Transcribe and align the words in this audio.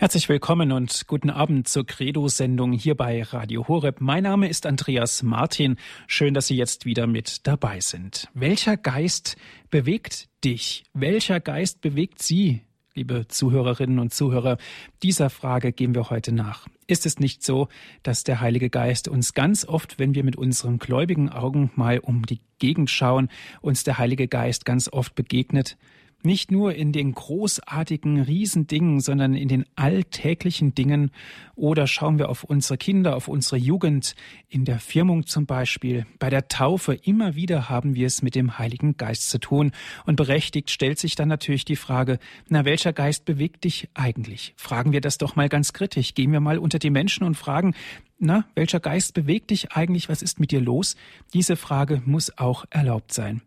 Herzlich 0.00 0.30
willkommen 0.30 0.72
und 0.72 1.08
guten 1.08 1.28
Abend 1.28 1.68
zur 1.68 1.84
Credo-Sendung 1.84 2.72
hier 2.72 2.94
bei 2.94 3.22
Radio 3.22 3.68
Horeb. 3.68 4.00
Mein 4.00 4.22
Name 4.22 4.48
ist 4.48 4.64
Andreas 4.64 5.22
Martin. 5.22 5.76
Schön, 6.06 6.32
dass 6.32 6.46
Sie 6.46 6.56
jetzt 6.56 6.86
wieder 6.86 7.06
mit 7.06 7.46
dabei 7.46 7.80
sind. 7.80 8.26
Welcher 8.32 8.78
Geist 8.78 9.36
bewegt 9.68 10.30
dich? 10.42 10.84
Welcher 10.94 11.38
Geist 11.38 11.82
bewegt 11.82 12.22
Sie? 12.22 12.62
Liebe 12.94 13.28
Zuhörerinnen 13.28 13.98
und 13.98 14.14
Zuhörer, 14.14 14.56
dieser 15.02 15.28
Frage 15.28 15.70
gehen 15.70 15.94
wir 15.94 16.08
heute 16.08 16.32
nach. 16.32 16.66
Ist 16.86 17.04
es 17.04 17.18
nicht 17.18 17.44
so, 17.44 17.68
dass 18.02 18.24
der 18.24 18.40
Heilige 18.40 18.70
Geist 18.70 19.06
uns 19.06 19.34
ganz 19.34 19.66
oft, 19.66 19.98
wenn 19.98 20.14
wir 20.14 20.24
mit 20.24 20.36
unseren 20.36 20.78
gläubigen 20.78 21.28
Augen 21.28 21.72
mal 21.74 21.98
um 21.98 22.24
die 22.24 22.40
Gegend 22.58 22.88
schauen, 22.88 23.28
uns 23.60 23.84
der 23.84 23.98
Heilige 23.98 24.28
Geist 24.28 24.64
ganz 24.64 24.90
oft 24.90 25.14
begegnet? 25.14 25.76
Nicht 26.22 26.50
nur 26.50 26.74
in 26.74 26.92
den 26.92 27.12
großartigen 27.12 28.20
Riesendingen, 28.20 29.00
sondern 29.00 29.34
in 29.34 29.48
den 29.48 29.64
alltäglichen 29.74 30.74
Dingen. 30.74 31.12
Oder 31.54 31.86
schauen 31.86 32.18
wir 32.18 32.28
auf 32.28 32.44
unsere 32.44 32.76
Kinder, 32.76 33.16
auf 33.16 33.26
unsere 33.26 33.56
Jugend, 33.56 34.14
in 34.48 34.64
der 34.66 34.80
Firmung 34.80 35.26
zum 35.26 35.46
Beispiel, 35.46 36.06
bei 36.18 36.28
der 36.28 36.48
Taufe. 36.48 36.94
Immer 36.94 37.36
wieder 37.36 37.70
haben 37.70 37.94
wir 37.94 38.06
es 38.06 38.20
mit 38.20 38.34
dem 38.34 38.58
Heiligen 38.58 38.98
Geist 38.98 39.30
zu 39.30 39.38
tun. 39.38 39.72
Und 40.04 40.16
berechtigt 40.16 40.70
stellt 40.70 40.98
sich 40.98 41.14
dann 41.14 41.28
natürlich 41.28 41.64
die 41.64 41.76
Frage, 41.76 42.18
na, 42.48 42.66
welcher 42.66 42.92
Geist 42.92 43.24
bewegt 43.24 43.64
dich 43.64 43.88
eigentlich? 43.94 44.52
Fragen 44.56 44.92
wir 44.92 45.00
das 45.00 45.16
doch 45.16 45.36
mal 45.36 45.48
ganz 45.48 45.72
kritisch. 45.72 46.14
Gehen 46.14 46.32
wir 46.32 46.40
mal 46.40 46.58
unter 46.58 46.78
die 46.78 46.90
Menschen 46.90 47.24
und 47.24 47.36
fragen, 47.36 47.74
na, 48.18 48.44
welcher 48.54 48.80
Geist 48.80 49.14
bewegt 49.14 49.50
dich 49.50 49.72
eigentlich? 49.72 50.10
Was 50.10 50.20
ist 50.20 50.38
mit 50.38 50.50
dir 50.50 50.60
los? 50.60 50.96
Diese 51.32 51.56
Frage 51.56 52.02
muss 52.04 52.36
auch 52.36 52.66
erlaubt 52.68 53.14
sein. 53.14 53.40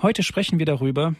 Heute 0.00 0.22
sprechen 0.22 0.60
wir 0.60 0.66
darüber, 0.66 1.16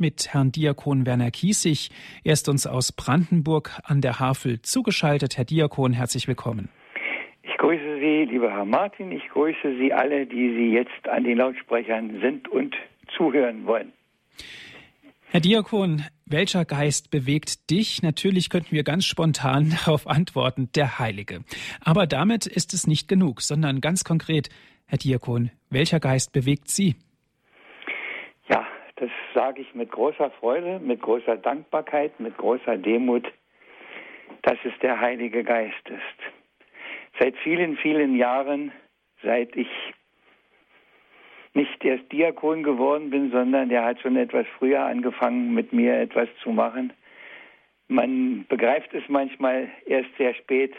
mit 0.00 0.32
Herrn 0.32 0.52
Diakon 0.52 1.06
Werner 1.06 1.30
Kiesig. 1.30 1.90
Er 2.24 2.34
ist 2.34 2.48
uns 2.48 2.66
aus 2.66 2.92
Brandenburg 2.92 3.78
an 3.84 4.00
der 4.00 4.20
Havel 4.20 4.60
zugeschaltet. 4.62 5.36
Herr 5.36 5.44
Diakon, 5.44 5.92
herzlich 5.92 6.28
willkommen. 6.28 6.68
Ich 7.42 7.56
grüße 7.58 7.98
Sie, 8.00 8.24
lieber 8.30 8.50
Herr 8.50 8.64
Martin. 8.64 9.12
Ich 9.12 9.28
grüße 9.28 9.76
Sie 9.78 9.92
alle, 9.92 10.26
die 10.26 10.54
Sie 10.54 10.72
jetzt 10.72 11.08
an 11.08 11.24
den 11.24 11.38
Lautsprechern 11.38 12.20
sind 12.20 12.48
und 12.48 12.74
zuhören 13.16 13.66
wollen. 13.66 13.92
Herr 15.30 15.40
Diakon, 15.40 16.02
welcher 16.24 16.64
Geist 16.64 17.10
bewegt 17.10 17.70
dich? 17.70 18.02
Natürlich 18.02 18.48
könnten 18.48 18.72
wir 18.72 18.84
ganz 18.84 19.04
spontan 19.04 19.70
darauf 19.84 20.06
antworten, 20.06 20.70
der 20.74 20.98
Heilige. 20.98 21.44
Aber 21.80 22.06
damit 22.06 22.46
ist 22.46 22.74
es 22.74 22.86
nicht 22.86 23.08
genug, 23.08 23.42
sondern 23.42 23.80
ganz 23.80 24.04
konkret, 24.04 24.48
Herr 24.86 24.98
Diakon, 24.98 25.50
welcher 25.68 26.00
Geist 26.00 26.32
bewegt 26.32 26.70
Sie? 26.70 26.94
Das 28.96 29.10
sage 29.34 29.60
ich 29.60 29.74
mit 29.74 29.90
großer 29.90 30.30
Freude, 30.30 30.78
mit 30.80 31.02
großer 31.02 31.36
Dankbarkeit, 31.36 32.18
mit 32.18 32.36
großer 32.36 32.78
Demut, 32.78 33.30
dass 34.42 34.58
es 34.64 34.72
der 34.80 35.00
Heilige 35.00 35.44
Geist 35.44 35.88
ist. 35.88 36.34
Seit 37.18 37.36
vielen, 37.38 37.76
vielen 37.76 38.16
Jahren, 38.16 38.72
seit 39.22 39.54
ich 39.56 39.68
nicht 41.52 41.84
erst 41.84 42.10
Diakon 42.12 42.62
geworden 42.62 43.10
bin, 43.10 43.30
sondern 43.30 43.68
der 43.68 43.84
hat 43.84 44.00
schon 44.00 44.16
etwas 44.16 44.46
früher 44.58 44.84
angefangen, 44.84 45.54
mit 45.54 45.72
mir 45.72 45.98
etwas 45.98 46.28
zu 46.42 46.50
machen. 46.50 46.92
Man 47.88 48.46
begreift 48.48 48.92
es 48.94 49.04
manchmal 49.08 49.68
erst 49.86 50.10
sehr 50.18 50.34
spät, 50.34 50.74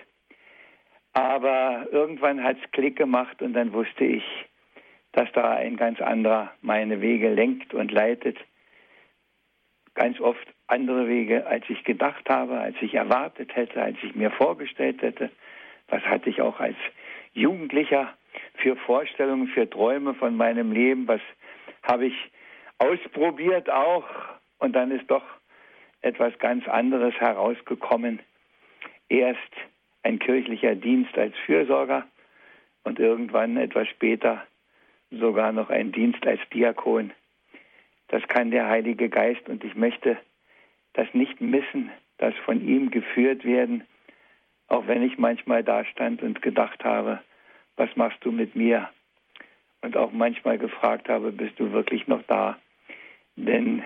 aber 1.14 1.88
irgendwann 1.92 2.44
hat 2.44 2.58
es 2.64 2.72
Klick 2.72 2.96
gemacht 2.96 3.42
und 3.42 3.54
dann 3.54 3.74
wusste 3.74 4.06
ich, 4.06 4.24
dass 5.18 5.32
da 5.32 5.50
ein 5.50 5.78
ganz 5.78 6.00
anderer 6.00 6.52
meine 6.62 7.02
Wege 7.02 7.34
lenkt 7.34 7.74
und 7.74 7.92
leitet. 7.92 8.38
Ganz 9.96 10.20
oft 10.20 10.48
andere 10.68 11.08
Wege, 11.08 11.48
als 11.48 11.68
ich 11.70 11.84
gedacht 11.84 12.30
habe, 12.30 12.60
als 12.60 12.76
ich 12.82 12.94
erwartet 12.94 13.56
hätte, 13.56 13.82
als 13.82 13.98
ich 14.04 14.14
mir 14.14 14.30
vorgestellt 14.30 15.02
hätte. 15.02 15.32
Was 15.88 16.04
hatte 16.04 16.30
ich 16.30 16.40
auch 16.40 16.60
als 16.60 16.76
Jugendlicher 17.34 18.14
für 18.58 18.76
Vorstellungen, 18.76 19.48
für 19.48 19.68
Träume 19.68 20.14
von 20.14 20.38
meinem 20.38 20.72
Leben? 20.72 21.08
Was 21.08 21.22
habe 21.82 22.06
ich 22.06 22.32
ausprobiert 22.78 23.72
auch? 23.72 24.06
Und 24.60 24.76
dann 24.76 24.92
ist 24.92 25.10
doch 25.10 25.24
etwas 26.02 26.38
ganz 26.38 26.68
anderes 26.68 27.16
herausgekommen. 27.16 28.20
Erst 29.10 29.40
ein 30.04 30.20
kirchlicher 30.20 30.76
Dienst 30.76 31.18
als 31.18 31.36
Fürsorger 31.48 32.06
und 32.84 33.00
irgendwann 33.00 33.58
etwas 33.58 33.88
später 33.88 34.46
sogar 35.12 35.52
noch 35.52 35.70
ein 35.70 35.92
Dienst 35.92 36.26
als 36.26 36.40
Diakon. 36.54 37.12
Das 38.10 38.26
kann 38.28 38.52
der 38.52 38.68
Heilige 38.68 39.10
Geist 39.10 39.48
und 39.50 39.64
ich 39.64 39.76
möchte 39.76 40.18
das 40.94 41.08
nicht 41.14 41.42
missen, 41.42 41.92
das 42.18 42.34
von 42.46 42.66
ihm 42.66 42.90
geführt 42.90 43.44
werden, 43.46 43.84
auch 44.68 44.88
wenn 44.88 45.04
ich 45.04 45.18
manchmal 45.18 45.64
da 45.64 45.86
stand 45.86 46.22
und 46.24 46.42
gedacht 46.42 46.84
habe, 46.84 47.22
was 47.76 47.96
machst 47.96 48.18
du 48.22 48.32
mit 48.32 48.56
mir? 48.56 48.90
Und 49.82 49.96
auch 49.96 50.12
manchmal 50.12 50.58
gefragt 50.58 51.08
habe, 51.08 51.32
bist 51.32 51.60
du 51.60 51.72
wirklich 51.72 52.08
noch 52.08 52.24
da? 52.24 52.58
Denn 53.36 53.84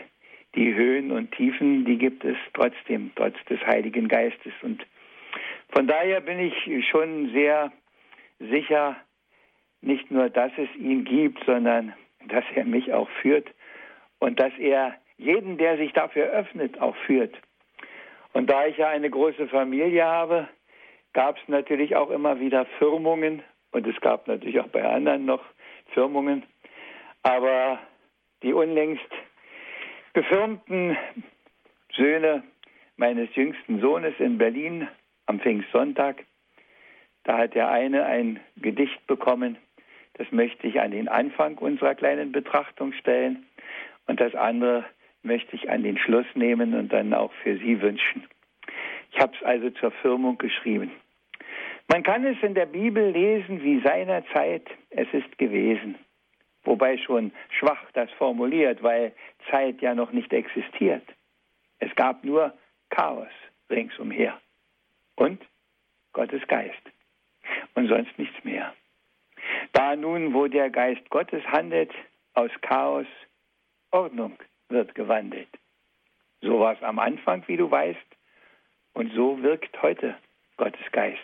die 0.55 0.73
Höhen 0.73 1.11
und 1.11 1.31
Tiefen, 1.33 1.85
die 1.85 1.97
gibt 1.97 2.23
es 2.23 2.37
trotzdem, 2.53 3.11
trotz 3.15 3.35
des 3.49 3.59
Heiligen 3.65 4.07
Geistes. 4.07 4.53
Und 4.61 4.85
von 5.69 5.87
daher 5.87 6.21
bin 6.21 6.39
ich 6.39 6.89
schon 6.89 7.31
sehr 7.31 7.71
sicher, 8.39 8.95
nicht 9.81 10.11
nur, 10.11 10.29
dass 10.29 10.51
es 10.57 10.69
ihn 10.75 11.03
gibt, 11.03 11.43
sondern 11.45 11.93
dass 12.27 12.45
er 12.55 12.65
mich 12.65 12.93
auch 12.93 13.09
führt 13.21 13.47
und 14.19 14.39
dass 14.39 14.53
er 14.57 14.95
jeden, 15.17 15.57
der 15.57 15.77
sich 15.77 15.93
dafür 15.93 16.27
öffnet, 16.27 16.79
auch 16.79 16.95
führt. 17.05 17.35
Und 18.33 18.49
da 18.49 18.65
ich 18.65 18.77
ja 18.77 18.89
eine 18.89 19.09
große 19.09 19.47
Familie 19.47 20.05
habe, 20.05 20.47
gab 21.13 21.37
es 21.37 21.47
natürlich 21.47 21.95
auch 21.95 22.09
immer 22.09 22.39
wieder 22.39 22.65
Firmungen 22.77 23.43
und 23.71 23.87
es 23.87 23.99
gab 24.01 24.27
natürlich 24.27 24.59
auch 24.59 24.67
bei 24.67 24.83
anderen 24.83 25.25
noch 25.25 25.43
Firmungen. 25.93 26.43
Aber 27.23 27.79
die 28.41 28.53
unlängst 28.53 29.09
befirmten 30.13 30.97
Söhne 31.95 32.43
meines 32.97 33.33
jüngsten 33.35 33.79
Sohnes 33.81 34.13
in 34.19 34.37
Berlin 34.37 34.87
am 35.25 35.39
Pfingstsonntag, 35.39 36.23
da 37.23 37.37
hat 37.37 37.53
der 37.53 37.69
eine 37.69 38.05
ein 38.05 38.39
Gedicht 38.57 39.05
bekommen, 39.07 39.57
das 40.21 40.31
möchte 40.31 40.67
ich 40.67 40.79
an 40.79 40.91
den 40.91 41.07
Anfang 41.07 41.57
unserer 41.57 41.95
kleinen 41.95 42.31
Betrachtung 42.31 42.93
stellen. 42.93 43.47
Und 44.05 44.21
das 44.21 44.35
andere 44.35 44.85
möchte 45.23 45.55
ich 45.55 45.67
an 45.71 45.81
den 45.81 45.97
Schluss 45.97 46.27
nehmen 46.35 46.75
und 46.75 46.93
dann 46.93 47.11
auch 47.15 47.33
für 47.41 47.57
Sie 47.57 47.81
wünschen. 47.81 48.27
Ich 49.11 49.19
habe 49.19 49.33
es 49.35 49.43
also 49.43 49.71
zur 49.71 49.89
Firmung 49.89 50.37
geschrieben. 50.37 50.91
Man 51.91 52.03
kann 52.03 52.23
es 52.23 52.37
in 52.43 52.53
der 52.53 52.67
Bibel 52.67 53.09
lesen, 53.09 53.63
wie 53.63 53.81
seinerzeit 53.81 54.69
es 54.91 55.07
ist 55.11 55.39
gewesen. 55.39 55.95
Wobei 56.65 56.99
schon 56.99 57.31
schwach 57.57 57.83
das 57.93 58.11
formuliert, 58.11 58.83
weil 58.83 59.13
Zeit 59.49 59.81
ja 59.81 59.95
noch 59.95 60.11
nicht 60.11 60.31
existiert. 60.33 61.03
Es 61.79 61.95
gab 61.95 62.23
nur 62.23 62.53
Chaos 62.91 63.33
ringsumher. 63.71 64.39
Und 65.15 65.41
Gottes 66.13 66.45
Geist. 66.47 66.83
Und 67.73 67.87
sonst 67.87 68.19
nichts 68.19 68.43
mehr. 68.43 68.71
Da 69.73 69.95
nun, 69.95 70.33
wo 70.33 70.47
der 70.47 70.69
Geist 70.69 71.09
Gottes 71.09 71.43
handelt, 71.45 71.91
aus 72.33 72.51
Chaos 72.61 73.07
Ordnung 73.91 74.37
wird 74.69 74.95
gewandelt. 74.95 75.49
So 76.41 76.59
war 76.59 76.73
es 76.73 76.83
am 76.83 76.99
Anfang, 76.99 77.43
wie 77.47 77.57
du 77.57 77.69
weißt, 77.69 77.99
und 78.93 79.13
so 79.13 79.41
wirkt 79.41 79.81
heute 79.81 80.15
Gottes 80.57 80.91
Geist. 80.91 81.19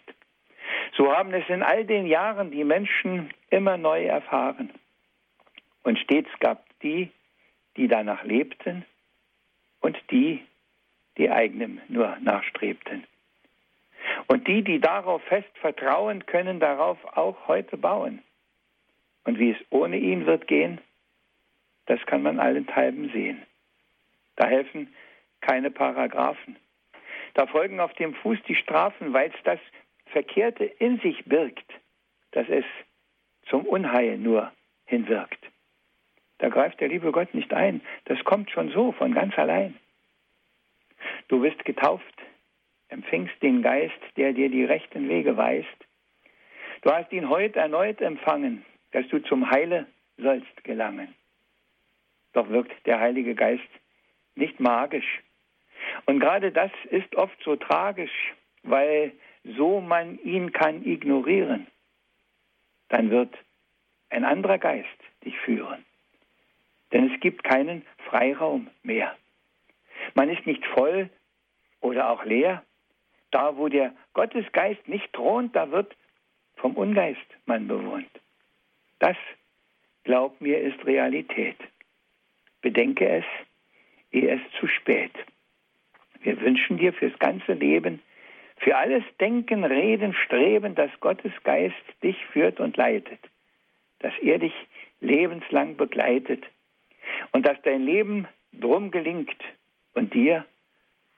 So 0.96 1.16
haben 1.16 1.34
es 1.34 1.48
in 1.50 1.64
all 1.64 1.86
den 1.86 2.08
Jahren 2.08 2.52
die 2.52 2.64
Menschen 2.64 3.32
immer 3.50 3.78
neu 3.78 4.06
erfahren. 4.06 4.72
Und 5.84 5.98
stets 6.00 6.30
gab 6.40 6.66
die, 6.82 7.12
die 7.76 7.88
danach 7.88 8.24
lebten, 8.24 8.86
und 9.80 9.98
die, 10.12 10.44
die 11.18 11.30
eigenem 11.30 11.80
nur 11.88 12.18
nachstrebten. 12.22 13.06
Und 14.28 14.48
die, 14.48 14.64
die 14.64 14.80
darauf 14.80 15.22
fest 15.24 15.50
vertrauen, 15.60 16.26
können 16.26 16.60
darauf 16.60 16.98
auch 17.16 17.48
heute 17.48 17.78
bauen. 17.78 18.22
Und 19.28 19.40
wie 19.40 19.52
es 19.52 19.58
ohne 19.72 19.98
ihn 19.98 20.26
wird 20.26 20.48
gehen, 20.48 20.80
das 21.86 22.00
kann 22.06 22.22
man 22.22 22.40
allenthalben 22.40 23.12
sehen. 23.12 23.44
Da 24.38 24.48
helfen 24.48 24.88
keine 25.42 25.70
Paragraphen. 25.70 26.56
Da 27.34 27.46
folgen 27.46 27.82
auf 27.82 27.94
dem 27.96 28.16
Fuß 28.16 28.38
die 28.48 28.56
Strafen, 28.56 29.12
weil 29.12 29.30
es 29.30 29.44
das 29.44 29.60
Verkehrte 30.06 30.64
in 30.64 31.00
sich 31.00 31.26
birgt, 31.26 31.70
dass 32.32 32.48
es 32.48 32.64
zum 33.50 33.66
Unheil 33.66 34.18
nur 34.18 34.54
hinwirkt. 34.86 35.46
Da 36.38 36.48
greift 36.48 36.80
der 36.80 36.88
liebe 36.88 37.12
Gott 37.12 37.34
nicht 37.34 37.54
ein. 37.54 37.82
Das 38.06 38.24
kommt 38.24 38.50
schon 38.50 38.72
so 38.72 38.94
von 38.94 39.14
ganz 39.14 39.38
allein. 39.38 39.76
Du 41.28 41.42
bist 41.42 41.66
getauft, 41.66 42.16
empfingst 42.88 43.36
den 43.44 43.62
Geist, 43.62 44.00
der 44.16 44.32
dir 44.32 44.50
die 44.50 44.64
rechten 44.64 45.10
Wege 45.10 45.36
weist. 45.36 45.68
Du 46.82 46.92
hast 46.92 47.12
ihn 47.12 47.28
heute 47.28 47.60
erneut 47.60 48.00
empfangen, 48.00 48.64
dass 48.92 49.08
du 49.10 49.20
zum 49.20 49.50
Heile 49.50 49.88
sollst 50.18 50.64
gelangen. 50.64 51.14
Doch 52.34 52.50
wirkt 52.50 52.86
der 52.86 53.00
Heilige 53.00 53.36
Geist 53.36 53.68
nicht 54.36 54.60
magisch. 54.60 55.22
Und 56.06 56.20
gerade 56.20 56.52
das 56.52 56.72
ist 56.90 57.16
oft 57.16 57.38
so 57.44 57.56
tragisch, 57.56 58.34
weil 58.64 59.14
so 59.44 59.82
man 59.82 60.20
ihn 60.20 60.52
kann 60.52 60.86
ignorieren, 60.86 61.68
dann 62.90 63.10
wird 63.10 63.34
ein 64.10 64.24
anderer 64.24 64.58
Geist 64.58 64.88
dich 65.24 65.38
führen. 65.40 65.86
Denn 66.92 67.12
es 67.12 67.20
gibt 67.20 67.44
keinen 67.44 67.86
Freiraum 68.10 68.70
mehr. 68.84 69.16
Man 70.14 70.30
ist 70.30 70.46
nicht 70.46 70.66
voll 70.68 71.10
oder 71.82 72.10
auch 72.10 72.24
leer. 72.24 72.64
Da, 73.32 73.58
wo 73.58 73.68
der 73.68 73.94
Gottesgeist 74.14 74.88
nicht 74.88 75.12
thront, 75.12 75.56
da 75.56 75.70
wird 75.72 75.96
vom 76.56 76.76
Ungeist 76.76 77.28
man 77.46 77.68
bewohnt. 77.68 78.10
Das, 79.00 79.18
glaub 80.04 80.40
mir, 80.42 80.60
ist 80.60 80.86
Realität. 80.86 81.58
Bedenke 82.62 83.08
es, 83.08 83.26
ehe 84.12 84.36
es 84.36 84.60
zu 84.60 84.68
spät. 84.68 85.12
Wir 86.22 86.40
wünschen 86.42 86.78
dir 86.78 86.94
fürs 86.94 87.18
ganze 87.20 87.54
Leben, 87.54 88.02
für 88.58 88.76
alles 88.76 89.04
Denken, 89.20 89.64
Reden, 89.64 90.14
Streben, 90.14 90.74
dass 90.76 90.90
Gottes 91.00 91.32
Geist 91.44 91.76
dich 92.02 92.18
führt 92.34 92.60
und 92.60 92.76
leitet, 92.76 93.20
dass 94.00 94.14
er 94.22 94.40
dich 94.40 94.54
lebenslang 95.00 95.78
begleitet 95.78 96.44
und 97.32 97.46
dass 97.46 97.62
dein 97.62 97.84
Leben 97.84 98.28
drum 98.54 98.90
gelingt 98.90 99.38
und 99.94 100.14
dir 100.14 100.46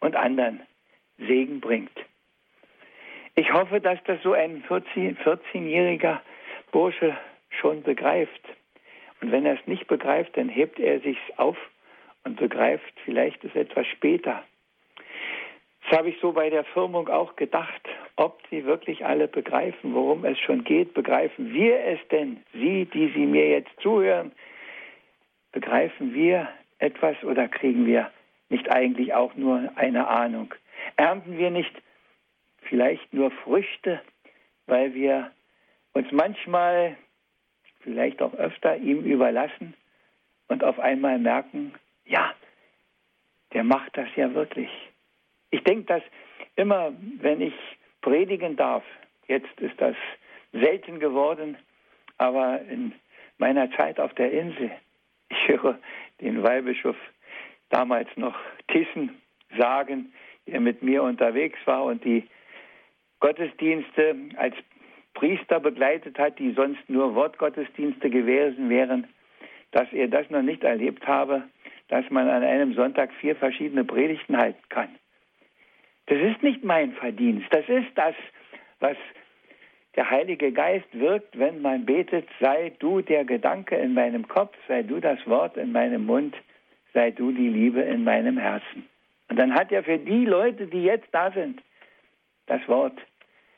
und 0.01 0.15
anderen 0.15 0.61
Segen 1.17 1.61
bringt. 1.61 1.97
Ich 3.35 3.53
hoffe, 3.53 3.79
dass 3.79 4.03
das 4.03 4.21
so 4.21 4.33
ein 4.33 4.63
14-jähriger 4.63 6.19
Bursche 6.71 7.17
schon 7.49 7.83
begreift. 7.83 8.41
Und 9.21 9.31
wenn 9.31 9.45
er 9.45 9.55
es 9.59 9.67
nicht 9.67 9.87
begreift, 9.87 10.37
dann 10.37 10.49
hebt 10.49 10.79
er 10.79 10.99
sich 11.01 11.17
auf 11.37 11.57
und 12.23 12.37
begreift 12.37 12.93
vielleicht 13.05 13.43
es 13.43 13.55
etwas 13.55 13.87
später. 13.87 14.43
Das 15.83 15.97
habe 15.97 16.09
ich 16.09 16.19
so 16.21 16.33
bei 16.33 16.49
der 16.49 16.63
Firmung 16.65 17.07
auch 17.09 17.35
gedacht, 17.35 17.81
ob 18.15 18.41
sie 18.49 18.65
wirklich 18.65 19.05
alle 19.05 19.27
begreifen, 19.27 19.95
worum 19.95 20.23
es 20.25 20.37
schon 20.39 20.63
geht. 20.63 20.93
Begreifen 20.93 21.53
wir 21.53 21.79
es 21.83 21.99
denn, 22.09 22.43
Sie, 22.53 22.85
die 22.85 23.11
Sie 23.15 23.25
mir 23.25 23.49
jetzt 23.49 23.71
zuhören, 23.81 24.31
begreifen 25.51 26.13
wir 26.13 26.47
etwas 26.77 27.21
oder 27.23 27.47
kriegen 27.47 27.85
wir 27.85 28.11
nicht 28.49 28.69
eigentlich 28.71 29.13
auch 29.13 29.33
nur 29.35 29.71
eine 29.75 30.07
Ahnung? 30.07 30.53
Ernten 30.95 31.37
wir 31.37 31.49
nicht 31.49 31.73
vielleicht 32.63 33.13
nur 33.13 33.31
Früchte, 33.31 34.01
weil 34.67 34.93
wir 34.93 35.31
uns 35.93 36.11
manchmal, 36.11 36.95
vielleicht 37.81 38.21
auch 38.21 38.33
öfter, 38.33 38.77
ihm 38.77 39.03
überlassen 39.03 39.73
und 40.47 40.63
auf 40.63 40.79
einmal 40.79 41.19
merken, 41.19 41.73
ja, 42.05 42.33
der 43.53 43.63
macht 43.63 43.95
das 43.97 44.07
ja 44.15 44.33
wirklich. 44.33 44.69
Ich 45.51 45.63
denke, 45.63 45.85
dass 45.85 46.03
immer, 46.55 46.93
wenn 47.19 47.41
ich 47.41 47.53
predigen 48.01 48.55
darf, 48.55 48.83
jetzt 49.27 49.59
ist 49.59 49.79
das 49.79 49.95
selten 50.51 50.99
geworden, 50.99 51.57
aber 52.17 52.61
in 52.61 52.93
meiner 53.37 53.71
Zeit 53.71 53.99
auf 53.99 54.13
der 54.15 54.31
Insel, 54.31 54.71
ich 55.29 55.47
höre 55.47 55.79
den 56.21 56.43
Weihbischof 56.43 56.97
damals 57.69 58.09
noch 58.15 58.35
Thyssen 58.67 59.21
sagen, 59.57 60.13
der 60.47 60.59
mit 60.59 60.81
mir 60.81 61.03
unterwegs 61.03 61.59
war 61.65 61.83
und 61.85 62.03
die 62.03 62.27
Gottesdienste 63.19 64.15
als 64.37 64.55
Priester 65.19 65.59
begleitet 65.59 66.17
hat, 66.17 66.39
die 66.39 66.53
sonst 66.53 66.89
nur 66.89 67.13
Wortgottesdienste 67.13 68.09
gewesen 68.09 68.69
wären, 68.69 69.05
dass 69.71 69.91
er 69.91 70.07
das 70.07 70.29
noch 70.29 70.41
nicht 70.41 70.63
erlebt 70.63 71.05
habe, 71.05 71.43
dass 71.89 72.09
man 72.09 72.29
an 72.29 72.41
einem 72.41 72.73
Sonntag 72.73 73.11
vier 73.19 73.35
verschiedene 73.35 73.83
Predigten 73.83 74.37
halten 74.37 74.63
kann. 74.69 74.87
Das 76.05 76.19
ist 76.19 76.41
nicht 76.41 76.63
mein 76.63 76.93
Verdienst, 76.93 77.47
das 77.51 77.67
ist 77.67 77.89
das, 77.95 78.15
was 78.79 78.95
der 79.97 80.09
Heilige 80.09 80.53
Geist 80.53 80.87
wirkt, 80.93 81.37
wenn 81.37 81.61
man 81.61 81.85
betet, 81.85 82.25
sei 82.39 82.71
du 82.79 83.01
der 83.01 83.25
Gedanke 83.25 83.75
in 83.75 83.93
meinem 83.95 84.25
Kopf, 84.25 84.55
sei 84.69 84.83
du 84.83 85.01
das 85.01 85.19
Wort 85.27 85.57
in 85.57 85.73
meinem 85.73 86.05
Mund, 86.05 86.33
sei 86.93 87.11
du 87.11 87.33
die 87.33 87.49
Liebe 87.49 87.81
in 87.81 88.05
meinem 88.05 88.37
Herzen. 88.37 88.87
Und 89.27 89.37
dann 89.37 89.53
hat 89.53 89.69
er 89.73 89.83
für 89.83 89.97
die 89.97 90.23
Leute, 90.23 90.67
die 90.67 90.83
jetzt 90.83 91.09
da 91.11 91.29
sind, 91.31 91.61
das 92.45 92.65
Wort, 92.69 92.97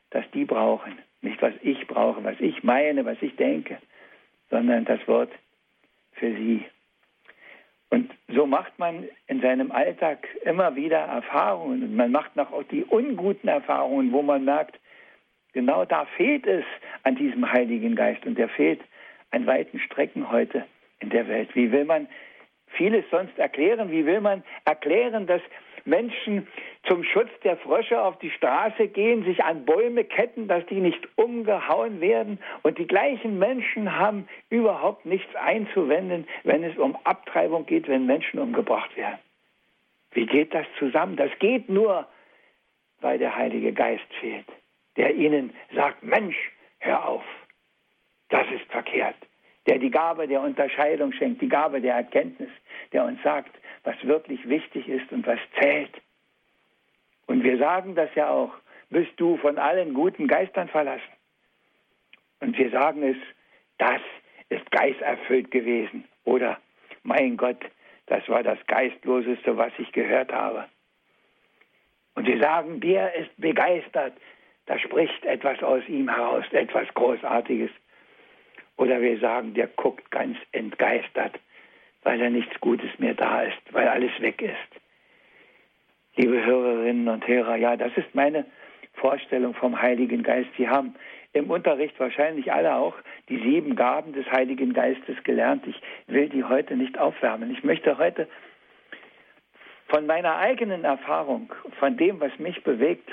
das 0.09 0.25
die 0.33 0.45
brauchen. 0.45 0.97
Nicht, 1.21 1.41
was 1.41 1.53
ich 1.61 1.87
brauche, 1.87 2.23
was 2.23 2.39
ich 2.39 2.63
meine, 2.63 3.05
was 3.05 3.17
ich 3.21 3.35
denke, 3.35 3.77
sondern 4.49 4.85
das 4.85 5.05
Wort 5.07 5.31
für 6.13 6.31
sie. 6.31 6.65
Und 7.89 8.09
so 8.29 8.45
macht 8.45 8.79
man 8.79 9.07
in 9.27 9.41
seinem 9.41 9.71
Alltag 9.71 10.27
immer 10.43 10.75
wieder 10.75 10.97
Erfahrungen. 10.97 11.83
Und 11.83 11.95
man 11.95 12.11
macht 12.11 12.35
noch 12.35 12.51
auch 12.51 12.63
die 12.63 12.85
unguten 12.85 13.49
Erfahrungen, 13.49 14.11
wo 14.13 14.21
man 14.21 14.45
merkt, 14.45 14.79
genau 15.53 15.83
da 15.85 16.05
fehlt 16.05 16.47
es 16.47 16.63
an 17.03 17.15
diesem 17.15 17.51
Heiligen 17.51 17.95
Geist. 17.95 18.25
Und 18.25 18.37
der 18.37 18.49
fehlt 18.49 18.79
an 19.31 19.45
weiten 19.45 19.79
Strecken 19.79 20.31
heute 20.31 20.65
in 20.99 21.09
der 21.09 21.27
Welt. 21.27 21.53
Wie 21.53 21.71
will 21.71 21.83
man 21.83 22.07
vieles 22.67 23.03
sonst 23.11 23.37
erklären? 23.37 23.91
Wie 23.91 24.05
will 24.05 24.21
man 24.21 24.43
erklären, 24.63 25.27
dass 25.27 25.41
Menschen 25.85 26.47
zum 26.87 27.03
Schutz 27.03 27.29
der 27.43 27.57
Frösche 27.57 28.01
auf 28.01 28.17
die 28.19 28.31
Straße 28.31 28.87
gehen, 28.87 29.23
sich 29.23 29.43
an 29.43 29.65
Bäume 29.65 30.03
ketten, 30.03 30.47
dass 30.47 30.65
die 30.67 30.79
nicht 30.79 31.07
umgehauen 31.15 32.01
werden. 32.01 32.39
Und 32.63 32.77
die 32.77 32.87
gleichen 32.87 33.39
Menschen 33.39 33.97
haben 33.97 34.27
überhaupt 34.49 35.05
nichts 35.05 35.33
einzuwenden, 35.35 36.27
wenn 36.43 36.63
es 36.63 36.77
um 36.77 36.95
Abtreibung 37.03 37.65
geht, 37.65 37.87
wenn 37.87 38.05
Menschen 38.05 38.39
umgebracht 38.39 38.95
werden. 38.97 39.19
Wie 40.11 40.25
geht 40.25 40.53
das 40.53 40.65
zusammen? 40.77 41.15
Das 41.15 41.31
geht 41.39 41.69
nur, 41.69 42.07
weil 42.99 43.17
der 43.17 43.35
Heilige 43.35 43.73
Geist 43.73 44.13
fehlt, 44.19 44.47
der 44.97 45.15
ihnen 45.15 45.53
sagt, 45.73 46.03
Mensch, 46.03 46.37
hör 46.79 47.07
auf, 47.07 47.23
das 48.29 48.45
ist 48.51 48.69
verkehrt 48.71 49.15
der 49.67 49.77
die 49.77 49.91
Gabe 49.91 50.27
der 50.27 50.41
Unterscheidung 50.41 51.13
schenkt, 51.13 51.41
die 51.41 51.49
Gabe 51.49 51.81
der 51.81 51.95
Erkenntnis, 51.95 52.49
der 52.93 53.05
uns 53.05 53.21
sagt, 53.23 53.55
was 53.83 53.95
wirklich 54.03 54.47
wichtig 54.47 54.87
ist 54.87 55.11
und 55.11 55.25
was 55.25 55.39
zählt. 55.59 56.01
Und 57.27 57.43
wir 57.43 57.57
sagen 57.57 57.95
das 57.95 58.13
ja 58.15 58.29
auch, 58.29 58.53
bist 58.89 59.11
du 59.17 59.37
von 59.37 59.57
allen 59.57 59.93
guten 59.93 60.27
Geistern 60.27 60.67
verlassen. 60.67 61.13
Und 62.39 62.57
wir 62.57 62.69
sagen 62.71 63.03
es, 63.03 63.17
das 63.77 64.01
ist 64.49 64.69
geisterfüllt 64.71 65.49
gewesen. 65.51 66.03
Oder, 66.25 66.59
mein 67.03 67.37
Gott, 67.37 67.63
das 68.07 68.27
war 68.27 68.43
das 68.43 68.59
Geistloseste, 68.67 69.57
was 69.57 69.71
ich 69.77 69.91
gehört 69.93 70.33
habe. 70.33 70.65
Und 72.15 72.27
wir 72.27 72.39
sagen, 72.39 72.81
der 72.81 73.15
ist 73.15 73.31
begeistert. 73.37 74.13
Da 74.65 74.77
spricht 74.77 75.23
etwas 75.25 75.63
aus 75.63 75.87
ihm 75.87 76.09
heraus, 76.09 76.45
etwas 76.51 76.87
Großartiges. 76.93 77.71
Oder 78.77 79.01
wir 79.01 79.19
sagen, 79.19 79.53
der 79.53 79.67
guckt 79.67 80.11
ganz 80.11 80.37
entgeistert, 80.51 81.39
weil 82.03 82.19
da 82.19 82.29
nichts 82.29 82.59
Gutes 82.59 82.89
mehr 82.99 83.13
da 83.13 83.43
ist, 83.43 83.61
weil 83.71 83.87
alles 83.87 84.11
weg 84.19 84.41
ist. 84.41 84.55
Liebe 86.15 86.43
Hörerinnen 86.43 87.07
und 87.07 87.27
Hörer, 87.27 87.55
ja, 87.55 87.77
das 87.77 87.91
ist 87.95 88.13
meine 88.13 88.45
Vorstellung 88.93 89.53
vom 89.53 89.81
Heiligen 89.81 90.23
Geist. 90.23 90.49
Sie 90.57 90.67
haben 90.67 90.95
im 91.33 91.49
Unterricht 91.49 91.97
wahrscheinlich 91.99 92.51
alle 92.51 92.75
auch 92.75 92.95
die 93.29 93.37
sieben 93.37 93.75
Gaben 93.75 94.13
des 94.13 94.29
Heiligen 94.29 94.73
Geistes 94.73 95.23
gelernt. 95.23 95.65
Ich 95.67 95.81
will 96.07 96.27
die 96.27 96.43
heute 96.43 96.75
nicht 96.75 96.97
aufwärmen. 96.97 97.51
Ich 97.51 97.63
möchte 97.63 97.97
heute 97.97 98.27
von 99.87 100.05
meiner 100.05 100.37
eigenen 100.37 100.83
Erfahrung, 100.83 101.53
von 101.79 101.95
dem, 101.95 102.19
was 102.19 102.37
mich 102.39 102.63
bewegt, 102.63 103.09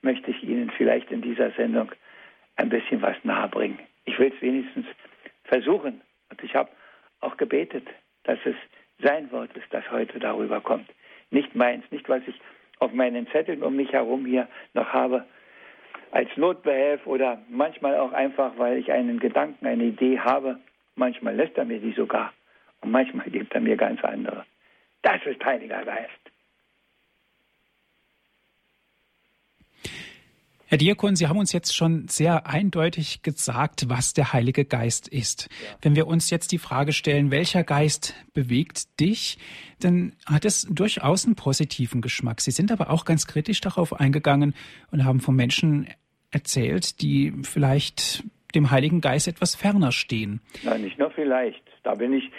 möchte 0.00 0.30
ich 0.30 0.42
Ihnen 0.42 0.70
vielleicht 0.70 1.10
in 1.10 1.20
dieser 1.20 1.50
Sendung 1.52 1.92
ein 2.56 2.68
bisschen 2.68 3.02
was 3.02 3.16
nahebringen 3.24 3.78
ich 4.04 4.18
will 4.18 4.32
es 4.34 4.42
wenigstens 4.42 4.86
versuchen. 5.44 6.00
Und 6.30 6.42
ich 6.42 6.54
habe 6.54 6.70
auch 7.20 7.36
gebetet, 7.36 7.86
dass 8.24 8.38
es 8.44 8.56
sein 8.98 9.30
Wort 9.32 9.56
ist, 9.56 9.66
das 9.70 9.90
heute 9.90 10.18
darüber 10.18 10.60
kommt. 10.60 10.88
Nicht 11.30 11.54
meins, 11.54 11.84
nicht 11.90 12.08
was 12.08 12.22
ich 12.26 12.40
auf 12.78 12.92
meinen 12.92 13.26
Zetteln 13.28 13.62
um 13.62 13.76
mich 13.76 13.92
herum 13.92 14.26
hier 14.26 14.48
noch 14.74 14.92
habe 14.92 15.24
als 16.10 16.28
Notbehelf 16.36 17.06
oder 17.06 17.42
manchmal 17.48 17.96
auch 17.98 18.12
einfach, 18.12 18.52
weil 18.56 18.78
ich 18.78 18.92
einen 18.92 19.18
Gedanken, 19.18 19.66
eine 19.66 19.84
Idee 19.84 20.18
habe. 20.20 20.60
Manchmal 20.94 21.34
lässt 21.34 21.58
er 21.58 21.64
mir 21.64 21.80
die 21.80 21.92
sogar 21.92 22.32
und 22.82 22.92
manchmal 22.92 23.26
gibt 23.30 23.52
er 23.52 23.60
mir 23.60 23.76
ganz 23.76 24.02
andere. 24.04 24.44
Das 25.02 25.24
ist 25.26 25.44
Heiliger 25.44 25.84
Geist. 25.84 26.23
Herr 30.74 30.78
Diakon, 30.78 31.14
Sie 31.14 31.28
haben 31.28 31.38
uns 31.38 31.52
jetzt 31.52 31.72
schon 31.72 32.08
sehr 32.08 32.48
eindeutig 32.48 33.22
gesagt, 33.22 33.88
was 33.88 34.12
der 34.12 34.32
Heilige 34.32 34.64
Geist 34.64 35.06
ist. 35.06 35.42
Ja. 35.42 35.76
Wenn 35.82 35.94
wir 35.94 36.08
uns 36.08 36.30
jetzt 36.30 36.50
die 36.50 36.58
Frage 36.58 36.92
stellen, 36.92 37.30
welcher 37.30 37.62
Geist 37.62 38.14
bewegt 38.32 38.98
dich, 38.98 39.38
dann 39.78 40.14
hat 40.26 40.44
es 40.44 40.66
durchaus 40.68 41.26
einen 41.26 41.36
positiven 41.36 42.00
Geschmack. 42.00 42.40
Sie 42.40 42.50
sind 42.50 42.72
aber 42.72 42.90
auch 42.90 43.04
ganz 43.04 43.28
kritisch 43.28 43.60
darauf 43.60 43.92
eingegangen 43.92 44.52
und 44.90 45.04
haben 45.04 45.20
von 45.20 45.36
Menschen 45.36 45.86
erzählt, 46.32 47.00
die 47.02 47.32
vielleicht 47.42 48.24
dem 48.54 48.70
Heiligen 48.70 49.00
Geist 49.00 49.28
etwas 49.28 49.54
ferner 49.54 49.92
stehen. 49.92 50.40
Nein, 50.62 50.82
nicht 50.82 50.98
nur 50.98 51.10
vielleicht. 51.10 51.62
Da 51.82 51.94
bin 51.94 52.14
ich 52.14 52.30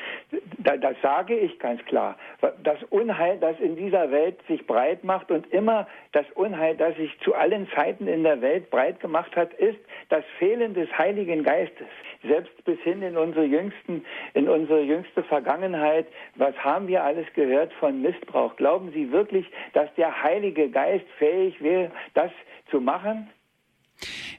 das, 0.58 0.80
das 0.80 0.96
sage 1.02 1.38
ich 1.38 1.58
ganz 1.60 1.84
klar. 1.86 2.18
Das 2.64 2.82
Unheil, 2.90 3.38
das 3.40 3.60
in 3.60 3.76
dieser 3.76 4.12
Welt 4.12 4.40
sich 4.48 4.66
breit 4.66 5.04
macht 5.04 5.32
und 5.32 5.52
immer 5.54 5.88
das 6.12 6.26
Unheil, 6.34 6.76
das 6.76 6.96
sich 6.96 7.12
zu 7.20 7.36
allen 7.36 7.70
Zeiten 7.76 8.08
in 8.08 8.24
der 8.24 8.42
Welt 8.42 8.70
breit 8.70 9.00
gemacht 9.00 9.36
hat, 9.36 9.54
ist 9.54 9.80
das 10.10 10.24
Fehlen 10.40 10.74
des 10.74 10.90
Heiligen 10.98 11.44
Geistes. 11.44 11.88
Selbst 12.24 12.66
bis 12.66 12.80
hin 12.80 13.02
in 13.02 13.18
unsere 13.18 13.46
jüngsten, 13.46 14.04
in 14.34 14.50
unsere 14.50 14.82
jüngste 14.82 15.24
Vergangenheit. 15.24 16.08
Was 16.36 16.56
haben 16.58 16.88
wir 16.88 17.04
alles 17.04 17.28
gehört 17.34 17.72
von 17.74 18.02
Missbrauch? 18.02 18.56
Glauben 18.56 18.92
Sie 18.92 19.12
wirklich, 19.12 19.46
dass 19.74 19.94
der 19.96 20.24
Heilige 20.24 20.70
Geist 20.70 21.06
fähig 21.20 21.62
wäre, 21.62 21.92
das 22.16 22.32
zu 22.72 22.82
machen? 22.82 23.30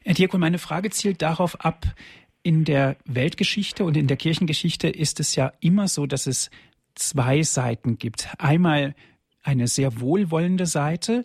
Herr 0.06 0.14
Diakon, 0.14 0.38
meine 0.38 0.58
Frage 0.58 0.90
zielt 0.90 1.20
darauf 1.20 1.64
ab, 1.64 1.84
in 2.44 2.62
der 2.64 2.96
Weltgeschichte 3.06 3.82
und 3.82 3.96
in 3.96 4.06
der 4.06 4.16
Kirchengeschichte 4.16 4.88
ist 4.88 5.18
es 5.18 5.34
ja 5.34 5.52
immer 5.58 5.88
so, 5.88 6.06
dass 6.06 6.28
es 6.28 6.48
zwei 6.94 7.42
Seiten 7.42 7.98
gibt. 7.98 8.28
Einmal 8.38 8.94
eine 9.42 9.66
sehr 9.66 10.00
wohlwollende 10.00 10.66
Seite, 10.66 11.24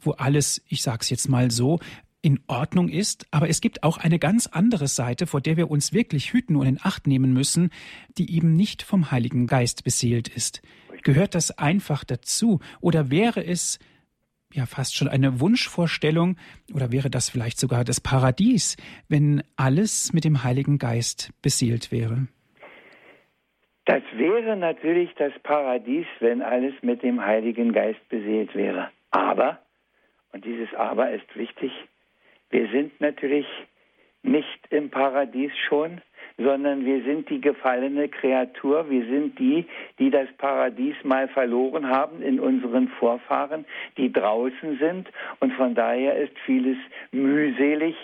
wo 0.00 0.12
alles, 0.12 0.62
ich 0.66 0.80
sage 0.80 1.00
es 1.02 1.10
jetzt 1.10 1.28
mal 1.28 1.50
so, 1.50 1.78
in 2.22 2.40
Ordnung 2.46 2.88
ist, 2.88 3.26
aber 3.32 3.50
es 3.50 3.60
gibt 3.60 3.82
auch 3.82 3.98
eine 3.98 4.18
ganz 4.18 4.46
andere 4.46 4.88
Seite, 4.88 5.26
vor 5.26 5.42
der 5.42 5.58
wir 5.58 5.70
uns 5.70 5.92
wirklich 5.92 6.32
hüten 6.32 6.56
und 6.56 6.66
in 6.66 6.78
Acht 6.82 7.06
nehmen 7.06 7.34
müssen, 7.34 7.68
die 8.16 8.34
eben 8.34 8.56
nicht 8.56 8.82
vom 8.82 9.10
Heiligen 9.10 9.46
Geist 9.46 9.84
beseelt 9.84 10.28
ist. 10.28 10.62
Gehört 11.02 11.34
das 11.34 11.50
einfach 11.58 12.02
dazu 12.02 12.60
oder 12.80 13.10
wäre 13.10 13.44
es 13.44 13.78
ja 14.54 14.66
fast 14.66 14.96
schon 14.96 15.08
eine 15.08 15.40
Wunschvorstellung 15.40 16.36
oder 16.74 16.92
wäre 16.92 17.10
das 17.10 17.30
vielleicht 17.30 17.58
sogar 17.58 17.84
das 17.84 18.00
Paradies, 18.00 18.76
wenn 19.08 19.42
alles 19.56 20.12
mit 20.12 20.24
dem 20.24 20.44
Heiligen 20.44 20.78
Geist 20.78 21.30
beseelt 21.42 21.92
wäre? 21.92 22.28
Das 23.84 24.02
wäre 24.14 24.56
natürlich 24.56 25.10
das 25.16 25.32
Paradies, 25.42 26.06
wenn 26.20 26.40
alles 26.40 26.74
mit 26.82 27.02
dem 27.02 27.24
Heiligen 27.24 27.72
Geist 27.72 28.08
beseelt 28.08 28.54
wäre. 28.54 28.90
Aber, 29.10 29.58
und 30.32 30.44
dieses 30.44 30.72
Aber 30.74 31.10
ist 31.10 31.36
wichtig, 31.36 31.72
wir 32.50 32.68
sind 32.70 33.00
natürlich 33.00 33.46
nicht 34.22 34.66
im 34.70 34.90
Paradies 34.90 35.50
schon, 35.68 36.00
sondern 36.38 36.84
wir 36.84 37.02
sind 37.02 37.28
die 37.28 37.40
gefallene 37.40 38.08
Kreatur, 38.08 38.88
wir 38.88 39.04
sind 39.06 39.38
die, 39.38 39.66
die 39.98 40.10
das 40.10 40.28
Paradies 40.38 40.96
mal 41.04 41.28
verloren 41.28 41.88
haben 41.88 42.22
in 42.22 42.40
unseren 42.40 42.88
Vorfahren, 42.88 43.64
die 43.96 44.12
draußen 44.12 44.78
sind. 44.78 45.08
Und 45.40 45.52
von 45.54 45.74
daher 45.74 46.16
ist 46.16 46.38
vieles 46.44 46.78
mühselig, 47.10 47.96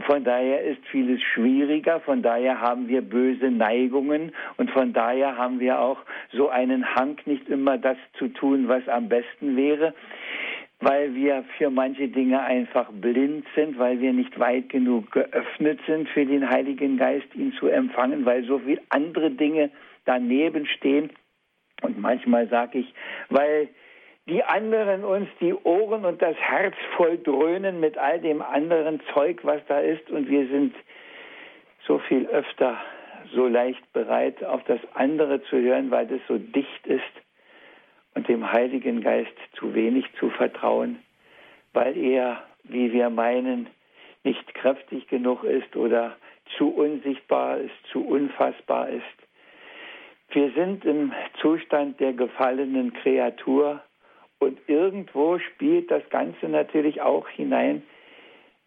von 0.00 0.24
daher 0.24 0.62
ist 0.62 0.84
vieles 0.90 1.22
schwieriger, 1.22 2.00
von 2.00 2.22
daher 2.22 2.60
haben 2.60 2.88
wir 2.88 3.02
böse 3.02 3.50
Neigungen 3.50 4.32
und 4.56 4.70
von 4.70 4.92
daher 4.92 5.36
haben 5.36 5.60
wir 5.60 5.80
auch 5.80 5.98
so 6.32 6.48
einen 6.48 6.94
Hang, 6.94 7.16
nicht 7.24 7.48
immer 7.48 7.78
das 7.78 7.96
zu 8.18 8.28
tun, 8.28 8.68
was 8.68 8.86
am 8.88 9.08
besten 9.08 9.56
wäre 9.56 9.94
weil 10.80 11.14
wir 11.14 11.44
für 11.56 11.70
manche 11.70 12.08
Dinge 12.08 12.40
einfach 12.42 12.90
blind 12.92 13.46
sind, 13.54 13.78
weil 13.78 14.00
wir 14.00 14.12
nicht 14.12 14.38
weit 14.38 14.68
genug 14.68 15.10
geöffnet 15.10 15.80
sind 15.86 16.08
für 16.10 16.26
den 16.26 16.50
Heiligen 16.50 16.98
Geist, 16.98 17.34
ihn 17.34 17.52
zu 17.58 17.68
empfangen, 17.68 18.26
weil 18.26 18.44
so 18.44 18.58
viele 18.58 18.82
andere 18.90 19.30
Dinge 19.30 19.70
daneben 20.04 20.66
stehen. 20.66 21.10
Und 21.82 21.98
manchmal 21.98 22.48
sage 22.48 22.78
ich, 22.78 22.94
weil 23.30 23.68
die 24.28 24.42
anderen 24.42 25.04
uns 25.04 25.28
die 25.40 25.54
Ohren 25.54 26.04
und 26.04 26.20
das 26.20 26.36
Herz 26.36 26.74
voll 26.96 27.18
dröhnen 27.18 27.80
mit 27.80 27.96
all 27.96 28.20
dem 28.20 28.42
anderen 28.42 29.00
Zeug, 29.14 29.40
was 29.44 29.60
da 29.68 29.80
ist, 29.80 30.10
und 30.10 30.28
wir 30.28 30.46
sind 30.48 30.74
so 31.86 31.98
viel 32.00 32.26
öfter 32.26 32.76
so 33.32 33.46
leicht 33.46 33.92
bereit, 33.92 34.44
auf 34.44 34.62
das 34.64 34.80
andere 34.94 35.42
zu 35.44 35.60
hören, 35.60 35.90
weil 35.90 36.06
das 36.06 36.20
so 36.28 36.38
dicht 36.38 36.86
ist 36.86 37.25
und 38.16 38.28
dem 38.28 38.50
Heiligen 38.50 39.02
Geist 39.02 39.36
zu 39.52 39.74
wenig 39.74 40.06
zu 40.18 40.30
vertrauen, 40.30 40.98
weil 41.74 41.96
er, 41.98 42.42
wie 42.64 42.90
wir 42.92 43.10
meinen, 43.10 43.68
nicht 44.24 44.54
kräftig 44.54 45.06
genug 45.08 45.44
ist 45.44 45.76
oder 45.76 46.16
zu 46.56 46.70
unsichtbar 46.70 47.58
ist, 47.58 47.74
zu 47.92 48.00
unfassbar 48.00 48.88
ist. 48.88 49.04
Wir 50.30 50.50
sind 50.52 50.84
im 50.86 51.12
Zustand 51.40 52.00
der 52.00 52.14
gefallenen 52.14 52.94
Kreatur 52.94 53.82
und 54.38 54.58
irgendwo 54.66 55.38
spielt 55.38 55.90
das 55.90 56.08
Ganze 56.08 56.48
natürlich 56.48 57.02
auch 57.02 57.28
hinein 57.28 57.82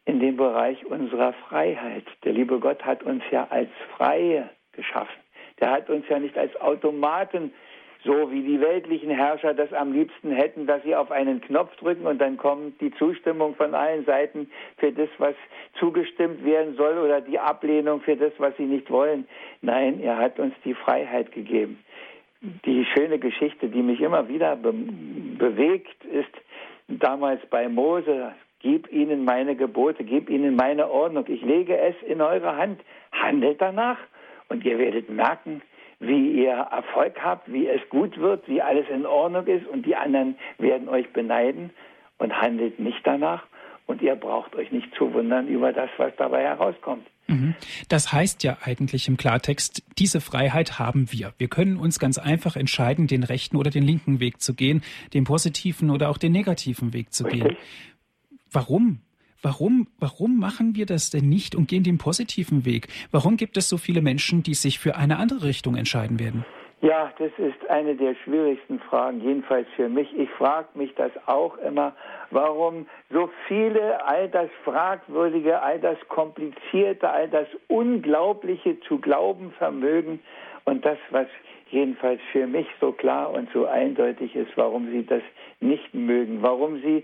in 0.05 0.19
den 0.19 0.37
Bereich 0.37 0.85
unserer 0.85 1.33
Freiheit. 1.33 2.05
Der 2.23 2.33
liebe 2.33 2.59
Gott 2.59 2.85
hat 2.85 3.01
uns 3.01 3.23
ja 3.31 3.47
als 3.49 3.69
Freie 3.97 4.49
geschaffen. 4.73 5.19
Der 5.59 5.71
hat 5.71 5.89
uns 5.89 6.07
ja 6.07 6.19
nicht 6.19 6.37
als 6.37 6.55
Automaten 6.61 7.51
so 8.05 8.31
wie 8.31 8.43
die 8.43 8.61
weltlichen 8.61 9.09
Herrscher 9.09 9.53
das 9.53 9.73
am 9.73 9.91
liebsten 9.91 10.31
hätten, 10.31 10.65
dass 10.65 10.81
sie 10.83 10.95
auf 10.95 11.11
einen 11.11 11.41
Knopf 11.41 11.75
drücken 11.77 12.05
und 12.05 12.19
dann 12.19 12.37
kommt 12.37 12.79
die 12.79 12.91
Zustimmung 12.91 13.55
von 13.55 13.75
allen 13.75 14.05
Seiten 14.05 14.49
für 14.77 14.91
das, 14.91 15.09
was 15.17 15.35
zugestimmt 15.79 16.45
werden 16.45 16.75
soll 16.75 16.97
oder 16.97 17.19
die 17.19 17.39
Ablehnung 17.39 18.01
für 18.01 18.15
das, 18.15 18.31
was 18.37 18.55
sie 18.57 18.65
nicht 18.65 18.89
wollen. 18.89 19.27
Nein, 19.61 19.99
er 20.01 20.17
hat 20.17 20.39
uns 20.39 20.53
die 20.63 20.73
Freiheit 20.73 21.31
gegeben. 21.33 21.83
Die 22.65 22.85
schöne 22.85 23.19
Geschichte, 23.19 23.67
die 23.67 23.81
mich 23.81 23.99
immer 23.99 24.29
wieder 24.29 24.55
be 24.55 24.73
bewegt, 25.37 26.05
ist 26.05 26.31
damals 26.87 27.45
bei 27.49 27.67
Mose, 27.67 28.33
gib 28.61 28.91
ihnen 28.91 29.25
meine 29.25 29.55
Gebote, 29.55 30.03
gib 30.05 30.29
ihnen 30.29 30.55
meine 30.55 30.89
Ordnung, 30.89 31.25
ich 31.27 31.41
lege 31.41 31.77
es 31.77 31.95
in 32.07 32.21
eure 32.21 32.55
Hand, 32.55 32.81
handelt 33.11 33.61
danach 33.61 33.97
und 34.47 34.65
ihr 34.65 34.77
werdet 34.79 35.09
merken, 35.09 35.61
wie 35.99 36.43
ihr 36.43 36.51
Erfolg 36.51 37.21
habt, 37.21 37.51
wie 37.51 37.67
es 37.67 37.81
gut 37.89 38.17
wird, 38.17 38.47
wie 38.47 38.61
alles 38.61 38.87
in 38.89 39.05
Ordnung 39.05 39.45
ist 39.47 39.67
und 39.67 39.85
die 39.85 39.95
anderen 39.95 40.35
werden 40.57 40.87
euch 40.87 41.11
beneiden 41.11 41.71
und 42.17 42.33
handelt 42.33 42.79
nicht 42.79 42.99
danach 43.03 43.43
und 43.85 44.01
ihr 44.01 44.15
braucht 44.15 44.55
euch 44.55 44.71
nicht 44.71 44.93
zu 44.95 45.13
wundern 45.13 45.47
über 45.47 45.73
das, 45.73 45.89
was 45.97 46.13
dabei 46.17 46.43
herauskommt. 46.43 47.05
Mhm. 47.27 47.55
Das 47.89 48.13
heißt 48.13 48.43
ja 48.43 48.57
eigentlich 48.63 49.07
im 49.07 49.17
Klartext, 49.17 49.83
diese 49.97 50.21
Freiheit 50.21 50.79
haben 50.79 51.11
wir. 51.11 51.33
Wir 51.37 51.47
können 51.47 51.77
uns 51.77 51.99
ganz 51.99 52.17
einfach 52.17 52.55
entscheiden, 52.55 53.07
den 53.07 53.23
rechten 53.23 53.57
oder 53.57 53.69
den 53.69 53.83
linken 53.83 54.19
Weg 54.19 54.41
zu 54.41 54.55
gehen, 54.55 54.83
den 55.13 55.25
positiven 55.25 55.89
oder 55.89 56.09
auch 56.09 56.17
den 56.17 56.31
negativen 56.31 56.93
Weg 56.93 57.13
zu 57.13 57.25
Richtig. 57.25 57.43
gehen. 57.43 57.57
Warum? 58.51 59.01
Warum, 59.41 59.87
warum 59.99 60.37
machen 60.37 60.75
wir 60.75 60.85
das 60.85 61.11
denn 61.11 61.29
nicht 61.29 61.55
und 61.55 61.69
gehen 61.69 61.83
den 61.83 61.97
positiven 61.97 62.65
Weg? 62.65 62.87
Warum 63.11 63.37
gibt 63.37 63.55
es 63.55 63.69
so 63.69 63.77
viele 63.77 64.01
Menschen, 64.01 64.43
die 64.43 64.53
sich 64.53 64.79
für 64.79 64.97
eine 64.97 65.17
andere 65.17 65.45
Richtung 65.45 65.75
entscheiden 65.75 66.19
werden? 66.19 66.43
Ja, 66.81 67.11
das 67.19 67.31
ist 67.37 67.69
eine 67.69 67.95
der 67.95 68.15
schwierigsten 68.23 68.79
Fragen, 68.79 69.21
jedenfalls 69.21 69.67
für 69.75 69.89
mich. 69.89 70.07
Ich 70.17 70.29
frage 70.31 70.67
mich 70.75 70.93
das 70.95 71.11
auch 71.25 71.57
immer, 71.57 71.93
warum 72.31 72.85
so 73.11 73.29
viele 73.47 74.05
all 74.05 74.29
das 74.29 74.49
Fragwürdige, 74.63 75.61
all 75.61 75.79
das 75.79 75.97
Komplizierte, 76.07 77.09
all 77.09 77.27
das 77.27 77.47
Unglaubliche 77.67 78.79
zu 78.81 78.97
glauben 78.99 79.51
vermögen 79.57 80.19
und 80.63 80.85
das, 80.85 80.97
was 81.11 81.27
jedenfalls 81.69 82.21
für 82.31 82.47
mich 82.47 82.67
so 82.79 82.91
klar 82.93 83.31
und 83.31 83.49
so 83.53 83.65
eindeutig 83.65 84.35
ist, 84.35 84.51
warum 84.55 84.89
sie 84.91 85.05
das 85.05 85.21
nicht 85.59 85.93
mögen, 85.93 86.41
warum 86.41 86.81
sie 86.81 87.03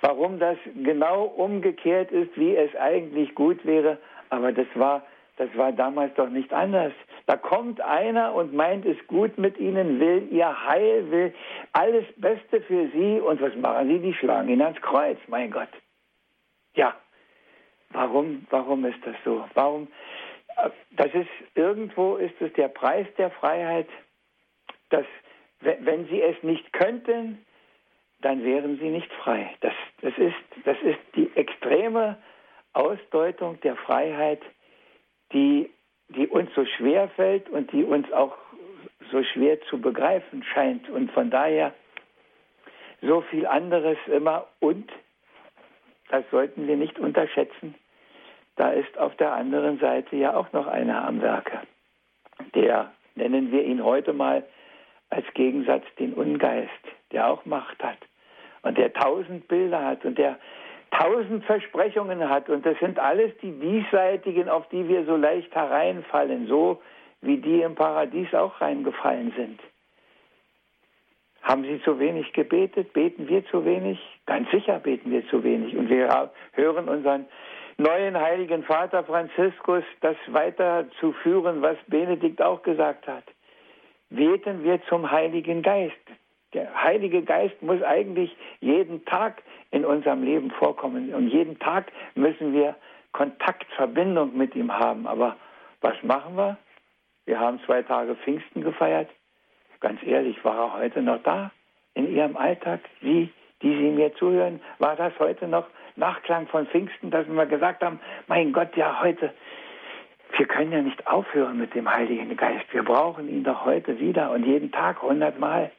warum 0.00 0.38
das 0.38 0.58
genau 0.82 1.24
umgekehrt 1.24 2.10
ist, 2.10 2.36
wie 2.36 2.56
es 2.56 2.74
eigentlich 2.76 3.34
gut 3.34 3.64
wäre. 3.64 3.98
Aber 4.30 4.52
das 4.52 4.66
war, 4.74 5.04
das 5.36 5.48
war 5.56 5.72
damals 5.72 6.14
doch 6.14 6.28
nicht 6.28 6.52
anders. 6.52 6.92
Da 7.26 7.36
kommt 7.36 7.80
einer 7.80 8.34
und 8.34 8.54
meint 8.54 8.86
es 8.86 8.96
gut 9.06 9.38
mit 9.38 9.58
ihnen, 9.58 10.00
will 10.00 10.28
ihr 10.30 10.66
Heil, 10.66 11.10
will 11.10 11.34
alles 11.72 12.04
Beste 12.16 12.60
für 12.62 12.88
sie. 12.88 13.20
Und 13.20 13.40
was 13.40 13.54
machen 13.56 13.88
sie? 13.88 13.98
Die 13.98 14.14
schlagen 14.14 14.48
ihn 14.48 14.62
ans 14.62 14.80
Kreuz, 14.80 15.18
mein 15.28 15.50
Gott. 15.50 15.68
Ja, 16.74 16.94
warum, 17.90 18.46
warum 18.50 18.84
ist 18.84 18.98
das 19.04 19.16
so? 19.24 19.44
Warum? 19.54 19.88
Das 20.90 21.12
ist, 21.14 21.28
irgendwo 21.54 22.16
ist 22.16 22.34
es 22.40 22.52
der 22.54 22.68
Preis 22.68 23.06
der 23.16 23.30
Freiheit, 23.30 23.88
dass, 24.90 25.06
wenn 25.60 26.06
sie 26.08 26.20
es 26.20 26.42
nicht 26.42 26.72
könnten, 26.72 27.44
dann 28.20 28.44
wären 28.44 28.78
sie 28.78 28.88
nicht 28.88 29.12
frei. 29.12 29.50
Das, 29.60 29.72
das, 30.00 30.16
ist, 30.18 30.34
das 30.64 30.76
ist 30.82 30.98
die 31.14 31.30
extreme 31.36 32.18
Ausdeutung 32.72 33.60
der 33.60 33.76
Freiheit, 33.76 34.40
die, 35.32 35.70
die 36.08 36.26
uns 36.26 36.50
so 36.54 36.64
schwer 36.64 37.08
fällt 37.10 37.48
und 37.48 37.72
die 37.72 37.84
uns 37.84 38.10
auch 38.12 38.36
so 39.10 39.22
schwer 39.22 39.60
zu 39.62 39.80
begreifen 39.80 40.42
scheint. 40.42 40.88
Und 40.90 41.10
von 41.12 41.30
daher 41.30 41.72
so 43.00 43.20
viel 43.22 43.46
anderes 43.46 43.98
immer 44.06 44.46
und, 44.60 44.90
das 46.10 46.24
sollten 46.30 46.66
wir 46.66 46.76
nicht 46.76 46.98
unterschätzen, 46.98 47.74
da 48.56 48.70
ist 48.70 48.98
auf 48.98 49.14
der 49.16 49.32
anderen 49.32 49.78
Seite 49.78 50.16
ja 50.16 50.34
auch 50.34 50.52
noch 50.52 50.66
einer 50.66 51.06
am 51.06 51.22
Werke. 51.22 51.60
Der, 52.54 52.92
nennen 53.14 53.52
wir 53.52 53.62
ihn 53.64 53.84
heute 53.84 54.12
mal 54.12 54.44
als 55.10 55.26
Gegensatz 55.34 55.84
den 55.98 56.14
Ungeist, 56.14 56.70
der 57.12 57.28
auch 57.28 57.44
Macht 57.44 57.82
hat 57.82 57.98
und 58.62 58.78
der 58.78 58.92
tausend 58.92 59.48
Bilder 59.48 59.84
hat 59.84 60.04
und 60.04 60.18
der 60.18 60.38
tausend 60.90 61.44
Versprechungen 61.44 62.28
hat. 62.28 62.48
Und 62.48 62.64
das 62.64 62.78
sind 62.78 62.98
alles 62.98 63.32
die 63.42 63.52
diesseitigen, 63.52 64.48
auf 64.48 64.68
die 64.68 64.88
wir 64.88 65.04
so 65.04 65.16
leicht 65.16 65.54
hereinfallen. 65.54 66.46
So 66.46 66.80
wie 67.20 67.38
die 67.38 67.62
im 67.62 67.74
Paradies 67.74 68.32
auch 68.34 68.60
reingefallen 68.60 69.32
sind. 69.36 69.60
Haben 71.42 71.64
sie 71.64 71.80
zu 71.82 71.98
wenig 71.98 72.32
gebetet? 72.32 72.92
Beten 72.92 73.28
wir 73.28 73.44
zu 73.46 73.64
wenig? 73.64 73.98
Ganz 74.26 74.50
sicher 74.50 74.78
beten 74.78 75.10
wir 75.10 75.26
zu 75.28 75.42
wenig. 75.42 75.76
Und 75.76 75.88
wir 75.88 76.30
hören 76.52 76.88
unseren 76.88 77.26
neuen 77.78 78.18
heiligen 78.18 78.64
Vater 78.64 79.04
Franziskus 79.04 79.84
das 80.00 80.16
weiterzuführen, 80.26 81.62
was 81.62 81.76
Benedikt 81.86 82.42
auch 82.42 82.62
gesagt 82.62 83.06
hat. 83.06 83.24
Beten 84.10 84.64
wir 84.64 84.82
zum 84.86 85.10
Heiligen 85.10 85.62
Geist. 85.62 85.94
Der 86.54 86.82
Heilige 86.82 87.22
Geist 87.22 87.60
muss 87.62 87.82
eigentlich 87.82 88.34
jeden 88.60 89.04
Tag 89.04 89.42
in 89.70 89.84
unserem 89.84 90.22
Leben 90.22 90.50
vorkommen. 90.50 91.12
Und 91.14 91.28
jeden 91.28 91.58
Tag 91.58 91.92
müssen 92.14 92.54
wir 92.54 92.74
Kontakt, 93.12 93.66
Verbindung 93.76 94.36
mit 94.36 94.54
ihm 94.54 94.72
haben. 94.72 95.06
Aber 95.06 95.36
was 95.80 96.02
machen 96.02 96.36
wir? 96.36 96.56
Wir 97.26 97.38
haben 97.38 97.60
zwei 97.66 97.82
Tage 97.82 98.14
Pfingsten 98.16 98.62
gefeiert. 98.62 99.10
Ganz 99.80 100.02
ehrlich, 100.02 100.42
war 100.44 100.56
er 100.56 100.78
heute 100.80 101.02
noch 101.02 101.22
da 101.22 101.50
in 101.94 102.10
Ihrem 102.14 102.36
Alltag? 102.36 102.80
Sie, 103.02 103.30
die 103.62 103.76
Sie 103.76 103.90
mir 103.90 104.14
zuhören, 104.14 104.60
war 104.78 104.96
das 104.96 105.12
heute 105.18 105.46
noch 105.46 105.66
Nachklang 105.96 106.46
von 106.46 106.66
Pfingsten, 106.66 107.10
dass 107.10 107.28
wir 107.28 107.46
gesagt 107.46 107.82
haben, 107.82 108.00
mein 108.26 108.52
Gott, 108.52 108.76
ja 108.76 109.02
heute, 109.02 109.34
wir 110.36 110.46
können 110.46 110.72
ja 110.72 110.80
nicht 110.80 111.06
aufhören 111.06 111.58
mit 111.58 111.74
dem 111.74 111.92
Heiligen 111.92 112.36
Geist. 112.36 112.72
Wir 112.72 112.84
brauchen 112.84 113.28
ihn 113.28 113.44
doch 113.44 113.64
heute 113.64 113.98
wieder 113.98 114.30
und 114.30 114.44
jeden 114.44 114.72
Tag 114.72 115.02
hundertmal 115.02 115.70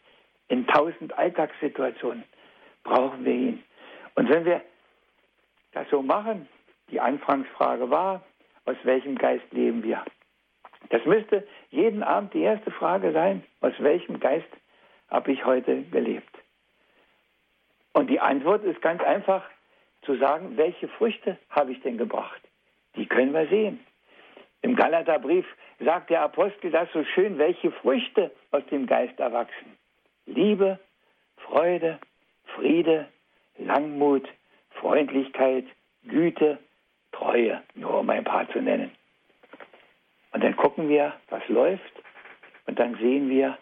in 0.50 0.68
tausend 0.68 1.18
Alltagssituationen 1.18 2.24
brauchen 2.84 3.24
wir 3.24 3.34
ihn. 3.34 3.64
Und 4.16 4.30
wenn 4.30 4.46
wir 4.46 4.62
das 5.72 5.88
so 5.90 6.02
machen, 6.02 6.48
die 6.92 7.00
Anfangsfrage 7.00 7.90
war, 7.90 8.24
aus 8.66 8.78
welchem 8.84 9.16
Geist 9.16 9.46
leben 9.52 9.84
wir? 9.84 10.04
Das 10.90 11.06
müsste 11.06 11.48
jeden 11.70 12.04
Abend 12.04 12.34
die 12.34 12.42
erste 12.42 12.72
Frage 12.72 13.12
sein, 13.12 13.44
aus 13.62 13.74
welchem 13.80 14.20
Geist 14.20 14.48
habe 15.10 15.32
ich 15.32 15.46
heute 15.46 15.84
gelebt? 15.84 16.36
Und 17.94 18.10
die 18.10 18.20
Antwort 18.20 18.64
ist 18.64 18.82
ganz 18.82 19.02
einfach 19.04 19.44
zu 20.04 20.16
sagen, 20.18 20.58
welche 20.58 20.88
Früchte 20.88 21.38
habe 21.50 21.72
ich 21.72 21.82
denn 21.82 21.98
gebracht? 21.98 22.42
Die 22.96 23.06
können 23.06 23.34
wir 23.34 23.48
sehen. 23.48 23.80
Im 24.62 24.76
Galaterbrief 24.76 25.46
sagt 25.80 26.10
der 26.10 26.22
Apostel 26.22 26.72
das 26.72 26.92
so 26.92 27.04
schön, 27.04 27.38
welche 27.38 27.72
Früchte 27.72 28.32
aus 28.52 28.66
dem 28.72 28.88
Geist 28.88 29.20
erwachsen. 29.20 29.79
Liebe, 30.34 30.80
Freude, 31.38 32.00
Friede, 32.56 33.08
Langmut, 33.58 34.28
Freundlichkeit, 34.72 35.66
Güte, 36.04 36.60
Treue, 37.12 37.62
nur 37.74 38.00
um 38.00 38.10
ein 38.10 38.24
paar 38.24 38.50
zu 38.52 38.62
nennen. 38.62 38.92
Und 40.32 40.44
dann 40.44 40.56
gucken 40.56 40.88
wir, 40.88 41.14
was 41.30 41.48
läuft, 41.50 41.94
und 42.68 42.78
dann 42.78 42.96
sehen 42.96 43.30
wir, 43.30 43.58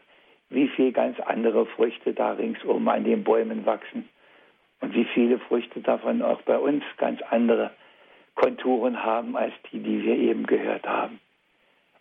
wie 0.50 0.68
viele 0.68 0.92
ganz 0.92 1.20
andere 1.22 1.66
Früchte 1.66 2.14
da 2.14 2.34
ringsum 2.34 2.88
an 2.90 3.06
den 3.06 3.24
Bäumen 3.24 3.66
wachsen 3.66 4.10
und 4.82 4.94
wie 4.94 5.06
viele 5.06 5.40
Früchte 5.40 5.80
davon 5.80 6.22
auch 6.22 6.42
bei 6.42 6.58
uns 6.58 6.84
ganz 6.98 7.22
andere 7.30 7.72
Konturen 8.36 9.04
haben 9.04 9.36
als 9.38 9.54
die, 9.72 9.80
die 9.80 10.04
wir 10.04 10.16
eben 10.16 10.46
gehört 10.46 10.86
haben. 10.86 11.20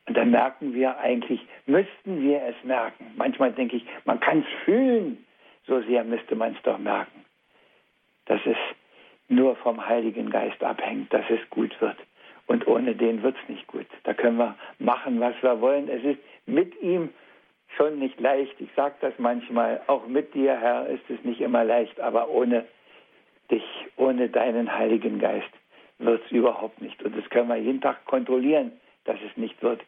Und 0.06 0.16
dann 0.16 0.30
merken 0.30 0.72
wir 0.72 0.98
eigentlich, 0.98 1.40
müssten 1.66 2.22
wir 2.22 2.42
es 2.42 2.54
merken. 2.64 3.12
Manchmal 3.16 3.52
denke 3.52 3.76
ich, 3.76 3.84
man 4.04 4.20
kann 4.20 4.40
es 4.40 4.64
fühlen, 4.64 5.24
so 5.66 5.80
sehr 5.82 6.04
müsste 6.04 6.36
man 6.36 6.54
es 6.54 6.62
doch 6.62 6.78
merken, 6.78 7.24
dass 8.26 8.40
es 8.46 8.56
nur 9.28 9.56
vom 9.56 9.84
Heiligen 9.84 10.30
Geist 10.30 10.62
abhängt, 10.62 11.12
dass 11.12 11.24
es 11.28 11.40
gut 11.50 11.78
wird. 11.80 11.96
Und 12.46 12.68
ohne 12.68 12.94
den 12.94 13.22
wird 13.22 13.36
es 13.42 13.48
nicht 13.48 13.66
gut. 13.66 13.86
Da 14.04 14.14
können 14.14 14.36
wir 14.36 14.54
machen, 14.78 15.18
was 15.18 15.34
wir 15.42 15.60
wollen. 15.60 15.88
Es 15.88 16.04
ist 16.04 16.20
mit 16.46 16.80
ihm 16.80 17.10
schon 17.76 17.98
nicht 17.98 18.20
leicht. 18.20 18.54
Ich 18.60 18.70
sage 18.76 18.94
das 19.00 19.14
manchmal, 19.18 19.80
auch 19.88 20.06
mit 20.06 20.34
dir, 20.34 20.56
Herr, 20.56 20.86
ist 20.86 21.02
es 21.08 21.22
nicht 21.24 21.40
immer 21.40 21.64
leicht, 21.64 21.98
aber 21.98 22.28
ohne 22.28 22.64
dich, 23.50 23.64
ohne 23.96 24.28
deinen 24.28 24.72
Heiligen 24.72 25.18
Geist 25.18 25.50
wird 25.98 26.24
es 26.24 26.30
überhaupt 26.30 26.80
nicht. 26.80 27.02
Und 27.02 27.16
das 27.16 27.28
können 27.30 27.48
wir 27.48 27.56
jeden 27.56 27.80
Tag 27.80 28.04
kontrollieren, 28.04 28.72
dass 29.06 29.18
es 29.28 29.36
nicht 29.36 29.62
wird. 29.62 29.80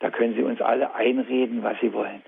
Da 0.00 0.10
können 0.10 0.34
Sie 0.34 0.42
uns 0.42 0.60
alle 0.60 0.94
einreden, 0.94 1.62
was 1.62 1.76
Sie 1.80 1.92
wollen. 1.92 2.22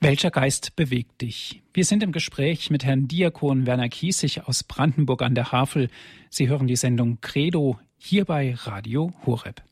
Welcher 0.00 0.30
Geist 0.30 0.76
bewegt 0.76 1.22
dich? 1.22 1.62
Wir 1.72 1.84
sind 1.84 2.02
im 2.02 2.12
Gespräch 2.12 2.70
mit 2.70 2.84
Herrn 2.84 3.08
Diakon 3.08 3.66
Werner 3.66 3.88
Kiesig 3.88 4.46
aus 4.46 4.62
Brandenburg 4.62 5.22
an 5.22 5.34
der 5.34 5.52
Havel. 5.52 5.88
Sie 6.28 6.48
hören 6.48 6.66
die 6.66 6.76
Sendung 6.76 7.18
Credo 7.22 7.80
hier 7.98 8.24
bei 8.26 8.54
Radio 8.54 9.12
Horeb. 9.24 9.62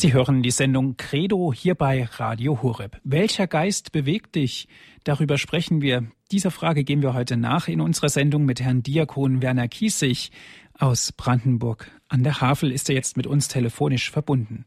Sie 0.00 0.14
hören 0.14 0.42
die 0.42 0.50
Sendung 0.50 0.96
Credo 0.96 1.52
hier 1.52 1.74
bei 1.74 2.04
Radio 2.04 2.62
Horeb. 2.62 2.98
Welcher 3.04 3.46
Geist 3.46 3.92
bewegt 3.92 4.34
dich? 4.34 4.66
Darüber 5.04 5.36
sprechen 5.36 5.82
wir. 5.82 6.10
Dieser 6.32 6.50
Frage 6.50 6.84
gehen 6.84 7.02
wir 7.02 7.12
heute 7.12 7.36
nach 7.36 7.68
in 7.68 7.82
unserer 7.82 8.08
Sendung 8.08 8.46
mit 8.46 8.62
Herrn 8.62 8.82
Diakon 8.82 9.42
Werner 9.42 9.68
Kiesig 9.68 10.30
aus 10.78 11.12
Brandenburg. 11.12 11.90
An 12.08 12.22
der 12.22 12.40
Havel 12.40 12.72
ist 12.72 12.88
er 12.88 12.94
jetzt 12.94 13.18
mit 13.18 13.26
uns 13.26 13.48
telefonisch 13.48 14.10
verbunden. 14.10 14.64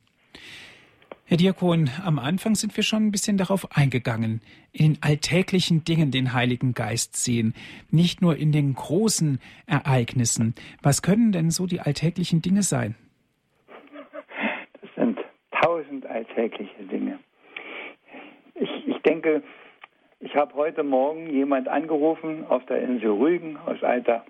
Herr 1.26 1.38
Diakon, 1.38 1.90
am 2.04 2.20
Anfang 2.20 2.54
sind 2.54 2.78
wir 2.78 2.84
schon 2.84 3.08
ein 3.08 3.12
bisschen 3.12 3.38
darauf 3.38 3.76
eingegangen, 3.76 4.40
in 4.72 4.94
den 4.94 5.02
alltäglichen 5.02 5.84
Dingen 5.84 6.12
den 6.12 6.34
Heiligen 6.34 6.76
Geist 6.76 7.16
sehen, 7.16 7.56
nicht 7.90 8.22
nur 8.22 8.38
in 8.38 8.52
den 8.52 8.76
großen 8.76 9.40
Ereignissen. 9.66 10.54
Was 10.84 11.02
können 11.02 11.32
denn 11.32 11.50
so 11.50 11.66
die 11.66 11.80
alltäglichen 11.80 12.44
Dinge 12.44 12.62
sein? 12.62 12.94
Tausend 15.84 16.06
alltägliche 16.06 16.84
Dinge. 16.84 17.20
Ich, 18.56 18.88
ich 18.88 18.98
denke, 19.00 19.44
ich 20.20 20.36
habe 20.36 20.54
heute 20.56 20.84
Morgen 20.84 21.30
jemand 21.30 21.68
angerufen 21.68 22.46
auf 22.48 22.66
der 22.66 22.82
Insel 22.82 23.12
Rügen 23.12 23.58
aus 23.58 23.84
alter 23.84 24.26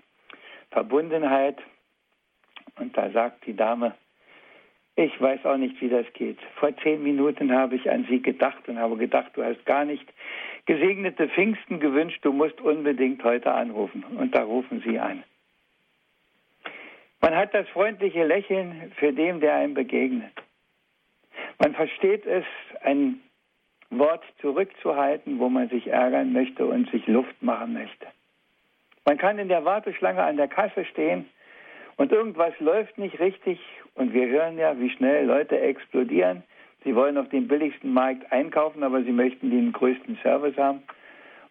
Verbundenheit. 0.70 1.58
Und 2.78 2.96
da 2.96 3.10
sagt 3.10 3.46
die 3.46 3.54
Dame, 3.54 3.94
ich 4.96 5.20
weiß 5.20 5.44
auch 5.44 5.56
nicht, 5.56 5.80
wie 5.80 5.88
das 5.88 6.06
geht. 6.14 6.38
Vor 6.56 6.76
zehn 6.78 7.02
Minuten 7.02 7.52
habe 7.52 7.76
ich 7.76 7.90
an 7.90 8.06
Sie 8.08 8.22
gedacht 8.22 8.68
und 8.68 8.78
habe 8.78 8.96
gedacht, 8.96 9.32
du 9.34 9.44
hast 9.44 9.64
gar 9.66 9.84
nicht 9.84 10.06
gesegnete 10.66 11.28
Pfingsten 11.28 11.80
gewünscht, 11.80 12.24
du 12.24 12.32
musst 12.32 12.60
unbedingt 12.60 13.22
heute 13.22 13.52
anrufen. 13.52 14.04
Und 14.18 14.34
da 14.34 14.42
rufen 14.42 14.82
Sie 14.86 14.98
an. 14.98 15.22
Man 17.20 17.34
hat 17.34 17.54
das 17.54 17.68
freundliche 17.68 18.24
Lächeln 18.24 18.92
für 18.96 19.12
den, 19.12 19.40
der 19.40 19.54
einem 19.54 19.74
begegnet. 19.74 20.43
Man 21.58 21.74
versteht 21.74 22.26
es, 22.26 22.44
ein 22.82 23.20
Wort 23.90 24.24
zurückzuhalten, 24.40 25.38
wo 25.38 25.48
man 25.48 25.68
sich 25.68 25.86
ärgern 25.86 26.32
möchte 26.32 26.66
und 26.66 26.90
sich 26.90 27.06
Luft 27.06 27.42
machen 27.42 27.74
möchte. 27.74 28.06
Man 29.04 29.18
kann 29.18 29.38
in 29.38 29.48
der 29.48 29.64
Warteschlange 29.64 30.22
an 30.22 30.36
der 30.36 30.48
Kasse 30.48 30.84
stehen 30.86 31.26
und 31.96 32.10
irgendwas 32.10 32.58
läuft 32.58 32.98
nicht 32.98 33.20
richtig 33.20 33.60
und 33.94 34.12
wir 34.12 34.26
hören 34.28 34.58
ja, 34.58 34.78
wie 34.80 34.90
schnell 34.90 35.26
Leute 35.26 35.60
explodieren. 35.60 36.42
Sie 36.82 36.94
wollen 36.94 37.16
auf 37.16 37.28
dem 37.28 37.48
billigsten 37.48 37.92
Markt 37.92 38.30
einkaufen, 38.32 38.82
aber 38.82 39.02
sie 39.02 39.12
möchten 39.12 39.50
den 39.50 39.72
größten 39.72 40.18
Service 40.22 40.56
haben. 40.56 40.82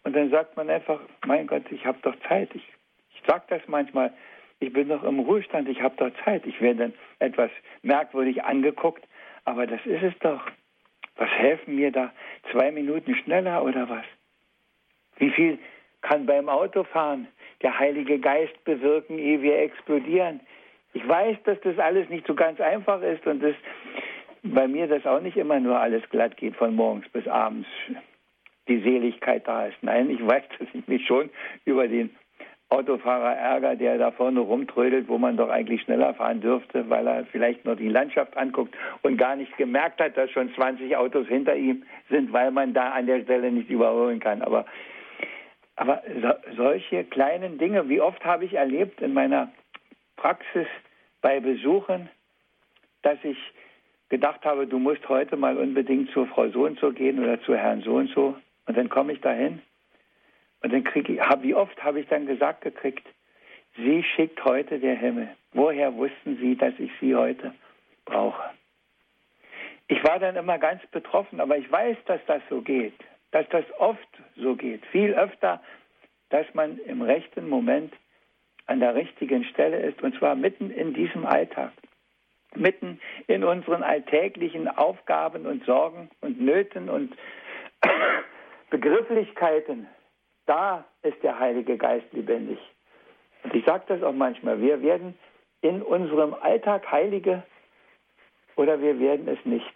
Und 0.03 0.15
dann 0.15 0.29
sagt 0.29 0.57
man 0.57 0.69
einfach, 0.69 0.99
mein 1.25 1.47
Gott, 1.47 1.63
ich 1.71 1.85
habe 1.85 1.97
doch 2.01 2.15
Zeit. 2.27 2.49
Ich, 2.53 2.67
ich 3.15 3.21
sage 3.25 3.43
das 3.47 3.61
manchmal, 3.67 4.13
ich 4.59 4.71
bin 4.71 4.89
doch 4.89 5.03
im 5.03 5.19
Ruhestand, 5.19 5.69
ich 5.69 5.81
habe 5.81 5.95
doch 5.97 6.11
Zeit. 6.23 6.45
Ich 6.45 6.59
werde 6.61 6.79
dann 6.79 6.93
etwas 7.19 7.49
merkwürdig 7.81 8.43
angeguckt, 8.43 9.03
aber 9.45 9.67
das 9.67 9.85
ist 9.85 10.03
es 10.03 10.13
doch. 10.19 10.41
Was 11.15 11.29
helfen 11.29 11.75
mir 11.75 11.91
da? 11.91 12.11
Zwei 12.51 12.71
Minuten 12.71 13.15
schneller 13.15 13.63
oder 13.63 13.89
was? 13.89 14.05
Wie 15.17 15.29
viel 15.29 15.59
kann 16.01 16.25
beim 16.25 16.49
Autofahren 16.49 17.27
der 17.61 17.77
Heilige 17.77 18.19
Geist 18.19 18.63
bewirken, 18.63 19.19
ehe 19.19 19.41
wir 19.41 19.59
explodieren? 19.59 20.39
Ich 20.93 21.07
weiß, 21.07 21.37
dass 21.45 21.59
das 21.61 21.77
alles 21.79 22.09
nicht 22.09 22.27
so 22.27 22.35
ganz 22.35 22.59
einfach 22.59 23.01
ist 23.01 23.25
und 23.25 23.41
dass 23.41 23.55
bei 24.43 24.67
mir 24.67 24.87
das 24.87 25.05
auch 25.05 25.21
nicht 25.21 25.37
immer 25.37 25.59
nur 25.59 25.79
alles 25.79 26.03
glatt 26.09 26.37
geht 26.37 26.55
von 26.55 26.75
morgens 26.75 27.07
bis 27.09 27.27
abends 27.27 27.67
die 28.67 28.79
Seligkeit 28.81 29.47
da 29.47 29.67
ist. 29.67 29.77
Nein, 29.81 30.09
ich 30.09 30.25
weiß, 30.25 30.43
dass 30.59 30.67
ich 30.73 30.87
mich 30.87 31.05
schon 31.05 31.29
über 31.65 31.87
den 31.87 32.15
Autofahrer 32.73 33.35
Ärger, 33.35 33.75
der 33.75 33.97
da 33.97 34.11
vorne 34.11 34.39
rumtrödelt, 34.39 35.07
wo 35.07 35.17
man 35.19 35.37
doch 35.37 35.49
eigentlich 35.49 35.83
schneller 35.83 36.13
fahren 36.15 36.41
dürfte, 36.41 36.89
weil 36.89 37.05
er 37.05 37.25
vielleicht 37.25 37.65
nur 37.65 37.75
die 37.75 37.87
Landschaft 37.87 38.35
anguckt 38.35 38.75
und 39.03 39.17
gar 39.17 39.35
nicht 39.35 39.55
gemerkt 39.57 40.01
hat, 40.01 40.17
dass 40.17 40.31
schon 40.31 40.53
20 40.55 40.97
Autos 40.97 41.27
hinter 41.27 41.55
ihm 41.55 41.83
sind, 42.09 42.33
weil 42.33 42.51
man 42.51 42.73
da 42.73 42.89
an 42.91 43.05
der 43.05 43.21
Stelle 43.21 43.51
nicht 43.51 43.69
überholen 43.69 44.19
kann. 44.19 44.41
Aber, 44.41 44.65
aber 45.75 46.01
so, 46.21 46.55
solche 46.55 47.03
kleinen 47.03 47.59
Dinge, 47.59 47.87
wie 47.89 48.01
oft 48.01 48.25
habe 48.25 48.45
ich 48.45 48.53
erlebt 48.53 49.01
in 49.01 49.13
meiner 49.13 49.51
Praxis 50.17 50.67
bei 51.21 51.39
Besuchen, 51.39 52.09
dass 53.03 53.17
ich 53.23 53.37
gedacht 54.09 54.43
habe, 54.45 54.65
du 54.65 54.79
musst 54.79 55.07
heute 55.09 55.37
mal 55.37 55.57
unbedingt 55.57 56.09
zur 56.11 56.25
Frau 56.27 56.49
so 56.49 56.65
und 56.65 56.79
so 56.79 56.91
gehen 56.91 57.19
oder 57.23 57.39
zu 57.41 57.55
Herrn 57.55 57.81
so 57.81 57.95
und 57.95 58.09
so. 58.09 58.35
Und 58.65 58.77
dann 58.77 58.89
komme 58.89 59.13
ich 59.13 59.21
dahin 59.21 59.61
und 60.63 60.73
dann 60.73 60.83
kriege 60.83 61.13
ich, 61.13 61.19
wie 61.41 61.53
oft 61.53 61.83
habe 61.83 61.99
ich 61.99 62.07
dann 62.07 62.25
gesagt 62.25 62.61
gekriegt, 62.61 63.05
sie 63.75 64.03
schickt 64.03 64.43
heute 64.45 64.79
der 64.79 64.95
Himmel. 64.95 65.29
Woher 65.53 65.93
wussten 65.95 66.37
Sie, 66.37 66.55
dass 66.55 66.73
ich 66.79 66.91
Sie 66.99 67.15
heute 67.15 67.53
brauche? 68.05 68.49
Ich 69.87 70.03
war 70.03 70.17
dann 70.19 70.35
immer 70.35 70.57
ganz 70.57 70.81
betroffen, 70.87 71.39
aber 71.39 71.57
ich 71.57 71.71
weiß, 71.71 71.97
dass 72.05 72.21
das 72.25 72.41
so 72.49 72.61
geht, 72.61 72.95
dass 73.31 73.47
das 73.49 73.65
oft 73.77 74.07
so 74.35 74.55
geht, 74.55 74.85
viel 74.87 75.13
öfter, 75.13 75.61
dass 76.29 76.51
man 76.53 76.79
im 76.79 77.01
rechten 77.01 77.49
Moment 77.49 77.93
an 78.65 78.79
der 78.79 78.95
richtigen 78.95 79.43
Stelle 79.43 79.77
ist, 79.81 80.01
und 80.01 80.17
zwar 80.17 80.35
mitten 80.35 80.71
in 80.71 80.93
diesem 80.93 81.25
Alltag, 81.25 81.73
mitten 82.55 83.01
in 83.27 83.43
unseren 83.43 83.83
alltäglichen 83.83 84.69
Aufgaben 84.69 85.45
und 85.45 85.65
Sorgen 85.65 86.09
und 86.21 86.39
Nöten 86.39 86.89
und 86.89 87.15
Begrifflichkeiten. 88.69 89.87
Da 90.45 90.85
ist 91.01 91.21
der 91.23 91.39
Heilige 91.39 91.77
Geist 91.77 92.11
lebendig. 92.11 92.59
Und 93.43 93.53
ich 93.53 93.65
sage 93.65 93.83
das 93.87 94.03
auch 94.03 94.13
manchmal, 94.13 94.61
wir 94.61 94.81
werden 94.81 95.17
in 95.61 95.81
unserem 95.81 96.33
Alltag 96.33 96.91
Heilige 96.91 97.43
oder 98.55 98.81
wir 98.81 98.99
werden 98.99 99.27
es 99.27 99.43
nicht. 99.45 99.73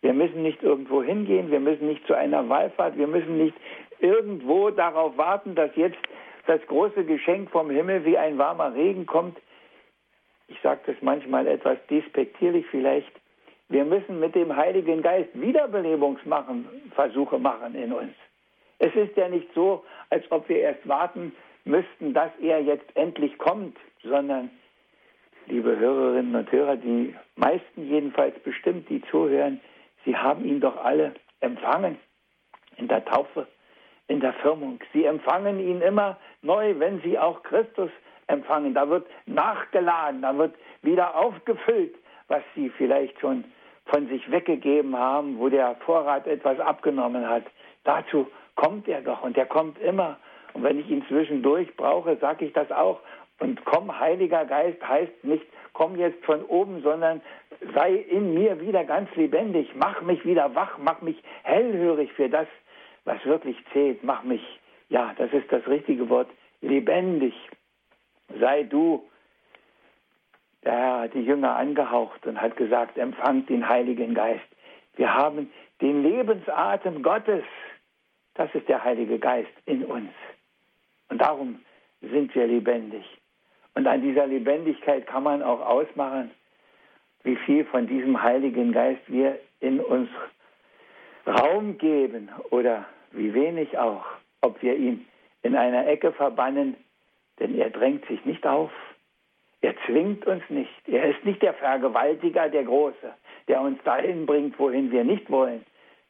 Wir 0.00 0.12
müssen 0.12 0.42
nicht 0.42 0.62
irgendwo 0.62 1.02
hingehen, 1.02 1.50
wir 1.50 1.60
müssen 1.60 1.88
nicht 1.88 2.06
zu 2.06 2.14
einer 2.14 2.48
Wallfahrt, 2.48 2.96
wir 2.96 3.08
müssen 3.08 3.36
nicht 3.36 3.56
irgendwo 3.98 4.70
darauf 4.70 5.16
warten, 5.16 5.54
dass 5.54 5.74
jetzt 5.74 5.98
das 6.46 6.60
große 6.66 7.04
Geschenk 7.04 7.50
vom 7.50 7.68
Himmel 7.68 8.04
wie 8.04 8.16
ein 8.16 8.38
warmer 8.38 8.74
Regen 8.74 9.06
kommt. 9.06 9.36
Ich 10.46 10.58
sage 10.62 10.80
das 10.86 10.96
manchmal 11.02 11.46
etwas 11.46 11.78
despektierlich 11.90 12.64
vielleicht. 12.70 13.12
Wir 13.68 13.84
müssen 13.84 14.18
mit 14.18 14.34
dem 14.34 14.56
Heiligen 14.56 15.02
Geist 15.02 15.28
Wiederbelebungsversuche 15.34 17.38
machen 17.38 17.74
in 17.74 17.92
uns. 17.92 18.14
Es 18.78 18.94
ist 18.94 19.16
ja 19.16 19.28
nicht 19.28 19.48
so, 19.54 19.84
als 20.10 20.24
ob 20.30 20.48
wir 20.48 20.58
erst 20.58 20.86
warten 20.88 21.34
müssten, 21.64 22.14
dass 22.14 22.30
er 22.40 22.60
jetzt 22.60 22.96
endlich 22.96 23.36
kommt, 23.38 23.76
sondern, 24.02 24.50
liebe 25.46 25.76
Hörerinnen 25.76 26.34
und 26.34 26.50
Hörer, 26.52 26.76
die 26.76 27.14
meisten 27.36 27.88
jedenfalls 27.88 28.38
bestimmt, 28.40 28.88
die 28.88 29.02
zuhören, 29.10 29.60
sie 30.04 30.16
haben 30.16 30.44
ihn 30.44 30.60
doch 30.60 30.76
alle 30.82 31.14
empfangen 31.40 31.98
in 32.76 32.88
der 32.88 33.04
Taufe 33.04 33.46
in 34.08 34.20
der 34.20 34.32
Firmung. 34.34 34.80
Sie 34.92 35.04
empfangen 35.04 35.60
ihn 35.60 35.80
immer 35.82 36.16
neu, 36.42 36.74
wenn 36.78 37.00
sie 37.02 37.18
auch 37.18 37.42
Christus 37.42 37.90
empfangen. 38.26 38.74
Da 38.74 38.88
wird 38.88 39.06
nachgeladen, 39.26 40.22
da 40.22 40.36
wird 40.36 40.54
wieder 40.82 41.14
aufgefüllt, 41.14 41.94
was 42.26 42.42
sie 42.54 42.70
vielleicht 42.70 43.20
schon 43.20 43.44
von 43.86 44.08
sich 44.08 44.30
weggegeben 44.30 44.96
haben, 44.96 45.38
wo 45.38 45.48
der 45.48 45.76
Vorrat 45.86 46.26
etwas 46.26 46.58
abgenommen 46.58 47.28
hat. 47.28 47.44
Dazu 47.84 48.26
kommt 48.58 48.88
er 48.88 49.00
doch 49.00 49.22
und 49.22 49.38
er 49.38 49.46
kommt 49.46 49.78
immer. 49.80 50.18
Und 50.52 50.64
wenn 50.64 50.80
ich 50.80 50.90
ihn 50.90 51.04
zwischendurch 51.06 51.74
brauche, 51.76 52.16
sage 52.16 52.44
ich 52.44 52.52
das 52.52 52.70
auch. 52.72 53.00
Und 53.38 53.64
komm, 53.64 53.98
Heiliger 54.00 54.44
Geist 54.44 54.86
heißt 54.86 55.22
nicht, 55.22 55.46
komm 55.74 55.96
jetzt 55.96 56.24
von 56.24 56.44
oben, 56.44 56.82
sondern 56.82 57.20
sei 57.72 57.94
in 57.94 58.34
mir 58.34 58.60
wieder 58.60 58.84
ganz 58.84 59.14
lebendig, 59.14 59.70
mach 59.76 60.02
mich 60.02 60.24
wieder 60.24 60.56
wach, 60.56 60.76
mach 60.78 61.00
mich 61.02 61.22
hellhörig 61.44 62.12
für 62.14 62.28
das, 62.28 62.48
was 63.04 63.24
wirklich 63.24 63.56
zählt. 63.72 64.02
Mach 64.02 64.24
mich, 64.24 64.42
ja, 64.88 65.14
das 65.16 65.32
ist 65.32 65.52
das 65.52 65.64
richtige 65.68 66.08
Wort, 66.08 66.28
lebendig. 66.60 67.34
Sei 68.40 68.64
du. 68.64 69.04
Der 70.64 70.72
Herr 70.72 71.00
hat 71.02 71.14
die 71.14 71.22
Jünger 71.22 71.54
angehaucht 71.54 72.26
und 72.26 72.42
hat 72.42 72.56
gesagt, 72.56 72.98
empfangt 72.98 73.48
den 73.48 73.68
Heiligen 73.68 74.14
Geist. 74.14 74.48
Wir 74.96 75.14
haben 75.14 75.48
den 75.80 76.02
Lebensatem 76.02 77.04
Gottes. 77.04 77.44
Das 78.38 78.54
ist 78.54 78.68
der 78.68 78.84
Heilige 78.84 79.18
Geist 79.18 79.50
in 79.66 79.84
uns. 79.84 80.12
Und 81.08 81.20
darum 81.20 81.58
sind 82.00 82.32
wir 82.36 82.46
lebendig. 82.46 83.04
Und 83.74 83.84
an 83.88 84.00
dieser 84.00 84.28
Lebendigkeit 84.28 85.08
kann 85.08 85.24
man 85.24 85.42
auch 85.42 85.60
ausmachen, 85.60 86.30
wie 87.24 87.34
viel 87.34 87.64
von 87.64 87.88
diesem 87.88 88.22
Heiligen 88.22 88.70
Geist 88.70 89.02
wir 89.08 89.40
in 89.58 89.80
uns 89.80 90.08
Raum 91.26 91.78
geben 91.78 92.28
oder 92.50 92.86
wie 93.10 93.34
wenig 93.34 93.76
auch, 93.76 94.04
ob 94.40 94.62
wir 94.62 94.76
ihn 94.76 95.04
in 95.42 95.56
einer 95.56 95.88
Ecke 95.88 96.12
verbannen, 96.12 96.76
denn 97.40 97.58
er 97.58 97.70
drängt 97.70 98.06
sich 98.06 98.24
nicht 98.24 98.46
auf. 98.46 98.70
Er 99.62 99.74
zwingt 99.84 100.28
uns 100.28 100.44
nicht. 100.48 100.70
Er 100.86 101.10
ist 101.10 101.24
nicht 101.24 101.42
der 101.42 101.54
Vergewaltiger, 101.54 102.48
der 102.48 102.62
Große, 102.62 103.14
der 103.48 103.60
uns 103.62 103.82
dahin 103.82 104.26
bringt, 104.26 104.56
wohin 104.60 104.92
wir 104.92 105.02
nicht 105.02 105.28
wollen, 105.28 105.66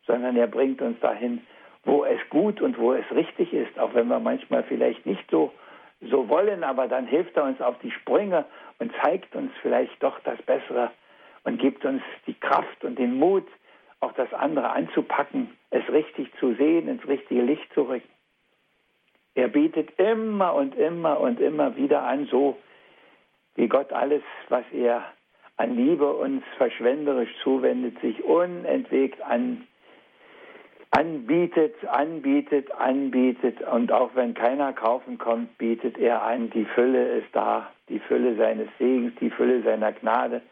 sondern 0.07 0.37
er 0.37 0.47
bringt 0.47 0.83
uns 0.83 1.01
dahin, 1.01 1.41
wo 1.89 2.05
es 2.05 2.21
gut 2.29 2.61
und 2.61 2.79
wo 2.79 2.93
es 2.93 3.11
richtig 3.13 3.55
ist, 3.55 3.79
auch 3.79 3.95
wenn 3.95 4.09
wir 4.09 4.21
manchmal 4.21 4.63
vielleicht 4.65 5.07
nicht 5.07 5.25
so, 5.31 5.53
so 6.03 6.29
wollen, 6.29 6.63
aber 6.63 6.87
dann 6.87 7.07
hilft 7.07 7.35
er 7.37 7.45
uns 7.45 7.61
auf 7.63 7.79
die 7.79 7.91
Sprünge 7.91 8.45
und 8.79 8.93
zeigt 9.03 9.35
uns 9.35 9.51
vielleicht 9.63 10.03
doch 10.03 10.21
das 10.21 10.41
Bessere 10.43 10.91
und 11.45 11.59
gibt 11.59 11.87
uns 11.87 12.03
die 12.27 12.35
Kraft 12.35 12.85
und 12.85 12.99
den 12.99 13.15
Mut, 13.19 13.47
auch 14.01 14.13
das 14.13 14.33
andere 14.35 14.71
anzupacken, 14.71 15.57
es 15.71 15.83
richtig 15.89 16.31
zu 16.39 16.55
sehen, 16.55 16.89
ins 16.89 17.09
richtige 17.09 17.41
Licht 17.41 17.73
zu 17.73 17.83
rücken. 17.83 18.09
Er 19.35 19.49
bietet 19.49 19.99
immer 19.99 20.55
und 20.55 20.77
immer 20.77 21.19
und 21.19 21.41
immer 21.41 21.75
wieder 21.77 22.03
an, 22.03 22.27
so 22.31 22.59
wie 23.55 23.67
Gott 23.67 23.95
alles, 23.95 24.23
was 24.51 24.65
er 24.73 25.05
an 25.57 25.75
Liebe 25.75 26.13
uns 26.13 26.45
verschwenderisch 26.59 27.35
zuwendet, 27.43 27.99
sich 28.01 28.23
unentwegt 28.23 29.23
an, 29.23 29.67
anbietet, 30.91 31.75
anbietet, 31.87 32.71
anbietet. 32.73 33.61
Und 33.63 33.93
auch 33.93 34.15
wenn 34.15 34.35
keiner 34.35 34.73
kaufen 34.73 35.19
kommt, 35.19 35.57
bietet 35.59 35.99
er 35.99 36.23
an, 36.23 36.51
die 36.51 36.65
Fülle 36.65 37.19
ist 37.19 37.29
da, 37.33 37.71
die 37.89 38.01
Fülle 38.01 38.37
seines 38.37 38.69
Segens, 38.79 39.15
die 39.21 39.31
Fülle 39.31 39.63
seiner 39.63 39.93
Gnade 39.93 40.43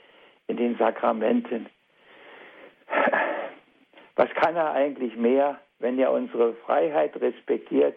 in 0.47 0.57
den 0.57 0.77
Sakramenten. 0.77 1.67
Was 4.17 4.31
kann 4.31 4.57
er 4.57 4.73
eigentlich 4.73 5.17
mehr, 5.17 5.61
wenn 5.79 5.99
er 5.99 6.13
unsere 6.13 6.55
Freiheit 6.55 7.21
respektiert 7.21 7.97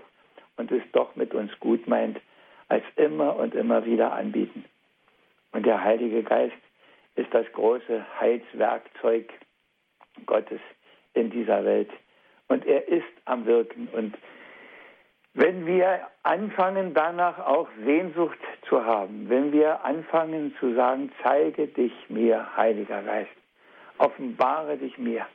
und 0.58 0.72
es 0.72 0.84
doch 0.92 1.16
mit 1.16 1.34
uns 1.34 1.52
gut 1.60 1.88
meint, 1.88 2.20
als 2.68 2.84
immer 2.96 3.38
und 3.38 3.56
immer 3.56 3.86
wieder 3.86 4.12
anbieten? 4.14 4.66
Und 5.52 5.66
der 5.66 5.84
Heilige 5.84 6.24
Geist 6.24 6.56
ist 7.16 7.34
das 7.34 7.46
große 7.54 8.06
Heilswerkzeug 8.20 9.32
Gottes 10.26 10.60
in 11.14 11.30
dieser 11.30 11.64
Welt. 11.66 11.90
Und 12.50 12.66
er 12.66 12.88
ist 12.88 13.06
am 13.26 13.46
Wirken. 13.46 13.88
Und 13.94 14.18
wenn 15.34 15.66
wir 15.66 16.02
anfangen, 16.24 16.94
danach 16.94 17.40
auch 17.40 17.70
Sehnsucht 17.86 18.40
zu 18.68 18.84
haben, 18.84 19.30
wenn 19.30 19.54
wir 19.54 19.86
anfangen 19.86 20.56
zu 20.60 20.74
sagen, 20.74 21.12
zeige 21.24 21.68
dich 21.68 21.94
mir, 22.10 22.46
Heiliger 22.58 23.02
Geist, 23.04 23.30
offenbare 24.00 24.78
dich 24.78 24.98
mir, 24.98 25.26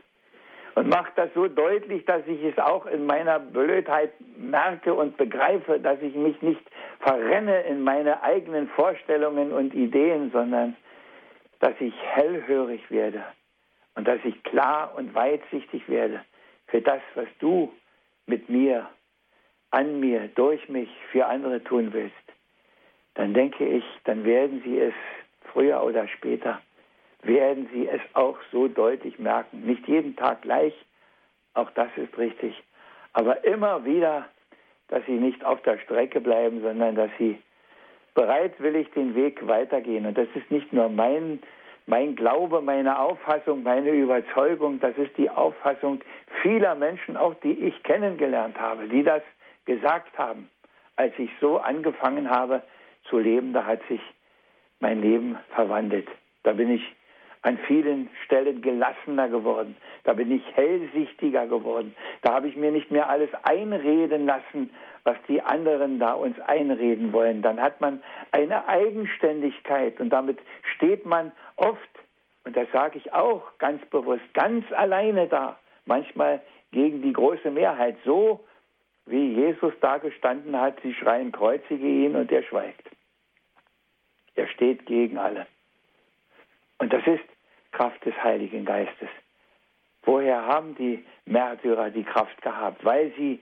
und 0.74 0.88
macht 0.88 1.16
das 1.16 1.31
so 1.35 1.46
deutlich, 1.46 2.05
dass 2.05 2.27
ich 2.27 2.42
es 2.42 2.59
auch 2.59 2.87
in 2.87 3.07
meiner 3.07 3.38
Blödheit 3.38 4.12
merke 4.37 4.92
und 4.92 5.16
begreife, 5.16 5.79
dass 5.79 6.03
ich 6.03 6.14
mich 6.16 6.42
nicht 6.42 6.62
verrenne 6.98 7.62
in 7.62 7.83
meine 7.83 8.22
eigenen 8.24 8.68
Vorstellungen 8.68 9.53
und 9.53 9.72
Ideen, 9.72 10.33
sondern 10.33 10.77
dass 11.61 11.74
ich 11.79 11.94
hellhörig 12.03 12.90
werde 12.90 13.22
und 13.94 14.09
dass 14.09 14.18
ich 14.24 14.42
klar 14.42 14.92
und 14.96 15.14
weitsichtig 15.14 15.88
werde 15.88 16.20
für 16.74 16.82
das, 16.82 17.02
was 17.14 17.28
du 17.38 17.72
mit 18.26 18.48
mir, 18.48 18.90
an 19.70 20.00
mir, 20.00 20.26
durch 20.34 20.68
mich 20.68 20.88
für 21.12 21.24
andere 21.24 21.62
tun 21.62 21.92
willst. 21.92 22.16
Dann 23.14 23.32
denke 23.32 23.64
ich, 23.64 23.84
dann 24.02 24.24
werden 24.24 24.60
sie 24.64 24.80
es 24.80 24.94
früher 25.52 25.84
oder 25.84 26.08
später 26.08 26.60
werden 27.22 27.68
Sie 27.72 27.88
es 27.88 28.00
auch 28.12 28.37
so 28.50 28.68
deutlich 28.68 29.18
merken. 29.18 29.64
Nicht 29.64 29.87
jeden 29.88 30.16
Tag 30.16 30.42
gleich, 30.42 30.74
auch 31.54 31.70
das 31.70 31.88
ist 31.96 32.18
richtig, 32.18 32.60
aber 33.12 33.44
immer 33.44 33.84
wieder, 33.84 34.28
dass 34.88 35.06
Sie 35.06 35.12
nicht 35.12 35.44
auf 35.44 35.62
der 35.62 35.78
Strecke 35.78 36.20
bleiben, 36.20 36.60
sondern 36.60 36.96
dass 36.96 37.10
Sie 37.18 37.38
bereitwillig 38.14 38.90
den 38.90 39.14
Weg 39.14 39.46
weitergehen. 39.46 40.06
Und 40.06 40.18
das 40.18 40.28
ist 40.34 40.50
nicht 40.50 40.72
nur 40.72 40.88
mein, 40.88 41.40
mein 41.86 42.16
Glaube, 42.16 42.60
meine 42.62 42.98
Auffassung, 42.98 43.62
meine 43.62 43.90
Überzeugung, 43.90 44.80
das 44.80 44.96
ist 44.96 45.16
die 45.18 45.28
Auffassung 45.28 46.00
vieler 46.42 46.74
Menschen, 46.74 47.16
auch 47.16 47.34
die 47.42 47.52
ich 47.52 47.82
kennengelernt 47.82 48.58
habe, 48.58 48.88
die 48.88 49.02
das 49.02 49.22
gesagt 49.66 50.16
haben. 50.18 50.48
Als 50.96 51.12
ich 51.18 51.30
so 51.40 51.58
angefangen 51.58 52.30
habe 52.30 52.62
zu 53.08 53.18
leben, 53.18 53.52
da 53.52 53.66
hat 53.66 53.80
sich 53.88 54.00
mein 54.80 55.02
Leben 55.02 55.38
verwandelt. 55.54 56.08
Da 56.42 56.52
bin 56.52 56.70
ich 56.70 56.82
an 57.44 57.58
vielen 57.66 58.08
Stellen 58.24 58.62
gelassener 58.62 59.28
geworden. 59.28 59.76
Da 60.04 60.14
bin 60.14 60.30
ich 60.30 60.42
hellsichtiger 60.54 61.46
geworden. 61.46 61.94
Da 62.22 62.32
habe 62.34 62.48
ich 62.48 62.56
mir 62.56 62.72
nicht 62.72 62.90
mehr 62.90 63.10
alles 63.10 63.28
einreden 63.42 64.24
lassen, 64.24 64.70
was 65.04 65.16
die 65.28 65.42
anderen 65.42 65.98
da 65.98 66.14
uns 66.14 66.40
einreden 66.40 67.12
wollen. 67.12 67.42
Dann 67.42 67.60
hat 67.60 67.82
man 67.82 68.02
eine 68.32 68.66
Eigenständigkeit 68.66 70.00
und 70.00 70.08
damit 70.08 70.38
steht 70.74 71.04
man 71.04 71.32
oft 71.56 71.78
und 72.44 72.56
das 72.56 72.70
sage 72.72 72.98
ich 72.98 73.12
auch 73.12 73.42
ganz 73.58 73.84
bewusst, 73.86 74.22
ganz 74.34 74.70
alleine 74.72 75.26
da, 75.26 75.58
manchmal 75.86 76.42
gegen 76.72 77.02
die 77.02 77.12
große 77.12 77.50
Mehrheit, 77.50 77.96
so 78.04 78.44
wie 79.06 79.34
Jesus 79.34 79.72
da 79.80 79.98
gestanden 79.98 80.58
hat, 80.58 80.80
sie 80.82 80.94
schreien, 80.94 81.32
kreuzige 81.32 81.86
ihn 81.86 82.16
und 82.16 82.30
er 82.32 82.42
schweigt. 82.42 82.88
Er 84.34 84.48
steht 84.48 84.86
gegen 84.86 85.18
alle. 85.18 85.46
Und 86.78 86.92
das 86.92 87.06
ist 87.06 87.24
Kraft 87.72 88.04
des 88.04 88.14
Heiligen 88.22 88.64
Geistes. 88.64 89.08
Woher 90.02 90.44
haben 90.46 90.74
die 90.74 91.04
Märtyrer 91.24 91.90
die 91.90 92.04
Kraft 92.04 92.40
gehabt? 92.42 92.84
Weil 92.84 93.12
sie, 93.16 93.40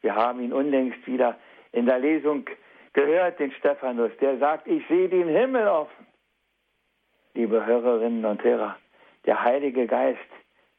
wir 0.00 0.14
haben 0.14 0.40
ihn 0.40 0.52
unlängst 0.52 1.06
wieder 1.06 1.38
in 1.72 1.86
der 1.86 1.98
Lesung 1.98 2.44
gehört, 2.92 3.38
den 3.38 3.52
Stephanus, 3.52 4.10
der 4.20 4.38
sagt, 4.38 4.66
ich 4.66 4.86
sehe 4.88 5.08
den 5.08 5.28
Himmel 5.28 5.66
offen. 5.68 6.01
Liebe 7.34 7.64
Hörerinnen 7.64 8.24
und 8.26 8.44
Hörer, 8.44 8.76
der 9.24 9.42
Heilige 9.42 9.86
Geist 9.86 10.18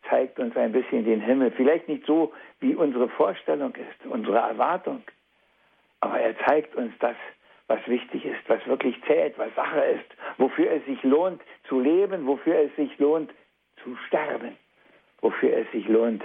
zeigt 0.08 0.38
uns 0.40 0.56
ein 0.56 0.72
bisschen 0.72 1.04
den 1.04 1.20
Himmel. 1.20 1.52
Vielleicht 1.52 1.88
nicht 1.88 2.06
so, 2.06 2.32
wie 2.60 2.76
unsere 2.76 3.10
Vorstellung 3.10 3.74
ist, 3.76 4.06
unsere 4.06 4.38
Erwartung, 4.38 5.02
aber 6.00 6.20
er 6.20 6.38
zeigt 6.46 6.76
uns 6.76 6.94
das, 7.00 7.16
was 7.68 7.80
wichtig 7.88 8.26
ist, 8.26 8.48
was 8.48 8.66
wirklich 8.68 8.96
zählt, 9.08 9.38
was 9.40 9.54
Sache 9.56 9.80
ist, 9.80 10.06
wofür 10.38 10.70
es 10.70 10.86
sich 10.86 11.02
lohnt 11.02 11.42
zu 11.68 11.80
leben, 11.80 12.28
wofür 12.28 12.56
es 12.60 12.76
sich 12.76 13.00
lohnt 13.00 13.32
zu 13.84 13.96
sterben, 14.08 14.56
wofür 15.22 15.58
es 15.58 15.72
sich 15.72 15.88
lohnt 15.88 16.24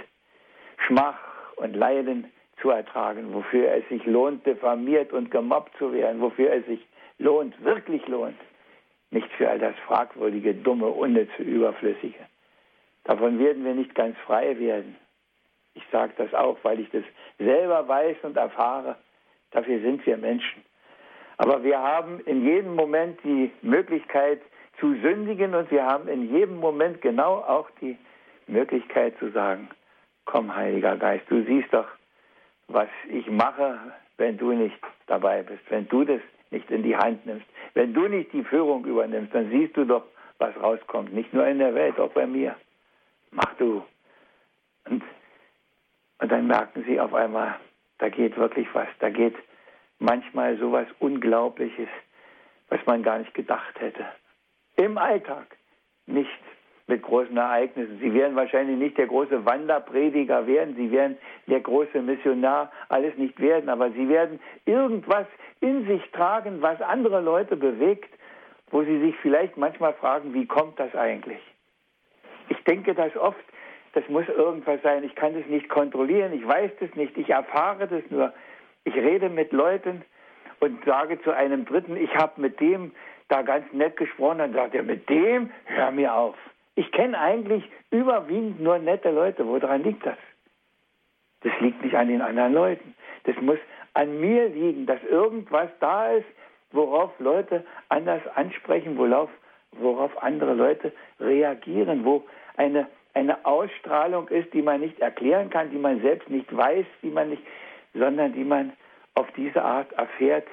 Schmach 0.85 1.17
und 1.55 1.75
Leiden 1.75 2.31
zu 2.61 2.69
ertragen, 2.69 3.33
wofür 3.33 3.71
es 3.71 3.87
sich 3.89 4.05
lohnt, 4.05 4.45
diffamiert 4.45 5.11
und 5.11 5.31
gemobbt 5.31 5.75
zu 5.77 5.91
werden, 5.91 6.21
wofür 6.21 6.51
es 6.51 6.65
sich 6.67 6.85
lohnt, 7.17 7.61
wirklich 7.63 8.05
lohnt, 8.07 8.37
nicht 9.11 9.31
für 9.33 9.49
all 9.49 9.59
das 9.59 9.75
fragwürdige, 9.87 10.53
dumme, 10.53 10.87
unnütze, 10.87 11.41
überflüssige. 11.41 12.19
Davon 13.03 13.39
werden 13.39 13.65
wir 13.65 13.73
nicht 13.73 13.95
ganz 13.95 14.17
frei 14.19 14.59
werden. 14.59 14.95
Ich 15.73 15.83
sage 15.91 16.13
das 16.17 16.33
auch, 16.33 16.57
weil 16.63 16.79
ich 16.79 16.89
das 16.91 17.03
selber 17.37 17.87
weiß 17.87 18.17
und 18.23 18.37
erfahre. 18.37 18.97
Dafür 19.51 19.79
sind 19.79 20.05
wir 20.05 20.17
Menschen. 20.17 20.63
Aber 21.37 21.63
wir 21.63 21.79
haben 21.79 22.19
in 22.25 22.45
jedem 22.45 22.75
Moment 22.75 23.19
die 23.23 23.51
Möglichkeit 23.61 24.41
zu 24.79 24.93
sündigen 25.01 25.55
und 25.55 25.71
wir 25.71 25.85
haben 25.85 26.07
in 26.07 26.33
jedem 26.35 26.57
Moment 26.57 27.01
genau 27.01 27.35
auch 27.35 27.69
die 27.81 27.97
Möglichkeit 28.47 29.17
zu 29.19 29.29
sagen, 29.31 29.69
komm 30.25 30.53
Heiliger 30.55 30.97
Geist, 30.97 31.25
du 31.29 31.43
siehst 31.43 31.73
doch, 31.73 31.87
was 32.67 32.89
ich 33.09 33.27
mache, 33.29 33.79
wenn 34.17 34.37
du 34.37 34.51
nicht 34.51 34.77
dabei 35.07 35.43
bist, 35.43 35.63
wenn 35.69 35.87
du 35.87 36.03
das 36.03 36.21
nicht 36.51 36.69
in 36.71 36.83
die 36.83 36.95
Hand 36.95 37.25
nimmst, 37.25 37.45
wenn 37.73 37.93
du 37.93 38.07
nicht 38.07 38.33
die 38.33 38.43
Führung 38.43 38.85
übernimmst, 38.85 39.33
dann 39.33 39.49
siehst 39.49 39.77
du 39.77 39.85
doch, 39.85 40.03
was 40.37 40.55
rauskommt, 40.61 41.13
nicht 41.13 41.33
nur 41.33 41.45
in 41.45 41.59
der 41.59 41.75
Welt, 41.75 41.99
auch 41.99 42.11
bei 42.11 42.25
mir. 42.25 42.55
Mach 43.31 43.53
du. 43.55 43.83
Und, 44.85 45.03
und 46.19 46.31
dann 46.31 46.47
merken 46.47 46.83
sie 46.87 46.99
auf 46.99 47.13
einmal, 47.13 47.55
da 47.99 48.09
geht 48.09 48.37
wirklich 48.37 48.67
was, 48.73 48.87
da 48.99 49.09
geht 49.09 49.35
manchmal 49.99 50.57
sowas 50.57 50.87
Unglaubliches, 50.99 51.89
was 52.69 52.79
man 52.85 53.03
gar 53.03 53.19
nicht 53.19 53.33
gedacht 53.33 53.79
hätte. 53.79 54.05
Im 54.77 54.97
Alltag, 54.97 55.57
nicht 56.05 56.29
mit 56.89 57.03
großen 57.03 57.37
Ereignissen. 57.37 57.99
Sie 58.01 58.13
werden 58.13 58.35
wahrscheinlich 58.35 58.77
nicht 58.77 58.97
der 58.97 59.07
große 59.07 59.45
Wanderprediger 59.45 60.45
werden, 60.47 60.75
sie 60.75 60.91
werden 60.91 61.17
der 61.47 61.59
große 61.61 62.01
Missionar 62.01 62.71
alles 62.89 63.15
nicht 63.15 63.39
werden, 63.39 63.69
aber 63.69 63.91
sie 63.91 64.09
werden 64.09 64.39
irgendwas 64.65 65.27
in 65.61 65.85
sich 65.87 66.01
tragen, 66.11 66.61
was 66.61 66.81
andere 66.81 67.21
Leute 67.21 67.55
bewegt, 67.55 68.09
wo 68.71 68.83
sie 68.83 68.99
sich 68.99 69.15
vielleicht 69.21 69.55
manchmal 69.55 69.93
fragen, 69.93 70.33
wie 70.33 70.47
kommt 70.47 70.79
das 70.79 70.93
eigentlich? 70.95 71.39
Ich 72.49 72.61
denke 72.63 72.95
das 72.95 73.15
oft, 73.15 73.43
das 73.93 74.07
muss 74.09 74.27
irgendwas 74.27 74.81
sein, 74.81 75.03
ich 75.03 75.15
kann 75.15 75.35
das 75.35 75.45
nicht 75.45 75.69
kontrollieren, 75.69 76.33
ich 76.33 76.45
weiß 76.45 76.71
das 76.79 76.93
nicht, 76.95 77.15
ich 77.17 77.29
erfahre 77.29 77.87
das 77.87 78.03
nur. 78.09 78.33
Ich 78.83 78.95
rede 78.95 79.29
mit 79.29 79.51
Leuten 79.51 80.03
und 80.59 80.83
sage 80.85 81.21
zu 81.21 81.31
einem 81.31 81.65
Dritten, 81.65 81.95
ich 81.97 82.15
habe 82.15 82.41
mit 82.41 82.59
dem 82.59 82.91
da 83.27 83.43
ganz 83.43 83.71
nett 83.73 83.95
gesprochen, 83.97 84.39
dann 84.39 84.53
sagt 84.53 84.73
er, 84.73 84.81
mit 84.81 85.07
dem, 85.07 85.51
hör 85.65 85.91
mir 85.91 86.15
auf. 86.15 86.35
Ich 86.79 86.93
kenne 86.93 87.19
eigentlich 87.19 87.69
überwiegend 87.91 88.61
nur 88.61 88.79
nette 88.79 89.11
Leute. 89.11 89.45
Woran 89.45 89.83
liegt 89.83 90.05
das? 90.05 90.15
Das 91.41 91.51
liegt 91.59 91.83
nicht 91.83 91.93
an 91.93 92.07
den 92.07 92.21
anderen 92.21 92.53
Leuten. 92.53 92.95
Das 93.25 93.35
muss 93.41 93.57
an 93.95 94.21
mir 94.21 94.47
liegen, 94.47 94.85
dass 94.85 95.03
irgendwas 95.03 95.69
da 95.81 96.09
ist, 96.11 96.27
worauf 96.71 97.11
Leute 97.19 97.65
anders 97.89 98.21
ansprechen, 98.35 98.97
worauf, 98.97 99.29
worauf 99.73 100.23
andere 100.23 100.53
Leute 100.53 100.93
reagieren, 101.19 102.05
wo 102.05 102.23
eine, 102.55 102.87
eine 103.13 103.45
Ausstrahlung 103.45 104.29
ist, 104.29 104.53
die 104.53 104.61
man 104.61 104.79
nicht 104.79 105.01
erklären 105.01 105.49
kann, 105.49 105.71
die 105.71 105.77
man 105.77 105.99
selbst 106.01 106.29
nicht 106.29 106.55
weiß, 106.55 106.85
die 107.03 107.09
man 107.09 107.31
nicht, 107.31 107.43
sondern 107.93 108.31
die 108.31 108.45
man 108.45 108.71
auf 109.15 109.27
diese 109.35 109.61
Art 109.61 109.91
erfährt, 109.91 110.47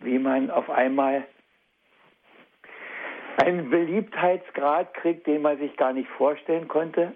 wie 0.00 0.18
man 0.18 0.50
auf 0.50 0.68
einmal 0.68 1.24
einen 3.38 3.70
Beliebtheitsgrad 3.70 4.94
kriegt, 4.94 5.26
den 5.26 5.42
man 5.42 5.58
sich 5.58 5.76
gar 5.76 5.92
nicht 5.92 6.08
vorstellen 6.10 6.68
konnte. 6.68 7.14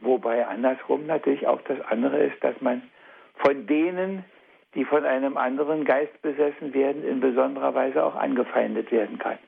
Wobei 0.00 0.46
andersrum 0.46 1.06
natürlich 1.06 1.46
auch 1.46 1.60
das 1.62 1.80
andere 1.82 2.24
ist, 2.24 2.42
dass 2.42 2.60
man 2.60 2.82
von 3.36 3.66
denen, 3.66 4.24
die 4.74 4.84
von 4.84 5.04
einem 5.04 5.36
anderen 5.36 5.84
Geist 5.84 6.20
besessen 6.22 6.74
werden, 6.74 7.04
in 7.04 7.20
besonderer 7.20 7.74
Weise 7.74 8.04
auch 8.04 8.14
angefeindet 8.14 8.90
werden 8.92 9.18
kann. 9.18 9.38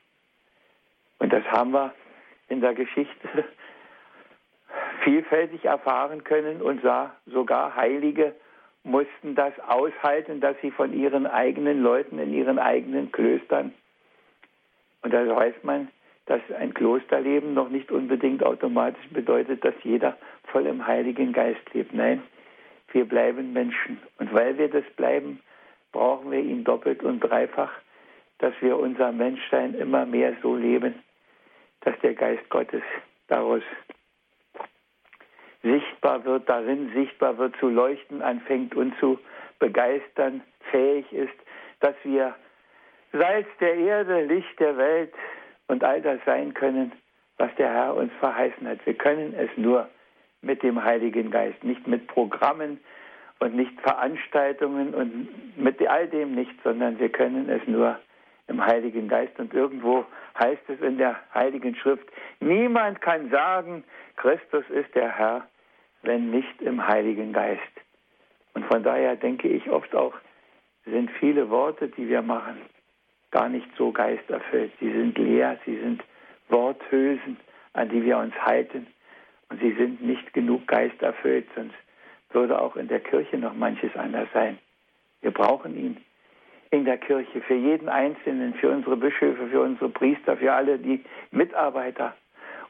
Und 1.19 1.31
das 1.33 1.43
haben 1.45 1.71
wir 1.71 1.93
in 2.47 2.61
der 2.61 2.73
Geschichte 2.73 3.27
vielfältig 5.03 5.65
erfahren 5.65 6.23
können 6.23 6.61
und 6.61 6.81
sah 6.81 7.13
sogar 7.25 7.75
Heilige 7.75 8.33
mussten 8.83 9.35
das 9.35 9.53
aushalten, 9.67 10.39
dass 10.39 10.55
sie 10.61 10.71
von 10.71 10.93
ihren 10.93 11.27
eigenen 11.27 11.81
Leuten 11.81 12.17
in 12.17 12.33
ihren 12.33 12.59
eigenen 12.59 13.11
Klöstern, 13.11 13.73
und 15.01 15.13
da 15.13 15.25
weiß 15.35 15.55
man, 15.63 15.89
dass 16.29 16.41
ein 16.59 16.75
Klosterleben 16.75 17.55
noch 17.55 17.69
nicht 17.69 17.91
unbedingt 17.91 18.43
automatisch 18.43 19.07
bedeutet, 19.09 19.65
dass 19.65 19.73
jeder 19.81 20.15
voll 20.43 20.67
im 20.67 20.85
Heiligen 20.85 21.33
Geist 21.33 21.73
lebt. 21.73 21.91
Nein, 21.91 22.21
wir 22.91 23.05
bleiben 23.05 23.51
Menschen. 23.51 23.99
Und 24.19 24.31
weil 24.31 24.55
wir 24.59 24.69
das 24.69 24.83
bleiben, 24.95 25.39
brauchen 25.91 26.29
wir 26.29 26.39
ihn 26.39 26.63
doppelt 26.63 27.01
und 27.01 27.21
dreifach, 27.21 27.71
dass 28.37 28.53
wir 28.61 28.77
unser 28.77 29.11
Menschsein 29.11 29.73
immer 29.73 30.05
mehr 30.05 30.35
so 30.43 30.55
leben, 30.55 31.01
dass 31.81 31.99
der 32.01 32.13
Geist 32.13 32.47
Gottes 32.51 32.83
daraus 33.27 33.63
sichtbar 35.63 36.23
wird, 36.25 36.47
darin 36.47 36.91
sichtbar 36.93 37.39
wird, 37.39 37.55
zu 37.59 37.69
leuchten 37.69 38.21
anfängt 38.21 38.75
und 38.75 38.95
zu 38.99 39.17
begeistern 39.57 40.43
fähig 40.69 41.11
ist, 41.11 41.33
dass 41.79 41.95
wir 42.03 42.35
Salz 43.13 43.47
der 43.59 43.73
Erde, 43.73 44.25
Licht 44.25 44.59
der 44.59 44.77
Welt, 44.77 45.11
und 45.69 45.83
all 45.83 46.01
das 46.01 46.19
sein 46.25 46.53
können, 46.53 46.91
was 47.37 47.53
der 47.55 47.71
Herr 47.73 47.95
uns 47.95 48.11
verheißen 48.19 48.67
hat. 48.67 48.85
Wir 48.85 48.95
können 48.95 49.33
es 49.33 49.49
nur 49.55 49.87
mit 50.41 50.61
dem 50.63 50.83
Heiligen 50.83 51.31
Geist, 51.31 51.63
nicht 51.63 51.87
mit 51.87 52.07
Programmen 52.07 52.79
und 53.39 53.55
nicht 53.55 53.79
Veranstaltungen 53.81 54.93
und 54.93 55.57
mit 55.57 55.81
all 55.87 56.07
dem 56.07 56.35
nicht, 56.35 56.51
sondern 56.63 56.99
wir 56.99 57.09
können 57.09 57.49
es 57.49 57.65
nur 57.67 57.97
im 58.47 58.65
Heiligen 58.65 59.07
Geist. 59.07 59.39
Und 59.39 59.53
irgendwo 59.53 60.05
heißt 60.37 60.69
es 60.69 60.81
in 60.81 60.97
der 60.97 61.17
Heiligen 61.33 61.75
Schrift, 61.75 62.07
niemand 62.39 62.99
kann 63.01 63.29
sagen, 63.29 63.83
Christus 64.17 64.63
ist 64.69 64.93
der 64.95 65.17
Herr, 65.17 65.47
wenn 66.01 66.31
nicht 66.31 66.61
im 66.61 66.85
Heiligen 66.85 67.31
Geist. 67.31 67.61
Und 68.53 68.65
von 68.65 68.83
daher 68.83 69.15
denke 69.15 69.47
ich 69.47 69.69
oft 69.69 69.93
auch, 69.95 70.15
sind 70.85 71.11
viele 71.19 71.49
Worte, 71.49 71.89
die 71.89 72.09
wir 72.09 72.23
machen, 72.23 72.57
gar 73.31 73.49
nicht 73.49 73.67
so 73.77 73.91
geisterfüllt. 73.91 74.71
Sie 74.79 74.91
sind 74.91 75.17
leer, 75.17 75.57
sie 75.65 75.77
sind 75.77 76.03
Worthülsen, 76.49 77.37
an 77.73 77.89
die 77.89 78.03
wir 78.03 78.17
uns 78.17 78.33
halten. 78.35 78.87
Und 79.49 79.59
sie 79.61 79.73
sind 79.73 80.01
nicht 80.01 80.33
genug 80.33 80.67
geisterfüllt, 80.67 81.47
sonst 81.55 81.75
würde 82.31 82.61
auch 82.61 82.75
in 82.75 82.87
der 82.87 82.99
Kirche 82.99 83.37
noch 83.37 83.53
manches 83.53 83.95
anders 83.95 84.27
sein. 84.33 84.59
Wir 85.21 85.31
brauchen 85.31 85.75
ihn 85.77 85.97
in 86.71 86.85
der 86.85 86.97
Kirche, 86.97 87.41
für 87.41 87.55
jeden 87.55 87.89
Einzelnen, 87.89 88.53
für 88.53 88.69
unsere 88.69 88.95
Bischöfe, 88.95 89.47
für 89.47 89.61
unsere 89.61 89.89
Priester, 89.89 90.37
für 90.37 90.53
alle 90.53 90.77
die 90.77 91.03
Mitarbeiter. 91.31 92.15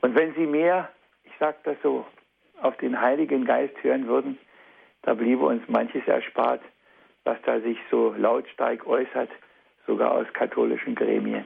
Und 0.01 0.15
wenn 0.15 0.33
sie 0.35 0.45
mehr, 0.45 0.89
ich 1.25 1.33
sage 1.37 1.57
das 1.63 1.75
so, 1.83 2.05
auf 2.61 2.77
den 2.77 2.99
Heiligen 2.99 3.45
Geist 3.45 3.75
hören 3.83 4.07
würden, 4.07 4.37
da 5.01 5.13
bliebe 5.13 5.45
uns 5.45 5.67
manches 5.67 6.07
erspart, 6.07 6.61
was 7.25 7.37
da 7.43 7.59
sich 7.59 7.77
so 7.91 8.13
lautstark 8.17 8.87
äußert 8.87 9.29
sogar 9.89 10.11
aus 10.11 10.27
katholischen 10.33 10.93
Gremien. 10.93 11.45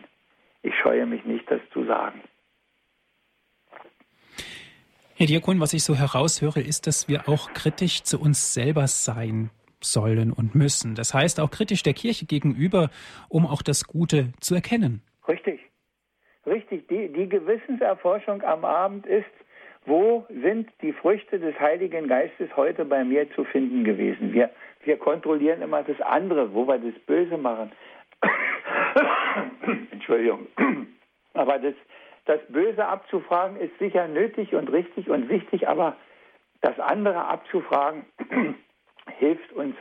Ich 0.63 0.75
scheue 0.75 1.05
mich 1.05 1.23
nicht, 1.23 1.49
das 1.49 1.61
zu 1.71 1.85
sagen. 1.85 2.21
Herr 5.15 5.27
Diakon, 5.27 5.61
was 5.61 5.73
ich 5.73 5.83
so 5.83 5.95
heraushöre, 5.95 6.59
ist, 6.59 6.85
dass 6.85 7.07
wir 7.07 7.29
auch 7.29 7.53
kritisch 7.53 8.03
zu 8.03 8.19
uns 8.19 8.53
selber 8.53 8.87
sein 8.87 9.49
sollen 9.79 10.33
und 10.33 10.55
müssen. 10.55 10.95
Das 10.95 11.13
heißt 11.13 11.39
auch 11.39 11.51
kritisch 11.51 11.83
der 11.83 11.93
Kirche 11.93 12.25
gegenüber, 12.25 12.89
um 13.29 13.45
auch 13.45 13.61
das 13.61 13.85
Gute 13.85 14.33
zu 14.41 14.55
erkennen. 14.55 15.01
Richtig. 15.27 15.61
richtig, 16.45 16.87
die, 16.89 17.07
die 17.09 17.29
Gewissenserforschung 17.29 18.41
am 18.41 18.65
Abend 18.65 19.05
ist, 19.05 19.25
wo 19.85 20.25
sind 20.29 20.69
die 20.81 20.93
Früchte 20.93 21.39
des 21.39 21.57
Heiligen 21.59 22.07
Geistes 22.07 22.49
heute 22.55 22.83
bei 22.83 23.03
mir 23.03 23.29
zu 23.35 23.43
finden 23.45 23.83
gewesen? 23.83 24.33
Wir, 24.33 24.49
wir 24.83 24.97
kontrollieren 24.97 25.61
immer 25.61 25.83
das 25.83 25.99
andere, 26.01 26.53
wo 26.53 26.67
wir 26.67 26.79
das 26.79 26.97
Böse 27.05 27.37
machen. 27.37 27.71
Entschuldigung. 29.91 30.47
Aber 31.33 31.59
das, 31.59 31.73
das 32.25 32.39
Böse 32.49 32.85
abzufragen 32.85 33.57
ist 33.57 33.77
sicher 33.79 34.07
nötig 34.07 34.53
und 34.53 34.71
richtig 34.71 35.09
und 35.09 35.29
wichtig, 35.29 35.67
aber 35.67 35.97
das 36.61 36.79
andere 36.79 37.25
abzufragen 37.25 38.05
hilft 39.17 39.51
uns, 39.53 39.75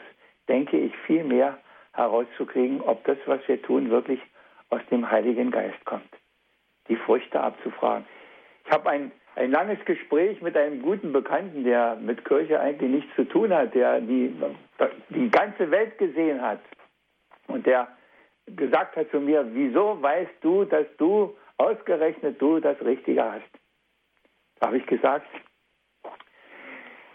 denke 0.48 0.78
ich, 0.78 0.96
viel 1.06 1.24
mehr 1.24 1.58
herauszukriegen, 1.92 2.80
ob 2.80 3.04
das, 3.04 3.18
was 3.26 3.46
wir 3.46 3.60
tun, 3.62 3.90
wirklich 3.90 4.20
aus 4.70 4.80
dem 4.90 5.10
Heiligen 5.10 5.50
Geist 5.50 5.84
kommt. 5.84 6.08
Die 6.88 6.96
Früchte 6.96 7.40
abzufragen. 7.40 8.06
Ich 8.64 8.72
habe 8.72 8.90
ein, 8.90 9.12
ein 9.36 9.50
langes 9.50 9.84
Gespräch 9.84 10.40
mit 10.40 10.56
einem 10.56 10.82
guten 10.82 11.12
Bekannten, 11.12 11.64
der 11.64 11.96
mit 11.96 12.24
Kirche 12.24 12.58
eigentlich 12.58 12.90
nichts 12.90 13.14
zu 13.14 13.24
tun 13.24 13.52
hat, 13.52 13.74
der 13.74 14.00
die, 14.00 14.34
die 15.10 15.30
ganze 15.30 15.70
Welt 15.70 15.98
gesehen 15.98 16.40
hat 16.40 16.60
und 17.46 17.66
der 17.66 17.88
gesagt 18.46 18.96
hat 18.96 19.10
zu 19.10 19.20
mir, 19.20 19.46
wieso 19.52 20.00
weißt 20.00 20.34
du, 20.40 20.64
dass 20.64 20.86
du 20.98 21.36
ausgerechnet 21.58 22.40
du 22.40 22.60
das 22.60 22.80
Richtige 22.82 23.24
hast? 23.24 23.50
Da 24.60 24.68
habe 24.68 24.78
ich 24.78 24.86
gesagt, 24.86 25.26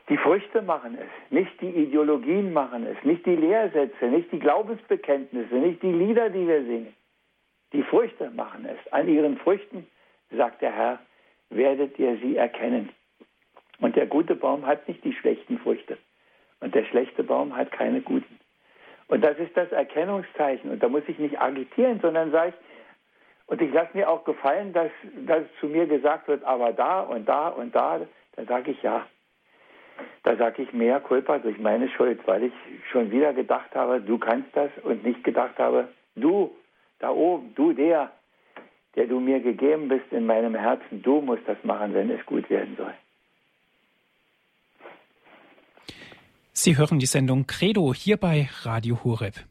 die 0.09 0.17
Früchte 0.17 0.61
machen 0.61 0.97
es, 0.97 1.31
nicht 1.31 1.59
die 1.59 1.69
Ideologien 1.69 2.53
machen 2.53 2.85
es, 2.87 3.03
nicht 3.03 3.25
die 3.25 3.35
Lehrsätze, 3.35 4.05
nicht 4.05 4.31
die 4.31 4.39
Glaubensbekenntnisse, 4.39 5.55
nicht 5.55 5.83
die 5.83 5.91
Lieder, 5.91 6.29
die 6.29 6.47
wir 6.47 6.63
singen. 6.63 6.93
Die 7.73 7.83
Früchte 7.83 8.29
machen 8.31 8.65
es. 8.65 8.93
An 8.93 9.09
ihren 9.09 9.37
Früchten, 9.37 9.85
sagt 10.31 10.61
der 10.61 10.71
Herr, 10.71 10.99
werdet 11.49 11.99
ihr 11.99 12.17
sie 12.17 12.37
erkennen. 12.37 12.89
Und 13.79 13.95
der 13.95 14.07
gute 14.07 14.35
Baum 14.35 14.65
hat 14.65 14.87
nicht 14.87 15.03
die 15.03 15.13
schlechten 15.13 15.59
Früchte. 15.59 15.97
Und 16.61 16.73
der 16.73 16.85
schlechte 16.85 17.23
Baum 17.23 17.55
hat 17.55 17.71
keine 17.71 18.01
guten. 18.01 18.39
Und 19.07 19.23
das 19.23 19.37
ist 19.37 19.55
das 19.55 19.71
Erkennungszeichen. 19.71 20.71
Und 20.71 20.83
da 20.83 20.89
muss 20.89 21.03
ich 21.07 21.17
nicht 21.17 21.39
agitieren, 21.39 21.99
sondern 22.01 22.31
sage 22.31 22.49
ich, 22.49 22.55
und 23.47 23.61
ich 23.61 23.73
lasse 23.73 23.95
mir 23.95 24.09
auch 24.09 24.25
gefallen, 24.25 24.73
dass, 24.73 24.91
dass 25.25 25.43
zu 25.61 25.67
mir 25.67 25.87
gesagt 25.87 26.27
wird, 26.27 26.43
aber 26.43 26.73
da 26.73 26.99
und 26.99 27.27
da 27.29 27.47
und 27.47 27.73
da, 27.73 28.01
da 28.35 28.43
sage 28.43 28.71
ich 28.71 28.83
ja. 28.83 29.07
Da 30.23 30.35
sage 30.35 30.63
ich 30.63 30.73
mehr 30.73 30.99
Culpa 30.99 31.39
durch 31.39 31.57
meine 31.57 31.87
Schuld, 31.89 32.19
weil 32.27 32.43
ich 32.43 32.53
schon 32.91 33.09
wieder 33.09 33.33
gedacht 33.33 33.73
habe, 33.73 34.01
du 34.01 34.17
kannst 34.17 34.49
das 34.55 34.69
und 34.83 35.03
nicht 35.03 35.23
gedacht 35.23 35.57
habe, 35.57 35.87
du 36.15 36.53
da 36.99 37.11
oben, 37.11 37.53
du 37.55 37.71
der, 37.71 38.11
der 38.95 39.07
du 39.07 39.19
mir 39.19 39.39
gegeben 39.39 39.87
bist 39.87 40.11
in 40.11 40.25
meinem 40.25 40.53
Herzen, 40.53 41.01
du 41.01 41.21
musst 41.21 41.47
das 41.47 41.63
machen, 41.63 41.93
wenn 41.93 42.11
es 42.11 42.25
gut 42.25 42.49
werden 42.49 42.75
soll. 42.77 42.93
Sie 46.59 46.75
hören 46.75 46.97
die 46.97 47.05
Sendung 47.05 47.45
Credo 47.45 47.93
hier 47.93 48.17
bei 48.17 48.49
Radio 48.63 49.03
Horeb. 49.03 49.45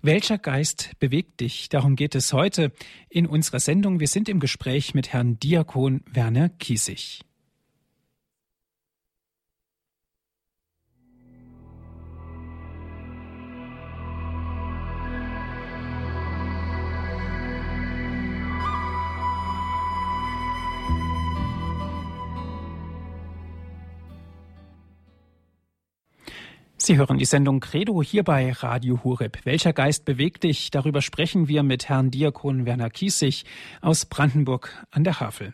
Welcher 0.00 0.38
Geist 0.38 0.92
bewegt 0.98 1.40
dich? 1.40 1.68
Darum 1.68 1.96
geht 1.96 2.14
es 2.14 2.32
heute 2.32 2.72
in 3.10 3.26
unserer 3.26 3.60
Sendung. 3.60 4.00
Wir 4.00 4.08
sind 4.08 4.26
im 4.26 4.40
Gespräch 4.40 4.94
mit 4.94 5.12
Herrn 5.12 5.38
Diakon 5.38 6.02
Werner 6.10 6.48
Kiesig. 6.48 7.25
Sie 26.86 26.98
hören 26.98 27.18
die 27.18 27.24
Sendung 27.24 27.58
Credo 27.58 28.00
hier 28.00 28.22
bei 28.22 28.52
Radio 28.52 29.02
Hureb. 29.02 29.38
Welcher 29.42 29.72
Geist 29.72 30.04
bewegt 30.04 30.44
dich? 30.44 30.70
Darüber 30.70 31.02
sprechen 31.02 31.48
wir 31.48 31.64
mit 31.64 31.88
Herrn 31.88 32.12
Diakon 32.12 32.64
Werner 32.64 32.90
Kiesig 32.90 33.44
aus 33.80 34.06
Brandenburg 34.06 34.86
an 34.92 35.02
der 35.02 35.18
Havel. 35.18 35.52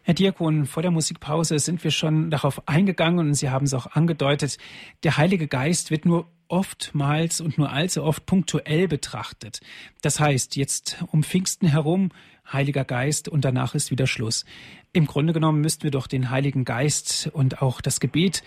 Herr 0.00 0.14
Diakon, 0.14 0.64
vor 0.64 0.82
der 0.82 0.92
Musikpause 0.92 1.58
sind 1.58 1.84
wir 1.84 1.90
schon 1.90 2.30
darauf 2.30 2.66
eingegangen 2.66 3.18
und 3.18 3.34
Sie 3.34 3.50
haben 3.50 3.66
es 3.66 3.74
auch 3.74 3.84
angedeutet, 3.88 4.56
der 5.02 5.18
Heilige 5.18 5.46
Geist 5.46 5.90
wird 5.90 6.06
nur 6.06 6.26
oftmals 6.48 7.42
und 7.42 7.58
nur 7.58 7.70
allzu 7.70 8.02
oft 8.02 8.24
punktuell 8.24 8.88
betrachtet. 8.88 9.60
Das 10.00 10.20
heißt, 10.20 10.56
jetzt 10.56 11.04
um 11.12 11.22
Pfingsten 11.22 11.68
herum, 11.68 12.12
Heiliger 12.50 12.86
Geist 12.86 13.28
und 13.28 13.44
danach 13.44 13.74
ist 13.74 13.90
wieder 13.90 14.06
Schluss. 14.06 14.46
Im 14.94 15.06
Grunde 15.06 15.34
genommen 15.34 15.60
müssten 15.60 15.82
wir 15.82 15.90
doch 15.90 16.06
den 16.06 16.30
Heiligen 16.30 16.64
Geist 16.64 17.28
und 17.34 17.60
auch 17.60 17.82
das 17.82 18.00
Gebet 18.00 18.42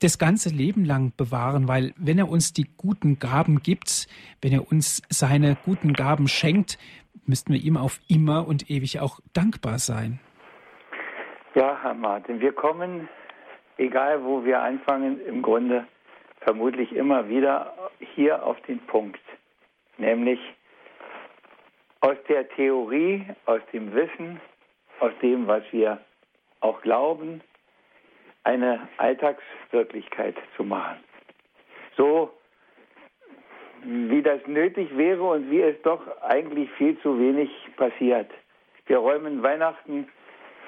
das 0.00 0.18
ganze 0.18 0.48
Leben 0.48 0.84
lang 0.84 1.12
bewahren, 1.16 1.68
weil 1.68 1.92
wenn 1.96 2.18
er 2.18 2.28
uns 2.28 2.52
die 2.52 2.66
guten 2.76 3.18
Gaben 3.18 3.62
gibt, 3.62 4.08
wenn 4.42 4.52
er 4.52 4.70
uns 4.70 5.02
seine 5.08 5.56
guten 5.64 5.92
Gaben 5.92 6.26
schenkt, 6.26 6.78
müssten 7.26 7.52
wir 7.52 7.60
ihm 7.60 7.76
auf 7.76 8.00
immer 8.08 8.46
und 8.48 8.70
ewig 8.70 9.00
auch 9.00 9.20
dankbar 9.32 9.78
sein. 9.78 10.18
Ja, 11.54 11.78
Herr 11.82 11.94
Martin, 11.94 12.40
wir 12.40 12.52
kommen, 12.52 13.08
egal 13.76 14.24
wo 14.24 14.44
wir 14.44 14.62
anfangen, 14.62 15.20
im 15.26 15.42
Grunde 15.42 15.86
vermutlich 16.40 16.92
immer 16.92 17.28
wieder 17.28 17.74
hier 18.14 18.44
auf 18.44 18.60
den 18.62 18.78
Punkt, 18.86 19.20
nämlich 19.98 20.40
aus 22.00 22.16
der 22.28 22.48
Theorie, 22.50 23.26
aus 23.44 23.60
dem 23.72 23.92
Wissen, 23.92 24.40
aus 25.00 25.12
dem, 25.20 25.46
was 25.46 25.62
wir 25.70 26.00
auch 26.60 26.80
glauben, 26.82 27.42
eine 28.44 28.88
Alltagswirklichkeit 28.98 30.36
zu 30.56 30.64
machen. 30.64 30.98
So 31.96 32.30
wie 33.82 34.22
das 34.22 34.46
nötig 34.46 34.96
wäre 34.96 35.22
und 35.22 35.50
wie 35.50 35.62
es 35.62 35.80
doch 35.82 36.00
eigentlich 36.22 36.70
viel 36.72 36.98
zu 37.00 37.18
wenig 37.18 37.50
passiert. 37.76 38.30
Wir 38.86 38.98
räumen 38.98 39.42
Weihnachten 39.42 40.08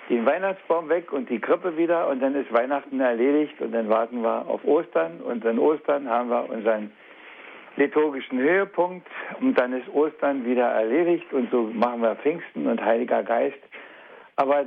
den 0.08 0.26
Weihnachtsbaum 0.26 0.88
weg 0.88 1.12
und 1.12 1.30
die 1.30 1.38
Krippe 1.38 1.76
wieder 1.76 2.08
und 2.08 2.20
dann 2.20 2.34
ist 2.34 2.52
Weihnachten 2.52 3.00
erledigt 3.00 3.60
und 3.60 3.72
dann 3.72 3.88
warten 3.88 4.22
wir 4.22 4.46
auf 4.48 4.64
Ostern 4.64 5.20
und 5.20 5.44
dann 5.44 5.58
Ostern 5.58 6.08
haben 6.08 6.28
wir 6.28 6.50
unseren 6.50 6.92
liturgischen 7.76 8.38
Höhepunkt 8.38 9.06
und 9.40 9.58
dann 9.58 9.72
ist 9.72 9.88
Ostern 9.88 10.44
wieder 10.44 10.66
erledigt 10.66 11.32
und 11.32 11.50
so 11.50 11.62
machen 11.72 12.02
wir 12.02 12.16
Pfingsten 12.16 12.66
und 12.66 12.84
Heiliger 12.84 13.22
Geist. 13.22 13.58
Aber 14.36 14.66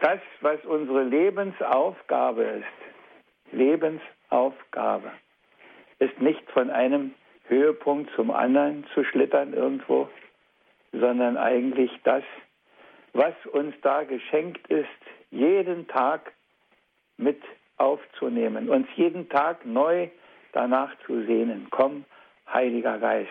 das, 0.00 0.20
was 0.40 0.64
unsere 0.64 1.04
Lebensaufgabe 1.04 2.42
ist, 2.42 3.52
Lebensaufgabe, 3.52 5.12
ist 5.98 6.20
nicht 6.20 6.50
von 6.50 6.70
einem 6.70 7.14
Höhepunkt 7.48 8.10
zum 8.16 8.30
anderen 8.30 8.84
zu 8.92 9.04
schlittern 9.04 9.54
irgendwo, 9.54 10.08
sondern 10.92 11.36
eigentlich 11.36 11.90
das, 12.04 12.24
was 13.12 13.34
uns 13.52 13.74
da 13.82 14.02
geschenkt 14.02 14.66
ist, 14.68 14.88
jeden 15.30 15.86
Tag 15.88 16.32
mit 17.16 17.40
aufzunehmen, 17.76 18.68
uns 18.68 18.88
jeden 18.96 19.28
Tag 19.28 19.64
neu 19.64 20.08
danach 20.52 20.90
zu 21.06 21.24
sehnen. 21.24 21.68
Komm, 21.70 22.04
Heiliger 22.52 22.98
Geist, 22.98 23.30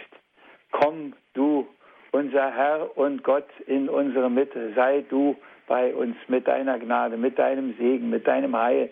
komm 0.72 1.14
du, 1.34 1.68
unser 2.12 2.52
Herr 2.52 2.98
und 2.98 3.24
Gott 3.24 3.48
in 3.68 3.90
unsere 3.90 4.30
Mitte, 4.30 4.74
sei 4.74 5.04
du 5.10 5.36
bei 5.68 5.94
uns 5.94 6.16
mit 6.28 6.48
deiner 6.48 6.80
Gnade, 6.80 7.18
mit 7.18 7.40
deinem 7.40 7.76
Segen, 7.78 8.10
mit 8.10 8.28
deinem 8.28 8.56
Heil. 8.56 8.90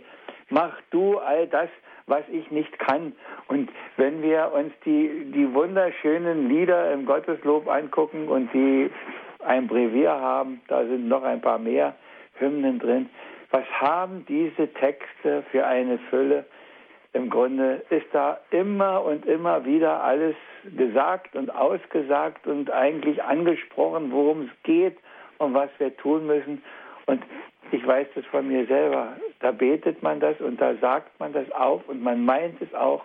Mach 0.49 0.73
du 0.91 1.17
all 1.19 1.47
das, 1.47 1.69
was 2.07 2.23
ich 2.29 2.51
nicht 2.51 2.77
kann. 2.79 3.13
Und 3.47 3.69
wenn 3.97 4.21
wir 4.21 4.51
uns 4.53 4.73
die, 4.86 5.31
die 5.33 5.53
wunderschönen 5.53 6.49
Lieder 6.49 6.91
im 6.91 7.05
Gotteslob 7.05 7.67
angucken 7.67 8.27
und 8.27 8.53
die 8.53 8.89
ein 9.39 9.67
Brevier 9.67 10.12
haben, 10.12 10.62
da 10.67 10.86
sind 10.86 11.07
noch 11.07 11.23
ein 11.23 11.41
paar 11.41 11.59
mehr 11.59 11.95
Hymnen 12.36 12.79
drin. 12.79 13.09
Was 13.51 13.65
haben 13.79 14.25
diese 14.27 14.67
Texte 14.74 15.43
für 15.51 15.65
eine 15.65 15.99
Fülle? 16.09 16.45
Im 17.13 17.30
Grunde 17.30 17.84
ist 17.91 18.07
da 18.11 18.39
immer 18.49 19.03
und 19.03 19.26
immer 19.28 19.65
wieder 19.65 20.03
alles 20.03 20.36
gesagt 20.76 21.36
und 21.36 21.53
ausgesagt 21.53 22.47
und 22.47 22.71
eigentlich 22.71 23.24
angesprochen, 23.24 24.11
worum 24.11 24.43
es 24.43 24.63
geht 24.63 24.97
und 25.43 25.53
was 25.53 25.69
wir 25.77 25.95
tun 25.97 26.25
müssen. 26.25 26.63
Und 27.05 27.23
ich 27.71 27.85
weiß 27.85 28.07
das 28.15 28.25
von 28.27 28.47
mir 28.47 28.65
selber. 28.67 29.17
Da 29.39 29.51
betet 29.51 30.01
man 30.03 30.19
das 30.19 30.39
und 30.39 30.59
da 30.61 30.75
sagt 30.75 31.19
man 31.19 31.33
das 31.33 31.49
auf 31.51 31.87
und 31.87 32.01
man 32.01 32.23
meint 32.23 32.61
es 32.61 32.73
auch. 32.73 33.03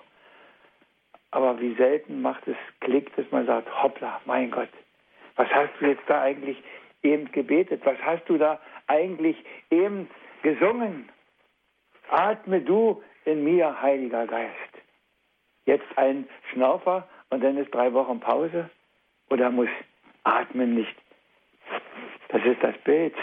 Aber 1.30 1.61
wie 1.61 1.74
selten 1.74 2.22
macht 2.22 2.47
es 2.47 2.57
Klick, 2.80 3.14
dass 3.16 3.30
man 3.30 3.47
sagt, 3.47 3.68
hoppla, 3.82 4.20
mein 4.24 4.51
Gott, 4.51 4.68
was 5.36 5.49
hast 5.49 5.70
du 5.80 5.86
jetzt 5.86 6.03
da 6.07 6.22
eigentlich 6.22 6.62
eben 7.03 7.30
gebetet? 7.32 7.82
Was 7.84 7.99
hast 8.03 8.24
du 8.28 8.39
da 8.39 8.61
eigentlich 8.86 9.36
eben 9.70 10.09
gesungen? 10.43 11.09
Atme 12.11 12.61
du 12.61 13.03
in 13.24 13.45
mir, 13.45 13.82
Heiliger 13.82 14.26
Geist. 14.26 14.53
Jetzt 15.66 15.86
ein 15.97 16.26
Schnaufer 16.51 17.07
und 17.28 17.45
dann 17.45 17.59
ist 17.59 17.74
drei 17.74 17.93
Wochen 17.93 18.20
Pause? 18.20 18.70
Oder 19.28 19.51
muss 19.51 19.68
Atmen 20.24 20.74
nicht 20.74 20.97
Das 22.29 22.45
ist 22.45 22.62
das 22.62 22.76
Bild. 22.85 23.14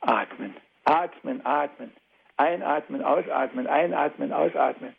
Atmen, 0.00 0.56
atmen, 0.84 1.44
atmen. 1.44 1.92
Einatmen, 2.36 3.02
ausatmen, 3.02 3.66
einatmen, 3.66 4.32
ausatmen. 4.32 4.94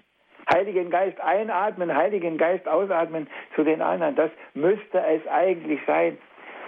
Heiligen 0.53 0.91
Geist 0.91 1.19
einatmen, 1.21 1.95
Heiligen 1.95 2.37
Geist 2.37 2.67
ausatmen 2.67 3.27
zu 3.55 3.63
den 3.63 3.81
anderen. 3.81 4.15
Das 4.15 4.29
müsste 4.53 4.99
es 4.99 5.25
eigentlich 5.27 5.79
sein. 5.87 6.17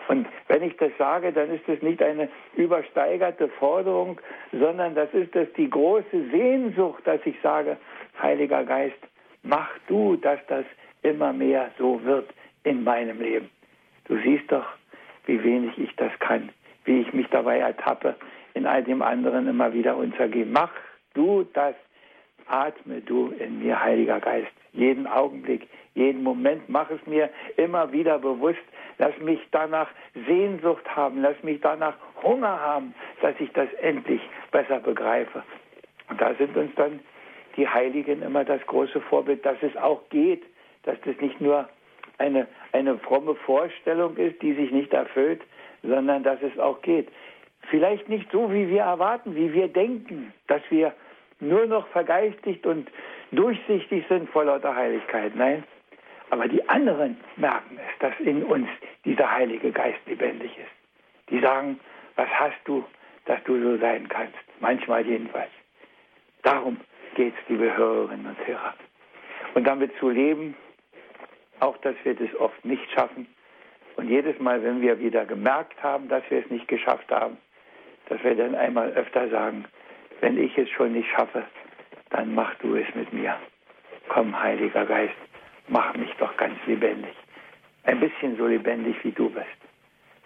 Und 0.08 0.28
wenn 0.48 0.64
ich 0.64 0.76
das 0.78 0.92
sage, 0.98 1.32
dann 1.32 1.50
ist 1.52 1.68
das 1.68 1.82
nicht 1.82 2.02
eine 2.02 2.28
übersteigerte 2.56 3.50
Forderung, 3.50 4.20
sondern 4.52 4.96
das 4.96 5.14
ist 5.14 5.36
das 5.36 5.48
die 5.56 5.70
große 5.70 6.30
Sehnsucht, 6.32 7.06
dass 7.06 7.22
ich 7.26 7.40
sage, 7.42 7.78
Heiliger 8.22 8.64
Geist, 8.64 8.98
mach 9.44 9.70
du, 9.88 10.16
dass 10.18 10.40
das 10.48 10.66
immer 11.04 11.34
mehr 11.34 11.72
so 11.78 12.04
wird 12.04 12.30
in 12.64 12.84
meinem 12.84 13.22
Leben. 13.22 13.50
Du 14.06 14.18
siehst 14.18 14.52
doch, 14.52 14.66
wie 15.26 15.44
wenig 15.44 15.78
ich 15.78 15.96
das 15.96 16.12
kann, 16.20 16.50
wie 16.86 17.02
ich 17.02 17.14
mich 17.14 17.28
dabei 17.30 17.60
ertappe, 17.60 18.16
in 18.54 18.66
all 18.66 18.84
dem 18.84 19.02
anderen 19.02 19.48
immer 19.48 19.74
wieder 19.74 19.98
untergehe. 19.98 20.46
Mach 20.46 20.72
du 21.14 21.44
das, 21.54 21.76
atme 22.48 23.02
du 23.02 23.34
in 23.40 23.60
mir, 23.60 23.82
Heiliger 23.82 24.20
Geist, 24.20 24.52
jeden 24.74 25.08
Augenblick, 25.08 25.68
jeden 25.96 26.24
Moment, 26.24 26.68
mach 26.68 26.90
es 26.90 27.06
mir 27.06 27.30
immer 27.58 27.92
wieder 27.92 28.20
bewusst, 28.20 28.64
lass 28.98 29.18
mich 29.20 29.40
danach 29.52 29.90
Sehnsucht 30.28 30.84
haben, 30.96 31.22
lass 31.22 31.42
mich 31.44 31.62
danach 31.62 31.96
Hunger 32.22 32.60
haben, 32.60 32.94
dass 33.22 33.36
ich 33.40 33.52
das 33.54 33.72
endlich 33.82 34.22
besser 34.52 34.80
begreife. 34.80 35.44
Und 36.10 36.20
da 36.20 36.34
sind 36.36 36.56
uns 36.58 36.74
dann 36.76 37.00
die 37.56 37.68
Heiligen 37.68 38.22
immer 38.24 38.44
das 38.44 38.66
große 38.66 39.00
Vorbild, 39.02 39.46
dass 39.46 39.58
es 39.62 39.76
auch 39.78 40.10
geht, 40.10 40.44
dass 40.84 41.00
das 41.02 41.16
nicht 41.22 41.40
nur 41.40 41.70
eine, 42.24 42.48
eine 42.72 42.98
fromme 42.98 43.36
Vorstellung 43.36 44.16
ist, 44.18 44.42
die 44.42 44.54
sich 44.54 44.72
nicht 44.72 44.94
erfüllt, 44.94 45.42
sondern 45.84 46.24
dass 46.24 46.42
es 46.42 46.58
auch 46.58 46.82
geht. 46.82 47.10
Vielleicht 47.70 48.08
nicht 48.10 48.32
so, 48.32 48.52
wie 48.52 48.70
wir 48.70 48.82
erwarten, 48.82 49.36
wie 49.36 49.54
wir 49.54 49.68
denken, 49.68 50.34
dass 50.48 50.62
wir 50.70 50.94
nur 51.40 51.66
noch 51.66 51.88
vergeistigt 51.88 52.66
und 52.66 52.90
durchsichtig 53.32 54.06
sind 54.08 54.30
vor 54.30 54.46
lauter 54.46 54.76
Heiligkeit. 54.76 55.36
Nein, 55.36 55.64
aber 56.30 56.48
die 56.48 56.68
anderen 56.70 57.18
merken 57.36 57.78
es, 57.78 58.00
dass 58.00 58.14
in 58.20 58.44
uns 58.44 58.68
dieser 59.06 59.30
Heilige 59.30 59.72
Geist 59.72 60.00
lebendig 60.06 60.52
ist. 60.58 61.30
Die 61.30 61.40
sagen, 61.40 61.80
was 62.16 62.30
hast 62.30 62.60
du, 62.66 62.84
dass 63.26 63.44
du 63.44 63.62
so 63.62 63.78
sein 63.78 64.08
kannst? 64.08 64.38
Manchmal 64.60 65.06
jedenfalls. 65.06 65.52
Darum 66.44 66.78
geht 67.16 67.34
es, 67.34 67.50
liebe 67.50 67.76
Hörerinnen 67.76 68.26
und 68.26 68.48
Hörer. 68.48 68.74
Und 69.54 69.66
damit 69.66 69.92
zu 70.00 70.10
leben, 70.10 70.56
auch 71.64 71.78
dass 71.78 71.96
wir 72.04 72.14
das 72.14 72.36
oft 72.36 72.66
nicht 72.66 72.92
schaffen. 72.92 73.26
Und 73.96 74.10
jedes 74.10 74.38
Mal, 74.40 74.62
wenn 74.64 74.82
wir 74.82 75.00
wieder 75.00 75.26
gemerkt 75.26 75.82
haben, 75.82 76.10
dass 76.10 76.24
wir 76.30 76.40
es 76.40 76.50
nicht 76.52 76.68
geschafft 76.68 77.10
haben, 77.10 77.38
dass 78.10 78.22
wir 78.24 78.36
dann 78.36 78.54
einmal 78.56 78.92
öfter 78.92 79.30
sagen, 79.30 79.66
wenn 80.20 80.38
ich 80.38 80.58
es 80.58 80.70
schon 80.70 80.94
nicht 80.94 81.10
schaffe, 81.10 81.44
dann 82.10 82.36
mach 82.36 82.54
du 82.56 82.76
es 82.76 82.94
mit 82.96 83.14
mir. 83.14 83.36
Komm, 84.10 84.38
Heiliger 84.38 84.86
Geist, 84.86 85.16
mach 85.68 85.96
mich 85.96 86.12
doch 86.20 86.36
ganz 86.38 86.58
lebendig. 86.66 87.16
Ein 87.86 88.00
bisschen 88.00 88.36
so 88.38 88.48
lebendig, 88.48 88.96
wie 89.04 89.12
du 89.12 89.30
bist. 89.30 89.48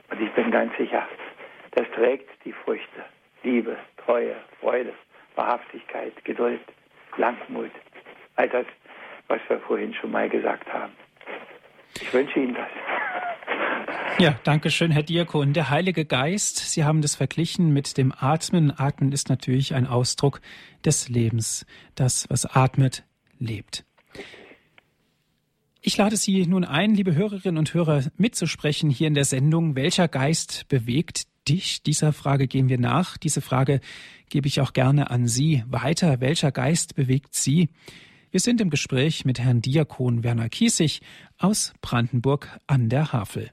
Und 0.10 0.22
ich 0.22 0.32
bin 0.32 0.50
ganz 0.50 0.76
sicher, 0.78 1.08
das 1.72 1.88
trägt 1.92 2.30
die 2.46 2.54
Früchte. 2.54 3.04
Liebe, 3.44 3.78
Treue, 4.06 4.36
Freude, 4.60 4.94
Wahrhaftigkeit, 5.36 6.14
Geduld, 6.26 6.62
Langmut. 7.18 7.72
All 8.36 8.50
das, 8.50 8.66
was 9.28 9.40
wir 9.48 9.60
vorhin 9.60 9.94
schon 9.94 10.12
mal 10.12 10.30
gesagt 10.30 10.72
haben. 10.74 10.94
Ich 12.08 12.14
wünsche 12.14 12.40
Ihnen 12.40 12.54
das. 12.54 12.68
Ja, 14.20 14.40
danke 14.44 14.72
schön, 14.72 14.90
Herr 14.90 15.04
Diakon. 15.04 15.54
Der 15.54 15.70
Heilige 15.70 16.04
Geist, 16.04 16.58
Sie 16.58 16.84
haben 16.84 17.04
das 17.04 17.14
verglichen 17.14 17.72
mit 17.72 18.00
dem 18.00 18.12
Atmen. 18.18 18.74
Atmen 18.76 19.12
ist 19.12 19.30
natürlich 19.30 19.76
ein 19.76 19.86
Ausdruck 19.86 20.42
des 20.84 21.08
Lebens. 21.08 21.68
Das, 21.94 22.28
was 22.28 22.48
atmet, 22.48 23.04
lebt. 23.38 23.86
Ich 25.82 25.96
lade 25.98 26.18
Sie 26.18 26.48
nun 26.48 26.66
ein, 26.66 26.96
liebe 26.96 27.14
Hörerinnen 27.14 27.60
und 27.60 27.76
Hörer, 27.76 28.06
mitzusprechen 28.18 28.90
hier 28.90 29.08
in 29.08 29.14
der 29.14 29.26
Sendung. 29.26 29.76
Welcher 29.76 30.08
Geist 30.08 30.68
bewegt 30.68 31.28
dich? 31.48 31.84
Dieser 31.84 32.12
Frage 32.12 32.48
gehen 32.48 32.70
wir 32.70 32.80
nach. 32.80 33.18
Diese 33.18 33.42
Frage 33.42 33.82
gebe 34.30 34.48
ich 34.48 34.62
auch 34.62 34.74
gerne 34.74 35.12
an 35.12 35.28
Sie 35.28 35.64
weiter. 35.68 36.22
Welcher 36.22 36.52
Geist 36.52 36.96
bewegt 36.96 37.36
Sie? 37.36 37.70
Wir 38.38 38.42
sind 38.42 38.62
im 38.62 38.70
Gespräch 38.70 39.26
mit 39.26 39.40
Herrn 39.40 39.62
Diakon 39.62 40.24
Werner 40.24 40.48
Kiesig 40.48 41.02
aus 41.40 41.74
Brandenburg 41.82 42.60
an 42.68 42.88
der 42.88 43.12
Havel. 43.12 43.50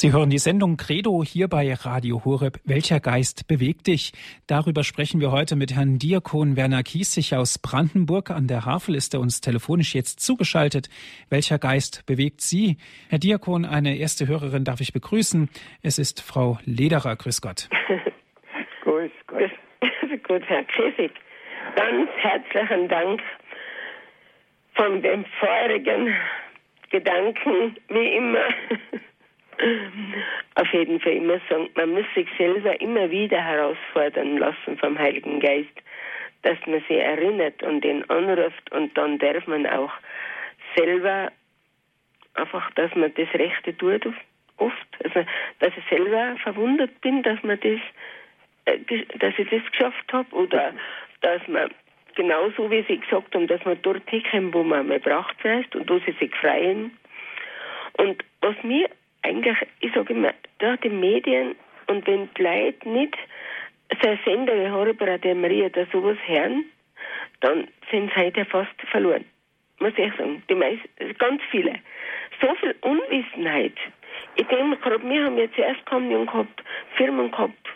Sie 0.00 0.12
hören 0.12 0.30
die 0.30 0.38
Sendung 0.38 0.76
Credo 0.76 1.24
hier 1.24 1.48
bei 1.48 1.74
Radio 1.74 2.24
Horeb. 2.24 2.60
Welcher 2.64 3.00
Geist 3.00 3.48
bewegt 3.48 3.88
dich? 3.88 4.12
Darüber 4.46 4.84
sprechen 4.84 5.20
wir 5.20 5.32
heute 5.32 5.56
mit 5.56 5.74
Herrn 5.74 5.98
Diakon 5.98 6.56
Werner 6.56 6.84
Kiesig 6.84 7.34
aus 7.34 7.58
Brandenburg. 7.58 8.30
An 8.30 8.46
der 8.46 8.64
Havel 8.64 8.94
ist 8.94 9.14
er 9.14 9.18
uns 9.18 9.40
telefonisch 9.40 9.96
jetzt 9.96 10.20
zugeschaltet. 10.20 10.88
Welcher 11.30 11.58
Geist 11.58 12.06
bewegt 12.06 12.42
Sie? 12.42 12.76
Herr 13.10 13.18
Diakon, 13.18 13.64
eine 13.64 13.96
erste 13.96 14.28
Hörerin 14.28 14.62
darf 14.62 14.80
ich 14.80 14.92
begrüßen. 14.92 15.48
Es 15.82 15.98
ist 15.98 16.22
Frau 16.22 16.60
Lederer. 16.64 17.16
Grüß 17.16 17.42
Gott. 17.42 17.68
Grüß 18.82 19.10
Gott. 19.26 19.50
Gut, 20.28 20.42
Herr 20.46 20.62
Kiesig. 20.62 21.10
Ganz 21.74 22.08
herzlichen 22.18 22.88
Dank 22.88 23.20
von 24.74 25.02
dem 25.02 25.24
feurigen 25.40 26.14
Gedanken, 26.88 27.76
wie 27.88 28.14
immer. 28.14 28.44
auf 30.54 30.72
jeden 30.72 31.00
Fall 31.00 31.12
immer 31.12 31.40
sagen, 31.48 31.68
man 31.74 31.90
muss 31.90 32.04
sich 32.14 32.28
selber 32.36 32.80
immer 32.80 33.10
wieder 33.10 33.42
herausfordern 33.42 34.38
lassen 34.38 34.78
vom 34.78 34.98
Heiligen 34.98 35.40
Geist, 35.40 35.74
dass 36.42 36.58
man 36.66 36.80
sich 36.80 36.98
erinnert 36.98 37.62
und 37.62 37.84
ihn 37.84 38.04
anruft 38.08 38.70
und 38.72 38.96
dann 38.96 39.18
darf 39.18 39.46
man 39.46 39.66
auch 39.66 39.92
selber 40.76 41.32
einfach, 42.34 42.70
dass 42.72 42.94
man 42.94 43.12
das 43.14 43.28
Rechte 43.34 43.76
tut 43.76 44.06
oft. 44.58 44.86
Also, 45.04 45.24
dass 45.60 45.72
ich 45.76 45.84
selber 45.88 46.36
verwundert 46.42 47.00
bin, 47.00 47.22
dass 47.22 47.42
man 47.42 47.58
das, 47.60 47.80
äh, 48.66 48.78
dass 49.18 49.38
ich 49.38 49.48
das 49.48 49.70
geschafft 49.70 50.12
habe 50.12 50.34
oder 50.34 50.72
dass 51.20 51.46
man 51.48 51.70
genauso 52.14 52.70
wie 52.70 52.84
Sie 52.88 52.98
gesagt 52.98 53.34
haben, 53.34 53.46
dass 53.46 53.64
man 53.64 53.80
dort 53.82 54.08
hinkommt, 54.10 54.54
wo 54.54 54.62
man 54.62 54.88
mal 54.88 55.00
braucht 55.00 55.36
ist 55.44 55.74
und 55.76 55.88
wo 55.88 55.98
sie 56.00 56.12
sich 56.18 56.34
freuen. 56.36 56.90
Und 57.96 58.24
was 58.40 58.56
mir 58.62 58.88
eigentlich, 59.22 59.56
ich 59.80 59.92
sage 59.92 60.12
immer, 60.12 60.32
da 60.58 60.76
die 60.76 60.88
Medien 60.88 61.56
und 61.86 62.06
wenn 62.06 62.28
die 62.34 62.42
Leute 62.42 62.88
nicht 62.88 63.16
so 64.00 64.08
ein 64.08 64.18
Sender 64.24 64.54
wie 64.54 64.70
Horror 64.70 65.18
der 65.18 65.34
Maria 65.34 65.68
da 65.68 65.86
sowas 65.92 66.18
hören, 66.26 66.64
dann 67.40 67.68
sind 67.90 68.12
sie 68.12 68.20
heute 68.20 68.44
fast 68.44 68.80
verloren. 68.90 69.24
Muss 69.80 69.92
ich 69.96 70.12
sagen. 70.16 70.42
Die 70.48 70.54
meisten, 70.54 70.88
ganz 71.18 71.40
viele. 71.50 71.74
So 72.40 72.54
viel 72.56 72.74
Unwissenheit. 72.80 73.76
Ich 74.36 74.46
denke 74.46 74.76
gerade, 74.78 75.02
wir 75.08 75.24
haben 75.24 75.38
jetzt 75.38 75.58
erst 75.58 75.84
Kommunion 75.86 76.26
gehabt, 76.26 76.62
Firmen 76.96 77.30
gehabt, 77.30 77.68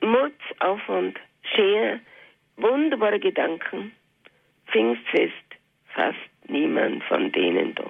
Mordsaufwand, 0.00 1.18
Schere, 1.54 2.00
wunderbare 2.56 3.18
Gedanken. 3.18 3.92
Pfingstfest, 4.68 5.32
fast 5.94 6.18
niemand 6.48 7.02
von 7.04 7.32
denen 7.32 7.74
da. 7.74 7.84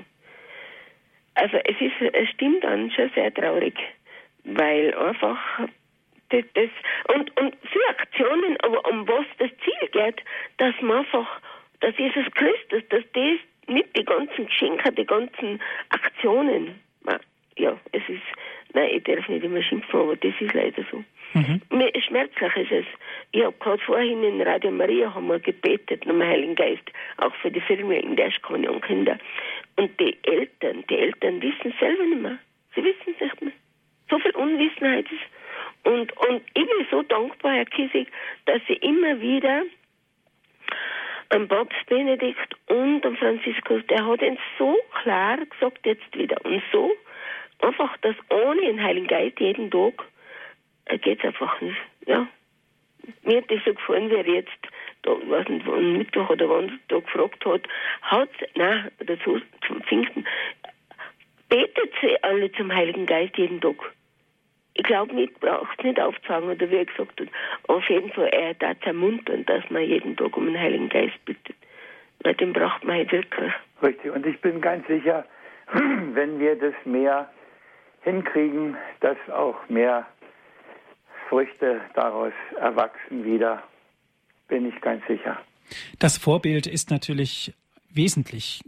Also 1.39 1.57
es 1.59 1.80
ist, 1.80 2.14
es 2.14 2.28
stimmt 2.30 2.64
dann 2.64 2.91
schon 2.91 3.11
sehr 3.14 3.32
traurig, 3.32 3.74
weil 4.45 4.93
einfach 4.95 5.39
das, 6.30 6.45
das 6.55 6.70
und, 7.14 7.41
und 7.41 7.55
für 7.62 7.89
Aktionen, 7.89 8.57
aber 8.61 8.84
um 8.91 9.07
was 9.07 9.24
das 9.39 9.51
Ziel 9.64 9.89
geht, 9.93 10.22
dass 10.57 10.74
man 10.80 10.99
einfach, 10.99 11.41
dass 11.80 11.97
Jesus 11.97 12.26
Christus, 12.34 12.82
dass 12.91 13.05
das 13.12 13.39
mit 13.68 13.97
die 13.97 14.05
ganzen 14.05 14.47
Geschenke, 14.47 14.93
die 14.93 15.07
ganzen 15.07 15.61
Aktionen, 15.91 16.80
ja, 17.59 17.76
es 17.93 18.03
ist, 18.09 18.22
nein, 18.72 18.91
ich 18.93 19.05
darf 19.05 19.28
nicht 19.28 19.45
immer 19.45 19.62
schimpfen, 19.62 20.01
aber 20.01 20.16
das 20.16 20.32
ist 20.41 20.55
leider 20.55 20.82
so. 20.91 21.05
Mhm. 21.34 21.61
Schmerzlich 22.07 22.57
ist 22.57 22.72
es. 22.72 22.86
Ich 23.32 23.45
habe 23.45 23.55
gerade 23.59 23.82
vorhin 23.82 24.22
in 24.22 24.41
Radio 24.41 24.70
Maria 24.70 25.12
haben 25.12 25.26
wir 25.26 25.39
gebetet, 25.39 26.07
nochmal 26.07 26.28
Heiligen 26.28 26.55
Geist, 26.55 26.91
auch 27.18 27.34
für 27.36 27.51
die 27.51 27.61
Firmen 27.61 28.01
in 28.01 28.16
der 28.16 28.30
und 28.51 28.82
Kinder. 28.82 29.18
Und 29.78 29.98
die 30.00 30.18
Eltern, 30.24 30.84
die 30.90 30.98
Eltern 30.98 31.40
wissen 31.40 31.72
selber 31.78 32.04
nicht 32.04 32.20
mehr. 32.20 32.38
Sie 32.74 32.82
wissen 32.82 33.14
es 33.14 33.20
nicht 33.20 33.42
mehr. 33.42 33.52
So 34.10 34.18
viel 34.18 34.34
Unwissenheit 34.34 35.06
ist. 35.06 35.22
Und, 35.84 36.12
und 36.16 36.42
ich 36.54 36.66
bin 36.66 36.86
so 36.90 37.02
dankbar, 37.02 37.52
Herr 37.52 37.64
Kiesig, 37.64 38.08
dass 38.46 38.60
Sie 38.66 38.74
immer 38.74 39.20
wieder 39.20 39.62
am 41.28 41.46
Papst 41.46 41.86
Benedikt 41.86 42.56
und 42.66 43.06
am 43.06 43.16
Franziskus, 43.16 43.86
der 43.86 44.04
hat 44.04 44.20
ihn 44.20 44.36
so 44.58 44.76
klar 45.02 45.36
gesagt 45.46 45.86
jetzt 45.86 46.16
wieder 46.16 46.44
und 46.44 46.60
so 46.72 46.90
einfach 47.60 47.96
das 47.98 48.16
ohne 48.30 48.60
den 48.62 48.82
Heiligen 48.82 49.06
Geist 49.06 49.38
jeden 49.38 49.70
Tag 49.70 50.04
geht 51.02 51.20
es 51.20 51.24
einfach 51.24 51.60
nicht. 51.60 51.78
Ja. 52.06 52.26
Mir 53.22 53.38
hat 53.38 53.50
das 53.50 53.60
so 53.64 53.74
gefallen, 53.74 54.10
wie 54.10 54.16
er 54.16 54.26
jetzt, 54.26 54.58
da, 55.03 55.11
weiß 55.11 55.49
nicht, 55.49 55.66
am 55.66 55.99
Mittwoch 55.99 56.30
oder 56.30 56.49
wann 56.49 56.78
da 56.88 56.99
gefragt 56.99 57.44
hat, 57.44 57.68
hat, 58.03 58.30
nein, 58.55 58.90
dazu 58.99 59.40
zum 59.66 59.82
Pfingsten, 59.82 60.26
betet 61.49 61.92
sie 62.01 62.22
alle 62.22 62.51
zum 62.53 62.72
Heiligen 62.72 63.07
Geist 63.07 63.36
jeden 63.36 63.61
Tag. 63.61 63.76
Ich 64.74 64.84
glaube 64.84 65.14
nicht, 65.14 65.38
braucht 65.40 65.78
es 65.78 65.84
nicht 65.84 66.01
aufzusagen, 66.01 66.51
oder 66.51 66.70
wie 66.70 66.76
er 66.76 66.84
gesagt 66.84 67.20
hat. 67.20 67.28
Auf 67.66 67.88
jeden 67.88 68.12
Fall, 68.12 68.28
er 68.28 68.55
hat 68.68 68.86
ermuntern, 68.86 69.44
dass 69.46 69.68
man 69.70 69.82
jeden 69.82 70.16
Tag 70.16 70.36
um 70.36 70.46
den 70.46 70.59
Heiligen 70.59 70.88
Geist 70.88 71.24
bittet. 71.24 71.57
Weil 72.22 72.34
den 72.34 72.53
braucht 72.53 72.84
man 72.84 72.96
halt 72.96 73.12
wirklich. 73.12 73.53
Richtig, 73.82 74.12
und 74.12 74.26
ich 74.26 74.40
bin 74.40 74.61
ganz 74.61 74.86
sicher, 74.86 75.24
wenn 75.72 76.38
wir 76.38 76.57
das 76.57 76.74
mehr 76.84 77.28
hinkriegen, 78.03 78.76
dass 79.01 79.16
auch 79.30 79.57
mehr 79.68 80.07
Früchte 81.28 81.80
daraus 81.94 82.32
erwachsen 82.61 83.24
wieder, 83.24 83.62
bin 84.49 84.68
ich 84.68 84.80
ganz 84.80 85.07
sicher. 85.07 85.38
Das 85.99 86.18
Vorbild 86.18 86.66
ist 86.66 86.90
natürlich 86.90 87.55
wesentlich 87.90 88.62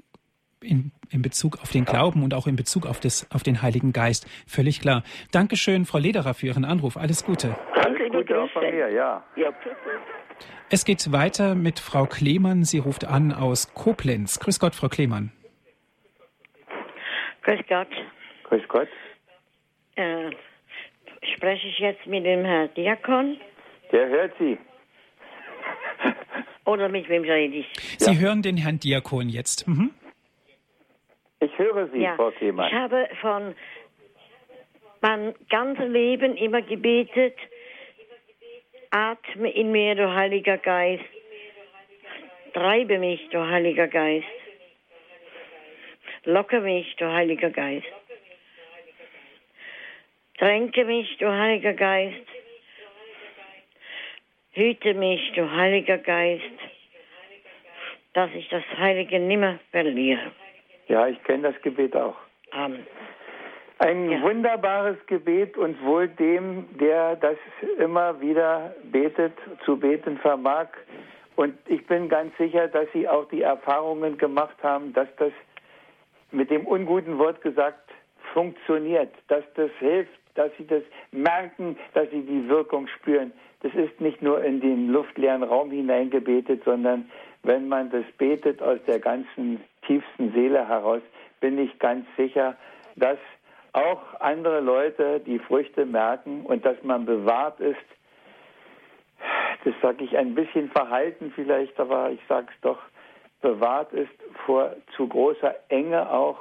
in, 0.63 0.93
in 1.11 1.23
Bezug 1.23 1.61
auf 1.63 1.71
den 1.71 1.85
Glauben 1.85 2.23
und 2.23 2.35
auch 2.35 2.47
in 2.47 2.57
Bezug 2.57 2.87
auf, 2.87 3.01
das, 3.01 3.27
auf 3.31 3.43
den 3.43 3.63
Heiligen 3.63 3.93
Geist. 3.93 4.27
Völlig 4.47 4.81
klar. 4.81 5.03
Dankeschön, 5.33 5.87
Frau 5.87 5.99
Lederer, 5.99 6.35
für 6.35 6.47
Ihren 6.47 6.65
Anruf. 6.65 6.97
Alles 6.97 7.25
Gute. 7.25 7.57
Alles 7.75 8.13
Gute 8.13 8.41
auch 8.41 8.51
von 8.51 8.63
mir, 8.63 8.91
ja. 8.91 9.25
ja. 9.37 9.53
Es 10.69 10.85
geht 10.85 11.13
weiter 11.13 11.55
mit 11.55 11.79
Frau 11.79 12.07
Klemann. 12.07 12.65
Sie 12.65 12.79
ruft 12.79 13.05
an 13.05 13.33
aus 13.33 13.75
Koblenz. 13.75 14.39
Grüß 14.39 14.61
Gott, 14.61 14.75
Frau 14.75 14.89
Klemann. 14.89 15.33
Grüß 17.43 17.61
Gott. 17.69 17.89
Grüß 18.45 18.63
Gott. 18.69 18.89
Äh, 19.97 20.31
spreche 21.35 21.67
ich 21.67 21.79
jetzt 21.79 22.07
mit 22.07 22.25
dem 22.25 22.45
Herrn 22.45 22.69
Diakon? 22.75 23.39
Der 23.93 24.09
hört 24.09 24.33
Sie. 24.39 24.59
Oder 26.71 26.89
mit 26.89 27.09
wem 27.09 27.25
rede 27.25 27.57
ich? 27.57 27.67
Sie 27.99 28.13
ja. 28.13 28.21
hören 28.21 28.43
den 28.43 28.57
Herrn 28.57 28.79
Diakon 28.79 29.29
jetzt. 29.29 29.67
Mhm. 29.67 29.91
Ich 31.41 31.59
höre 31.59 31.89
Sie, 31.89 31.99
ja. 31.99 32.15
Frau 32.15 32.31
Klemann. 32.31 32.69
Ich 32.69 32.75
habe 32.75 33.09
von 33.21 33.55
meinem 35.01 35.35
ganzen 35.49 35.93
Leben 35.93 36.37
immer 36.37 36.63
gebetet, 36.63 37.35
atme 38.91 39.51
in 39.51 39.73
mir, 39.73 39.97
du 39.97 40.15
Heiliger 40.15 40.59
Geist. 40.59 41.03
Treibe 42.53 42.99
mich, 42.99 43.29
du 43.31 43.41
Heiliger 43.45 43.89
Geist. 43.89 44.27
Locke 46.25 46.61
mich, 46.61 46.95
du 46.97 47.11
Heiliger 47.11 47.51
Geist. 47.51 47.87
Tränke 50.39 50.85
mich, 50.85 51.17
du 51.19 51.29
Heiliger 51.33 51.73
Geist. 51.73 52.30
Hüte 54.61 54.93
mich, 54.93 55.33
du 55.33 55.51
Heiliger 55.51 55.97
Geist, 55.97 56.45
dass 58.13 58.29
ich 58.35 58.47
das 58.51 58.63
Heilige 58.77 59.19
nimmer 59.19 59.59
verliere. 59.71 60.33
Ja, 60.87 61.07
ich 61.07 61.23
kenne 61.25 61.51
das 61.51 61.63
Gebet 61.63 61.97
auch. 61.97 62.17
Amen. 62.51 62.87
Ein 63.79 64.11
ja. 64.11 64.21
wunderbares 64.21 64.99
Gebet 65.07 65.57
und 65.57 65.83
wohl 65.83 66.09
dem, 66.09 66.67
der 66.79 67.17
das 67.17 67.39
immer 67.79 68.21
wieder 68.21 68.75
betet, 68.93 69.33
zu 69.65 69.79
beten 69.79 70.19
vermag. 70.19 70.69
Und 71.37 71.55
ich 71.67 71.87
bin 71.87 72.11
ganz 72.11 72.37
sicher, 72.37 72.69
dass 72.69 72.87
Sie 72.93 73.09
auch 73.09 73.27
die 73.29 73.41
Erfahrungen 73.41 74.19
gemacht 74.19 74.63
haben, 74.63 74.93
dass 74.93 75.09
das 75.17 75.33
mit 76.33 76.51
dem 76.51 76.67
unguten 76.67 77.17
Wort 77.17 77.41
gesagt 77.41 77.89
funktioniert, 78.35 79.15
dass 79.29 79.45
das 79.55 79.71
hilft, 79.79 80.21
dass 80.35 80.51
Sie 80.59 80.67
das 80.67 80.83
merken, 81.13 81.79
dass 81.95 82.11
Sie 82.11 82.21
die 82.21 82.47
Wirkung 82.47 82.89
spüren. 82.89 83.33
Das 83.63 83.75
ist 83.75 84.01
nicht 84.01 84.23
nur 84.23 84.43
in 84.43 84.61
den 84.61 84.89
luftleeren 84.89 85.43
Raum 85.43 85.71
hineingebetet, 85.71 86.63
sondern 86.65 87.11
wenn 87.43 87.69
man 87.69 87.91
das 87.91 88.05
betet 88.19 88.63
aus 88.63 88.79
der 88.87 88.99
ganzen 88.99 89.61
tiefsten 89.87 90.33
Seele 90.33 90.67
heraus, 90.67 91.03
bin 91.41 91.59
ich 91.59 91.79
ganz 91.79 92.07
sicher, 92.17 92.57
dass 92.97 93.19
auch 93.73 94.21
andere 94.21 94.61
Leute 94.61 95.21
die 95.21 95.39
Früchte 95.39 95.87
merken 95.87 96.43
und 96.45 96.65
dass 96.65 96.83
man 96.83 97.05
bewahrt 97.07 97.61
ist. 97.61 97.77
Das 99.65 99.75
sage 99.83 100.05
ich 100.05 100.17
ein 100.17 100.35
bisschen 100.35 100.71
verhalten 100.71 101.33
vielleicht, 101.35 101.79
aber 101.79 102.11
ich 102.11 102.21
sage 102.29 102.47
es 102.55 102.61
doch, 102.63 102.79
bewahrt 103.43 103.93
ist 103.93 104.11
vor 104.47 104.75
zu 104.97 105.07
großer 105.07 105.55
Enge 105.69 106.11
auch, 106.11 106.39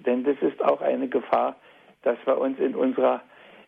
denn 0.00 0.24
das 0.24 0.36
ist 0.40 0.62
auch 0.62 0.80
eine 0.80 1.08
Gefahr, 1.08 1.56
dass 2.02 2.18
wir 2.24 2.38
uns 2.38 2.58
in 2.58 2.74
unserer 2.74 3.22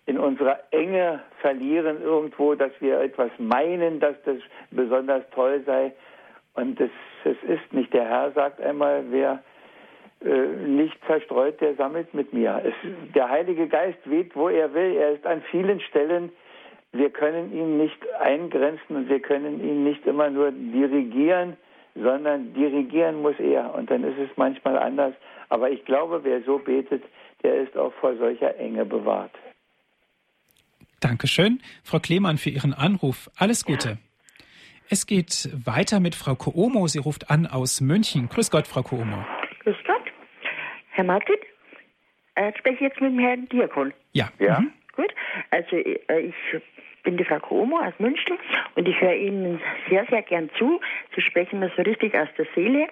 in 0.08 0.18
unserer 0.18 0.58
Enge 0.70 1.20
verlieren 1.42 2.00
irgendwo, 2.02 2.54
dass 2.54 2.72
wir 2.80 2.98
etwas 2.98 3.30
meinen, 3.36 4.00
dass 4.00 4.16
das 4.24 4.38
besonders 4.70 5.22
toll 5.34 5.62
sei. 5.66 5.92
Und 6.54 6.80
das, 6.80 6.88
das 7.24 7.36
ist 7.46 7.72
nicht. 7.74 7.92
Der 7.92 8.06
Herr 8.06 8.32
sagt 8.32 8.58
einmal, 8.58 9.04
wer 9.10 9.42
äh, 10.24 10.66
nicht 10.66 10.96
zerstreut, 11.06 11.60
der 11.60 11.74
sammelt 11.74 12.14
mit 12.14 12.32
mir. 12.32 12.62
Es, 12.64 12.72
der 13.14 13.28
Heilige 13.28 13.68
Geist 13.68 13.98
weht, 14.06 14.34
wo 14.34 14.48
er 14.48 14.72
will. 14.72 14.96
Er 14.96 15.12
ist 15.12 15.26
an 15.26 15.42
vielen 15.50 15.78
Stellen. 15.80 16.32
Wir 16.92 17.10
können 17.10 17.52
ihn 17.52 17.76
nicht 17.76 17.98
eingrenzen 18.18 18.96
und 18.96 19.10
wir 19.10 19.20
können 19.20 19.62
ihn 19.62 19.84
nicht 19.84 20.06
immer 20.06 20.30
nur 20.30 20.52
dirigieren, 20.52 21.58
sondern 21.94 22.54
dirigieren 22.54 23.20
muss 23.20 23.38
er. 23.38 23.74
Und 23.74 23.90
dann 23.90 24.04
ist 24.04 24.18
es 24.18 24.34
manchmal 24.36 24.78
anders. 24.78 25.12
Aber 25.50 25.68
ich 25.68 25.84
glaube, 25.84 26.20
wer 26.24 26.40
so 26.40 26.56
betet, 26.56 27.02
der 27.42 27.56
ist 27.56 27.76
auch 27.76 27.92
vor 28.00 28.16
solcher 28.16 28.56
Enge 28.56 28.86
bewahrt. 28.86 29.32
Dankeschön, 31.00 31.60
Frau 31.84 32.00
Klemann, 32.00 32.38
für 32.38 32.50
Ihren 32.50 32.74
Anruf. 32.74 33.30
Alles 33.36 33.64
Gute. 33.64 33.88
Ja. 33.88 33.96
Es 34.90 35.06
geht 35.06 35.50
weiter 35.52 36.00
mit 36.00 36.14
Frau 36.14 36.34
Koomo. 36.34 36.86
Sie 36.88 36.98
ruft 36.98 37.30
an 37.30 37.46
aus 37.46 37.80
München. 37.80 38.28
Grüß 38.28 38.50
Gott, 38.50 38.66
Frau 38.66 38.82
Koomo. 38.82 39.24
Grüß 39.60 39.76
Gott. 39.86 40.02
Herr 40.90 41.04
Martin, 41.04 41.36
äh, 42.34 42.52
spreche 42.58 42.74
ich 42.76 42.80
jetzt 42.80 43.00
mit 43.00 43.12
dem 43.12 43.18
Herrn 43.18 43.48
Diakon? 43.48 43.92
Ja. 44.12 44.30
Ja. 44.38 44.60
Mhm. 44.60 44.72
Gut. 44.96 45.14
Also 45.50 45.76
äh, 45.76 46.20
ich 46.20 46.34
bin 47.08 47.16
die 47.16 47.24
Frau 47.24 47.38
Koomo 47.38 47.78
aus 47.78 47.94
München 47.98 48.36
und 48.74 48.86
ich 48.86 49.00
höre 49.00 49.14
Ihnen 49.14 49.62
sehr, 49.88 50.04
sehr 50.10 50.20
gern 50.20 50.50
zu. 50.58 50.78
Sie 51.16 51.22
sprechen 51.22 51.58
mir 51.58 51.72
so 51.74 51.80
richtig 51.80 52.14
aus 52.14 52.28
der 52.36 52.44
Seele. 52.54 52.86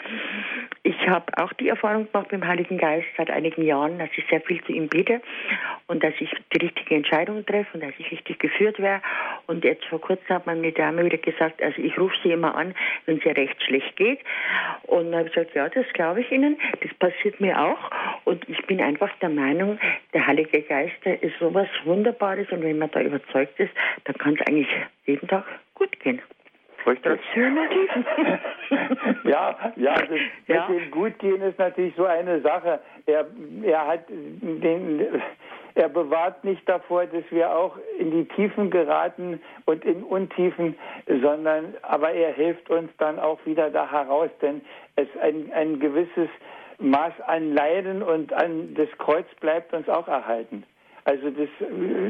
Ich 0.85 1.07
habe 1.07 1.27
auch 1.37 1.53
die 1.53 1.69
Erfahrung 1.69 2.11
gemacht 2.11 2.33
mit 2.33 2.41
dem 2.41 2.49
Heiligen 2.49 2.79
Geist 2.79 3.07
seit 3.19 3.31
einigen 3.31 3.61
Jahren, 3.62 3.99
dass 3.99 4.09
ich 4.17 4.25
sehr 4.31 4.41
viel 4.41 4.64
zu 4.64 4.73
ihm 4.73 4.89
bete 4.89 5.21
und 5.87 6.03
dass 6.03 6.14
ich 6.19 6.31
die 6.51 6.64
richtige 6.64 6.95
Entscheidung 6.95 7.45
treffe 7.45 7.75
und 7.75 7.83
dass 7.83 7.93
ich 7.99 8.11
richtig 8.11 8.39
geführt 8.39 8.79
werde. 8.79 9.03
Und 9.49 9.64
jetzt 9.64 9.85
vor 9.85 10.01
kurzem 10.01 10.29
hat 10.31 10.47
meine 10.47 10.73
Dame 10.73 11.05
wieder 11.05 11.19
gesagt, 11.19 11.61
also 11.61 11.77
ich 11.83 11.99
rufe 11.99 12.17
sie 12.23 12.33
immer 12.33 12.55
an, 12.55 12.75
wenn 13.05 13.19
es 13.19 13.25
ihr 13.27 13.37
recht 13.37 13.62
schlecht 13.64 13.97
geht. 13.97 14.21
Und 14.85 15.11
dann 15.11 15.17
habe 15.19 15.29
ich 15.29 15.35
gesagt, 15.35 15.55
ja, 15.55 15.69
das 15.69 15.85
glaube 15.93 16.23
ich 16.23 16.33
Ihnen, 16.33 16.57
das 16.81 16.95
passiert 16.95 17.39
mir 17.39 17.61
auch. 17.61 17.91
Und 18.25 18.49
ich 18.49 18.64
bin 18.67 18.81
einfach 18.81 19.11
der 19.21 19.29
Meinung, 19.29 19.79
der 20.14 20.27
Heilige 20.27 20.62
Geist 20.62 20.95
der 21.05 21.23
ist 21.23 21.39
sowas 21.39 21.69
Wunderbares 21.85 22.51
und 22.51 22.62
wenn 22.62 22.79
man 22.79 22.91
da 22.91 23.03
überzeugt 23.03 23.61
ist, 23.61 23.73
dann 24.07 24.18
kann 24.18 24.34
es 24.34 24.46
eigentlich 24.46 24.68
jeden 25.04 25.28
Tag 25.28 25.44
gut 25.74 25.98
gehen. 26.00 26.20
Richtig. 26.86 27.20
ja, 29.24 29.72
ja, 29.74 29.94
das 29.94 30.18
ja. 30.46 30.68
mit 30.68 30.80
dem 30.80 30.90
Gutgehen 30.92 31.42
ist 31.42 31.59
natürlich 31.59 31.94
so 31.96 32.04
eine 32.04 32.40
Sache. 32.42 32.78
Er, 33.07 33.26
er 33.64 33.86
hat 33.88 34.09
den, 34.09 35.04
er 35.74 35.88
bewahrt 35.88 36.44
nicht 36.44 36.66
davor, 36.68 37.07
dass 37.07 37.24
wir 37.30 37.50
auch 37.50 37.76
in 37.98 38.12
die 38.12 38.24
Tiefen 38.36 38.70
geraten 38.70 39.40
und 39.64 39.84
in 39.84 40.04
Untiefen, 40.04 40.76
sondern, 41.07 41.74
aber 41.82 42.12
er 42.12 42.32
hilft 42.32 42.70
uns 42.70 42.90
dann 42.98 43.18
auch 43.18 43.44
wieder 43.44 43.68
da 43.70 43.90
heraus, 43.90 44.30
denn 44.40 44.62
es 44.94 45.09
ein, 45.20 45.52
ein 45.52 45.80
gewisses 45.80 46.28
Maß 46.78 47.12
an 47.26 47.52
Leiden 47.52 48.02
und 48.02 48.32
an 48.32 48.74
das 48.74 48.88
Kreuz 48.98 49.26
bleibt 49.40 49.72
uns 49.74 49.88
auch 49.88 50.07
erhalten. 50.07 50.62
Also, 51.04 51.30
das, 51.30 51.48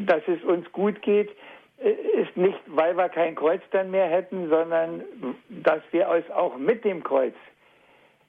dass 0.07 0.22
es 0.26 0.42
uns 0.44 0.70
gut 0.72 1.01
geht, 1.03 1.30
ist 1.79 2.37
nicht, 2.37 2.59
weil 2.66 2.97
wir 2.97 3.09
kein 3.09 3.35
Kreuz 3.35 3.62
dann 3.70 3.91
mehr 3.91 4.07
hätten, 4.07 4.49
sondern 4.49 5.03
dass 5.49 5.83
wir 5.91 6.09
es 6.09 6.31
auch 6.31 6.57
mit 6.57 6.85
dem 6.85 7.03
Kreuz 7.03 7.35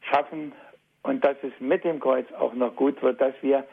schaffen 0.01 0.51
und 1.03 1.23
dass 1.23 1.37
es 1.41 1.53
mit 1.59 1.83
dem 1.83 1.99
Kreuz 1.99 2.25
auch 2.33 2.53
noch 2.53 2.75
gut 2.75 3.01
wird, 3.01 3.21
dass 3.21 3.33
wir 3.41 3.65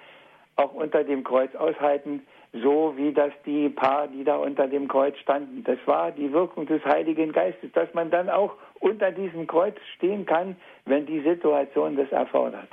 auch 0.57 0.72
unter 0.72 1.03
dem 1.03 1.25
Kreuz 1.25 1.55
aushalten, 1.57 2.25
so 2.53 2.95
wie 2.97 3.12
das 3.12 3.33
die 3.45 3.68
Paar, 3.68 4.07
die 4.07 4.22
da 4.22 4.37
unter 4.37 4.68
dem 4.68 4.87
Kreuz 4.87 5.18
standen. 5.18 5.64
Das 5.64 5.79
war 5.87 6.12
die 6.12 6.33
Wirkung 6.33 6.66
des 6.66 6.85
Heiligen 6.85 7.33
Geistes, 7.33 7.72
dass 7.72 7.93
man 7.95 8.11
dann 8.11 8.31
auch 8.31 8.55
unter 8.79 9.11
diesem 9.11 9.49
Kreuz 9.49 9.77
stehen 9.97 10.25
kann, 10.25 10.57
wenn 10.85 11.07
die 11.07 11.20
Situation 11.20 11.97
das 11.97 12.11
erfordert. 12.12 12.68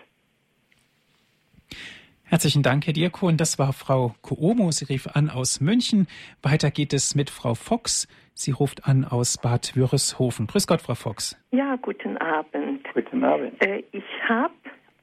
Herzlichen 2.31 2.63
Dank, 2.63 2.87
Herr 2.87 2.93
Diakon. 2.93 3.35
Das 3.35 3.59
war 3.59 3.73
Frau 3.73 4.15
Koomo. 4.21 4.71
Sie 4.71 4.85
rief 4.85 5.05
an 5.05 5.29
aus 5.29 5.59
München. 5.59 6.07
Weiter 6.41 6.71
geht 6.71 6.93
es 6.93 7.13
mit 7.13 7.29
Frau 7.29 7.55
Fox. 7.55 8.07
Sie 8.33 8.51
ruft 8.51 8.87
an 8.87 9.03
aus 9.03 9.37
Bad 9.37 9.75
Wörishofen. 9.75 10.47
Grüß 10.47 10.65
Gott, 10.65 10.81
Frau 10.81 10.95
Fox. 10.95 11.37
Ja, 11.51 11.75
guten 11.75 12.15
Abend. 12.19 12.87
Guten 12.93 13.25
Abend. 13.25 13.61
Äh, 13.61 13.83
ich 13.91 14.05
habe 14.29 14.53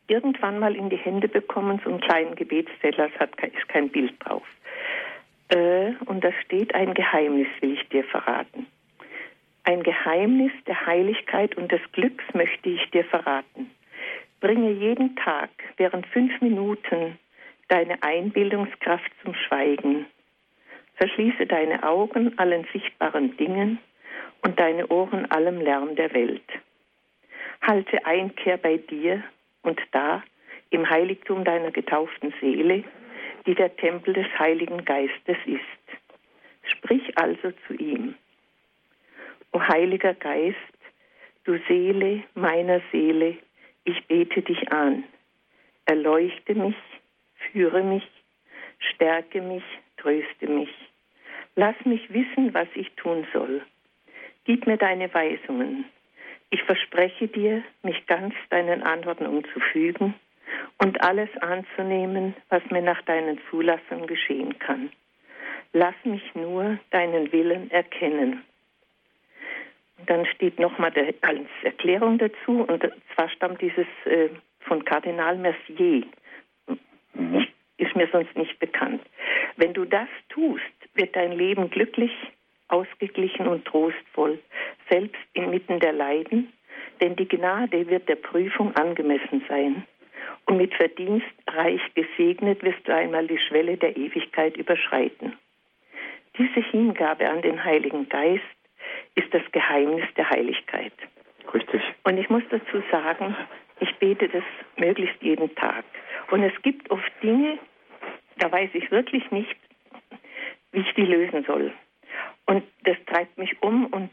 irgendwann 0.06 0.58
mal 0.58 0.74
in 0.74 0.88
die 0.88 0.96
Hände 0.96 1.28
bekommen, 1.28 1.78
so 1.84 1.90
einen 1.90 2.00
kleinen 2.00 2.34
Gebetszettel, 2.34 3.10
es 3.12 3.20
hat, 3.20 3.38
ist 3.42 3.68
kein 3.68 3.90
Bild 3.90 4.14
drauf. 4.20 4.46
Äh, 5.48 5.92
und 6.06 6.24
da 6.24 6.32
steht 6.46 6.74
ein 6.74 6.94
Geheimnis, 6.94 7.48
will 7.60 7.74
ich 7.74 7.86
dir 7.90 8.04
verraten. 8.04 8.66
Ein 9.64 9.82
Geheimnis 9.82 10.52
der 10.66 10.86
Heiligkeit 10.86 11.58
und 11.58 11.70
des 11.70 11.82
Glücks 11.92 12.24
möchte 12.32 12.70
ich 12.70 12.90
dir 12.90 13.04
verraten. 13.04 13.70
Bringe 14.40 14.70
jeden 14.70 15.16
Tag 15.16 15.50
während 15.78 16.06
fünf 16.06 16.40
Minuten 16.40 17.18
deine 17.68 18.02
Einbildungskraft 18.02 19.10
zum 19.22 19.34
Schweigen. 19.34 20.06
Verschließe 20.94 21.46
deine 21.46 21.82
Augen 21.82 22.38
allen 22.38 22.66
sichtbaren 22.72 23.36
Dingen 23.36 23.78
und 24.42 24.58
deine 24.58 24.86
Ohren 24.88 25.28
allem 25.30 25.60
Lärm 25.60 25.96
der 25.96 26.12
Welt. 26.14 26.48
Halte 27.62 28.04
Einkehr 28.06 28.56
bei 28.58 28.76
dir 28.76 29.24
und 29.62 29.80
da 29.90 30.22
im 30.70 30.88
Heiligtum 30.88 31.44
deiner 31.44 31.72
getauften 31.72 32.32
Seele, 32.40 32.84
die 33.46 33.54
der 33.54 33.74
Tempel 33.76 34.14
des 34.14 34.26
Heiligen 34.38 34.84
Geistes 34.84 35.36
ist. 35.46 35.62
Sprich 36.62 37.16
also 37.18 37.52
zu 37.66 37.74
ihm. 37.74 38.14
O 39.52 39.60
Heiliger 39.60 40.14
Geist, 40.14 40.56
du 41.44 41.58
Seele 41.66 42.22
meiner 42.34 42.80
Seele, 42.92 43.38
ich 43.88 44.06
bete 44.06 44.42
dich 44.42 44.70
an. 44.70 45.04
Erleuchte 45.86 46.54
mich, 46.54 46.76
führe 47.50 47.82
mich, 47.82 48.06
stärke 48.78 49.40
mich, 49.40 49.64
tröste 49.96 50.46
mich. 50.46 50.70
Lass 51.56 51.74
mich 51.84 52.12
wissen, 52.12 52.52
was 52.52 52.68
ich 52.74 52.90
tun 52.96 53.26
soll. 53.32 53.62
Gib 54.44 54.66
mir 54.66 54.76
deine 54.76 55.12
Weisungen. 55.12 55.86
Ich 56.50 56.62
verspreche 56.64 57.28
dir, 57.28 57.62
mich 57.82 58.06
ganz 58.06 58.34
deinen 58.50 58.82
Anordnungen 58.82 59.44
zu 59.54 59.60
fügen 59.60 60.14
und 60.78 61.00
alles 61.00 61.30
anzunehmen, 61.40 62.34
was 62.50 62.62
mir 62.70 62.82
nach 62.82 63.00
deinen 63.02 63.40
Zulassungen 63.48 64.06
geschehen 64.06 64.58
kann. 64.58 64.90
Lass 65.72 65.94
mich 66.04 66.34
nur 66.34 66.78
deinen 66.90 67.32
Willen 67.32 67.70
erkennen. 67.70 68.44
Dann 70.06 70.26
steht 70.26 70.58
nochmal 70.58 70.92
als 71.22 71.48
Erklärung 71.62 72.18
dazu, 72.18 72.62
und 72.62 72.88
zwar 73.14 73.28
stammt 73.30 73.60
dieses 73.60 73.86
äh, 74.04 74.28
von 74.60 74.84
Kardinal 74.84 75.36
Mercier. 75.36 76.04
Mhm. 77.14 77.46
Ist 77.78 77.96
mir 77.96 78.08
sonst 78.12 78.36
nicht 78.36 78.58
bekannt. 78.58 79.02
Wenn 79.56 79.74
du 79.74 79.84
das 79.84 80.08
tust, 80.28 80.62
wird 80.94 81.14
dein 81.16 81.32
Leben 81.32 81.70
glücklich, 81.70 82.12
ausgeglichen 82.68 83.46
und 83.46 83.64
trostvoll, 83.64 84.38
selbst 84.90 85.20
inmitten 85.32 85.80
der 85.80 85.92
Leiden, 85.92 86.52
denn 87.00 87.16
die 87.16 87.28
Gnade 87.28 87.88
wird 87.88 88.08
der 88.08 88.16
Prüfung 88.16 88.74
angemessen 88.76 89.44
sein. 89.48 89.84
Und 90.46 90.56
mit 90.56 90.74
Verdienst 90.74 91.26
reich 91.46 91.80
gesegnet 91.94 92.62
wirst 92.62 92.86
du 92.86 92.94
einmal 92.94 93.26
die 93.26 93.38
Schwelle 93.38 93.76
der 93.76 93.96
Ewigkeit 93.96 94.56
überschreiten. 94.56 95.34
Diese 96.38 96.60
Hingabe 96.60 97.28
an 97.28 97.42
den 97.42 97.62
Heiligen 97.64 98.08
Geist 98.08 98.44
ist 99.18 99.34
das 99.34 99.42
Geheimnis 99.52 100.06
der 100.16 100.30
Heiligkeit. 100.30 100.92
Richtig. 101.52 101.82
Und 102.04 102.18
ich 102.18 102.30
muss 102.30 102.42
dazu 102.50 102.82
sagen, 102.90 103.36
ich 103.80 103.94
bete 103.96 104.28
das 104.28 104.44
möglichst 104.76 105.20
jeden 105.22 105.54
Tag. 105.56 105.84
Und 106.30 106.42
es 106.42 106.52
gibt 106.62 106.90
oft 106.90 107.10
Dinge, 107.22 107.58
da 108.38 108.50
weiß 108.50 108.70
ich 108.74 108.90
wirklich 108.90 109.28
nicht, 109.30 109.56
wie 110.72 110.80
ich 110.80 110.94
die 110.94 111.04
lösen 111.04 111.44
soll. 111.44 111.72
Und 112.46 112.62
das 112.84 112.96
treibt 113.06 113.36
mich 113.38 113.60
um 113.62 113.86
und 113.86 114.10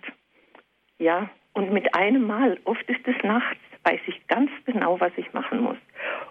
ja, 0.98 1.30
und 1.54 1.72
mit 1.72 1.94
einem 1.94 2.26
Mal, 2.26 2.58
oft 2.64 2.88
ist 2.90 3.08
es 3.08 3.16
nachts, 3.24 3.60
weiß 3.84 4.00
ich 4.08 4.28
ganz 4.28 4.50
genau, 4.66 5.00
was 5.00 5.12
ich 5.18 5.32
machen 5.34 5.60
muss. 5.62 5.78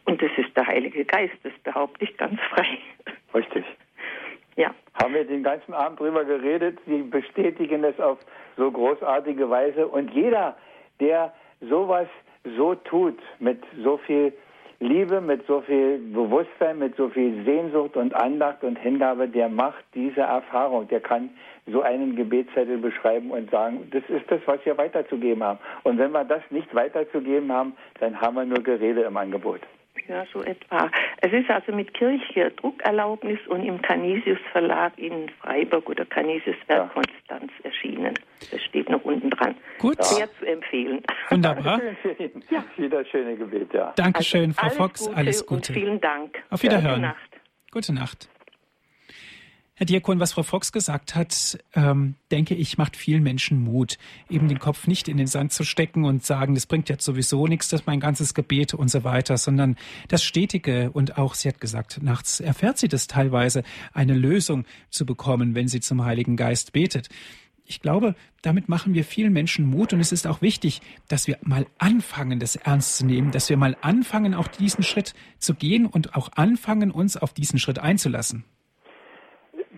Und 0.05 0.21
das 0.21 0.31
ist 0.37 0.57
der 0.57 0.67
Heilige 0.67 1.05
Geist, 1.05 1.37
das 1.43 1.53
behaupte 1.63 2.05
ich 2.05 2.17
ganz 2.17 2.41
frei. 2.51 2.79
Richtig. 3.35 3.65
Ja. 4.57 4.75
Haben 5.03 5.15
wir 5.15 5.25
den 5.25 5.43
ganzen 5.43 5.75
Abend 5.75 6.01
drüber 6.01 6.25
geredet. 6.25 6.79
Sie 6.87 7.03
bestätigen 7.03 7.85
es 7.85 7.99
auf 7.99 8.19
so 8.57 8.71
großartige 8.71 9.49
Weise. 9.51 9.87
Und 9.87 10.13
jeder, 10.13 10.57
der 11.01 11.33
sowas 11.61 12.09
so 12.57 12.75
tut, 12.75 13.19
mit 13.39 13.63
so 13.83 13.97
viel 13.99 14.33
Liebe, 14.81 15.21
mit 15.21 15.47
so 15.47 15.61
viel 15.63 15.99
Bewusstsein, 15.99 16.79
mit 16.79 16.97
so 16.97 17.09
viel 17.09 17.45
Sehnsucht 17.45 17.97
und 17.97 18.15
Andacht 18.15 18.63
und 18.65 18.79
Hingabe, 18.79 19.29
der 19.29 19.49
macht 19.49 19.85
diese 19.95 20.21
Erfahrung. 20.21 20.89
Der 20.89 21.01
kann 21.01 21.31
so 21.67 21.81
einen 21.83 22.17
Gebetszettel 22.17 22.79
beschreiben 22.79 23.31
und 23.31 23.51
sagen, 23.51 23.89
das 23.93 24.03
ist 24.09 24.31
das, 24.31 24.41
was 24.47 24.65
wir 24.65 24.77
weiterzugeben 24.77 25.43
haben. 25.43 25.59
Und 25.85 25.99
wenn 25.99 26.13
wir 26.13 26.25
das 26.25 26.43
nicht 26.51 26.75
weiterzugeben 26.75 27.51
haben, 27.51 27.75
dann 28.01 28.21
haben 28.21 28.37
wir 28.37 28.45
nur 28.45 28.63
Gerede 28.63 29.03
im 29.03 29.17
Angebot. 29.17 29.61
Ja, 30.07 30.27
so 30.33 30.43
etwa. 30.43 30.91
Es 31.23 31.33
ist 31.33 31.49
also 31.49 31.73
mit 31.73 31.95
Kirche 31.95 32.51
Druckerlaubnis 32.57 33.39
und 33.49 33.65
im 33.65 33.81
Canisius 33.81 34.39
Verlag 34.53 34.93
in 34.99 35.31
Freiburg 35.41 35.89
oder 35.89 36.05
Canisius 36.05 36.57
Werk 36.67 36.91
ja. 36.95 37.03
Konstanz 37.03 37.53
erschienen. 37.63 38.15
Das 38.51 38.61
steht 38.63 38.91
noch 38.91 39.03
unten 39.05 39.31
dran. 39.31 39.55
Gut. 39.79 40.03
Sehr 40.05 40.29
zu 40.39 40.47
empfehlen. 40.47 41.03
Wunderbar. 41.31 41.81
ja. 42.51 42.65
Wieder 42.77 43.05
schöne 43.07 43.37
Gebet, 43.37 43.73
ja. 43.73 43.93
Dankeschön, 43.97 44.55
also 44.57 44.77
Frau 44.77 44.85
Fox. 44.85 45.07
Gute 45.07 45.17
alles 45.17 45.47
Gute. 45.47 45.73
Und 45.73 45.79
vielen 45.79 46.01
Dank. 46.01 46.43
Auf 46.51 46.63
Wiederhören. 46.63 46.97
Gute 46.97 47.01
Nacht. 47.01 47.31
Gute 47.71 47.95
Nacht. 47.95 48.29
Herr 49.77 49.87
Diakon, 49.87 50.21
was 50.21 50.35
Frau 50.35 50.45
Fox 50.45 50.71
gesagt 50.71 51.17
hat, 51.17 51.59
ähm, 51.75 52.15
denke 52.31 52.55
ich, 52.55 52.79
macht 52.79 52.97
vielen 52.97 53.25
Menschen 53.25 53.59
Mut, 53.61 53.99
eben 54.31 54.47
den 54.47 54.61
Kopf 54.61 54.87
nicht 54.87 55.09
in 55.09 55.17
den 55.17 55.27
Sand 55.27 55.53
zu 55.53 55.65
stecken 55.65 56.05
und 56.05 56.25
sagen, 56.25 56.55
das 56.55 56.67
bringt 56.67 56.89
jetzt 56.89 57.05
sowieso 57.05 57.49
nichts, 57.49 57.71
das 57.71 57.81
ist 57.81 57.87
mein 57.89 57.99
ganzes 57.99 58.35
Gebet 58.35 58.73
und 58.75 58.89
so 58.89 59.03
weiter, 59.03 59.37
sondern 59.37 59.75
das 60.07 60.23
Stetige 60.23 60.93
und 60.93 61.19
auch, 61.19 61.35
sie 61.35 61.49
hat 61.49 61.61
gesagt, 61.61 62.01
nachts 62.05 62.39
erfährt 62.39 62.79
sie 62.79 62.87
das 62.87 63.09
teilweise, 63.09 63.65
eine 63.93 64.15
Lösung 64.15 64.65
zu 64.91 65.05
bekommen, 65.05 65.57
wenn 65.57 65.67
sie 65.67 65.81
zum 65.81 66.05
Heiligen 66.05 66.37
Geist 66.37 66.73
betet. 66.73 67.09
Ich 67.65 67.81
glaube, 67.81 68.15
damit 68.43 68.69
machen 68.69 68.95
wir 68.95 69.05
vielen 69.05 69.33
Menschen 69.33 69.67
Mut 69.67 69.93
und 69.93 69.99
es 69.99 70.13
ist 70.13 70.29
auch 70.29 70.41
wichtig, 70.41 70.83
dass 71.09 71.27
wir 71.27 71.39
mal 71.43 71.67
anfangen, 71.79 72.39
das 72.39 72.55
ernst 72.55 72.99
zu 72.99 73.07
nehmen, 73.07 73.33
dass 73.33 73.49
wir 73.49 73.57
mal 73.57 73.77
anfangen, 73.81 74.35
auch 74.35 74.47
diesen 74.47 74.85
Schritt 74.85 75.15
zu 75.41 75.53
gehen 75.53 75.87
und 75.87 76.15
auch 76.15 76.31
anfangen, 76.37 76.93
uns 76.93 77.17
auf 77.17 77.33
diesen 77.33 77.59
Schritt 77.59 77.81
einzulassen. 77.81 78.45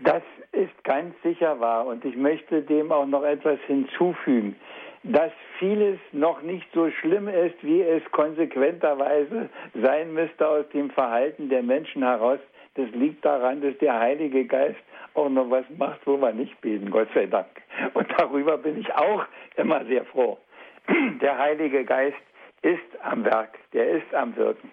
Das 0.06 0.22
ist 0.52 0.84
ganz 0.84 1.20
sicher 1.24 1.58
wahr 1.58 1.84
und 1.84 2.04
ich 2.04 2.14
möchte 2.14 2.62
dem 2.62 2.92
auch 2.92 3.06
noch 3.06 3.24
etwas 3.24 3.58
hinzufügen, 3.66 4.54
dass 5.02 5.32
vieles 5.58 5.98
noch 6.12 6.42
nicht 6.42 6.64
so 6.72 6.88
schlimm 6.92 7.26
ist, 7.26 7.56
wie 7.62 7.82
es 7.82 8.04
konsequenterweise 8.12 9.50
sein 9.74 10.14
müsste 10.14 10.46
aus 10.46 10.68
dem 10.72 10.90
Verhalten 10.90 11.48
der 11.48 11.64
Menschen 11.64 12.04
heraus. 12.04 12.38
Das 12.74 12.88
liegt 12.90 13.24
daran, 13.24 13.60
dass 13.62 13.76
der 13.78 13.98
Heilige 13.98 14.44
Geist 14.44 14.78
auch 15.14 15.28
noch 15.28 15.50
was 15.50 15.64
macht, 15.76 16.06
wo 16.06 16.16
wir 16.16 16.32
nicht 16.32 16.60
beten, 16.60 16.88
Gott 16.88 17.08
sei 17.12 17.26
Dank. 17.26 17.48
Und 17.94 18.06
darüber 18.16 18.58
bin 18.58 18.78
ich 18.78 18.94
auch 18.94 19.24
immer 19.56 19.84
sehr 19.86 20.04
froh. 20.04 20.38
Der 21.20 21.36
Heilige 21.36 21.84
Geist 21.84 22.16
ist 22.62 23.02
am 23.02 23.24
Werk, 23.24 23.58
der 23.72 23.90
ist 23.90 24.14
am 24.14 24.36
Wirken. 24.36 24.70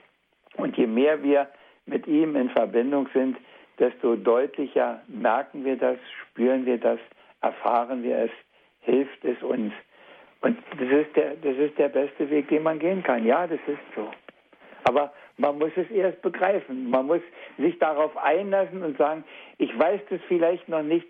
Und 0.57 0.77
je 0.77 0.85
mehr 0.85 1.23
wir 1.23 1.47
mit 1.87 2.05
ihm 2.05 2.35
in 2.35 2.51
Verbindung 2.51 3.09
sind, 3.15 3.35
desto 3.79 4.15
deutlicher 4.15 5.01
merken 5.07 5.65
wir 5.65 5.77
das, 5.77 5.97
spüren 6.21 6.65
wir 6.65 6.77
das, 6.77 6.99
erfahren 7.41 8.03
wir 8.03 8.17
es, 8.17 8.31
hilft 8.81 9.23
es 9.25 9.41
uns. 9.43 9.73
Und 10.41 10.57
das 10.77 10.89
ist 10.89 11.15
der, 11.15 11.35
das 11.35 11.57
ist 11.57 11.77
der 11.77 11.89
beste 11.89 12.29
Weg, 12.29 12.49
den 12.49 12.63
man 12.63 12.79
gehen 12.79 13.01
kann. 13.01 13.25
Ja, 13.25 13.47
das 13.47 13.59
ist 13.67 13.79
so. 13.95 14.09
Aber 14.83 15.13
man 15.37 15.57
muss 15.57 15.71
es 15.75 15.89
erst 15.89 16.21
begreifen. 16.21 16.89
Man 16.89 17.07
muss 17.07 17.21
sich 17.57 17.79
darauf 17.79 18.15
einlassen 18.17 18.83
und 18.83 18.97
sagen, 18.97 19.23
ich 19.57 19.77
weiß 19.77 20.01
das 20.09 20.19
vielleicht 20.27 20.67
noch 20.67 20.83
nicht, 20.83 21.07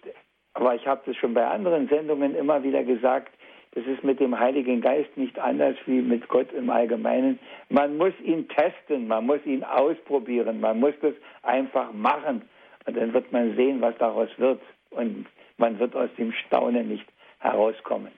aber 0.54 0.76
ich 0.76 0.86
habe 0.86 1.02
das 1.06 1.16
schon 1.18 1.34
bei 1.34 1.46
anderen 1.46 1.88
Sendungen 1.88 2.36
immer 2.36 2.64
wieder 2.64 2.84
gesagt, 2.84 3.34
das 3.76 3.86
ist 3.88 4.04
mit 4.04 4.20
dem 4.20 4.40
Heiligen 4.40 4.82
Geist 4.82 5.18
nicht 5.18 5.40
anders 5.40 5.76
wie 5.88 6.02
mit 6.02 6.28
Gott 6.28 6.54
im 6.54 6.70
Allgemeinen. 6.70 7.40
Man 7.70 7.98
muss 7.98 8.14
ihn 8.24 8.48
testen, 8.48 9.08
man 9.08 9.26
muss 9.26 9.44
ihn 9.46 9.64
ausprobieren, 9.64 10.60
man 10.62 10.80
muss 10.80 10.94
das 11.02 11.16
einfach 11.42 11.92
machen. 11.92 12.44
Und 12.86 12.98
dann 12.98 13.14
wird 13.14 13.32
man 13.32 13.56
sehen, 13.56 13.82
was 13.82 13.96
daraus 13.98 14.30
wird. 14.38 14.62
Und 14.90 15.26
man 15.58 15.80
wird 15.80 15.96
aus 15.96 16.10
dem 16.18 16.32
Staunen 16.32 16.90
nicht 16.90 17.06
herauskommen. 17.40 18.12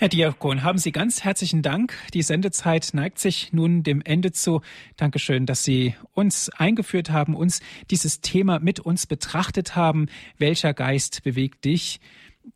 Herr 0.00 0.08
Diakon, 0.08 0.62
haben 0.62 0.78
Sie 0.78 0.92
ganz 0.92 1.24
herzlichen 1.24 1.60
Dank. 1.60 1.92
Die 2.14 2.22
Sendezeit 2.22 2.90
neigt 2.92 3.18
sich 3.18 3.52
nun 3.52 3.82
dem 3.82 4.00
Ende 4.00 4.30
zu. 4.30 4.60
Dankeschön, 4.96 5.44
dass 5.44 5.64
Sie 5.64 5.96
uns 6.12 6.50
eingeführt 6.56 7.10
haben, 7.10 7.34
uns 7.34 7.60
dieses 7.90 8.20
Thema 8.20 8.60
mit 8.60 8.78
uns 8.78 9.08
betrachtet 9.08 9.74
haben. 9.74 10.06
Welcher 10.38 10.72
Geist 10.72 11.24
bewegt 11.24 11.64
dich? 11.64 11.98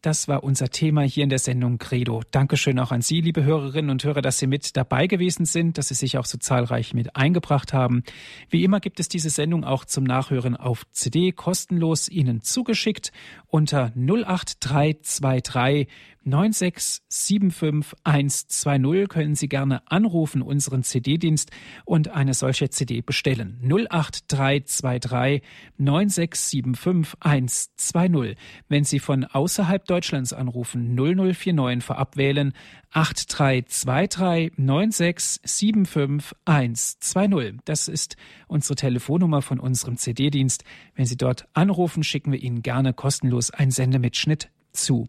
Das 0.01 0.26
war 0.26 0.43
unser 0.43 0.70
Thema 0.70 1.03
hier 1.03 1.24
in 1.24 1.28
der 1.28 1.38
Sendung 1.38 1.76
Credo. 1.78 2.22
Dankeschön 2.30 2.78
auch 2.78 2.93
an 2.93 3.03
Sie, 3.03 3.20
liebe 3.20 3.45
Hörerinnen 3.45 3.90
und 3.90 4.03
Hörer, 4.05 4.22
dass 4.22 4.38
Sie 4.38 4.47
mit 4.47 4.76
dabei 4.76 5.07
gewesen 5.07 5.45
sind, 5.45 5.76
dass 5.76 5.88
Sie 5.88 5.95
sich 5.95 6.16
auch 6.18 6.24
so 6.24 6.38
zahlreich 6.38 6.95
mit 6.95 7.14
eingebracht 7.16 7.72
haben. 7.72 8.03
Wie 8.49 8.64
immer 8.64 8.80
gibt 8.80 9.01
es 9.01 9.09
diese 9.09 9.28
Sendung 9.30 9.64
auch 9.64 9.84
zum 9.84 10.05
Nachhören 10.05 10.57
auf 10.57 10.86
CD 10.93 11.32
kostenlos 11.32 12.09
Ihnen 12.09 12.43
zugeschickt 12.43 13.12
unter 13.49 13.93
08323 13.97 15.88
9675120 16.26 19.08
können 19.08 19.34
Sie 19.34 19.48
gerne 19.48 19.82
anrufen, 19.90 20.42
unseren 20.42 20.82
CD-Dienst 20.82 21.50
und 21.84 22.08
eine 22.08 22.34
solche 22.34 22.68
CD 22.70 23.00
bestellen. 23.00 23.60
08323 23.62 25.42
9675120. 25.80 28.36
Wenn 28.68 28.84
Sie 28.84 28.98
von 28.98 29.24
außerhalb 29.24 29.84
Deutschlands 29.84 30.32
anrufen, 30.32 30.94
0049 30.94 31.84
vorab 31.84 32.16
wählen 32.16 32.54
8323 32.92 34.52
9675120. 34.58 37.58
Das 37.64 37.88
ist 37.88 38.16
unsere 38.46 38.76
Telefonnummer 38.76 39.42
von 39.42 39.58
unserem 39.58 39.96
CD-Dienst. 39.96 40.62
Wenn 40.94 41.06
Sie 41.06 41.16
dort 41.16 41.48
anrufen, 41.54 42.04
schicken 42.04 42.32
wir 42.32 42.42
Ihnen 42.42 42.60
gerne 42.62 42.92
kostenlos 42.92 43.50
einen 43.50 43.70
Sendemitschnitt 43.70 44.50
zu. 44.72 45.08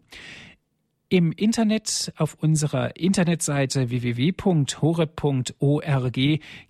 Im 1.14 1.30
Internet 1.30 2.12
auf 2.16 2.34
unserer 2.40 2.96
Internetseite 2.96 3.88
www.horeb.org 3.88 6.18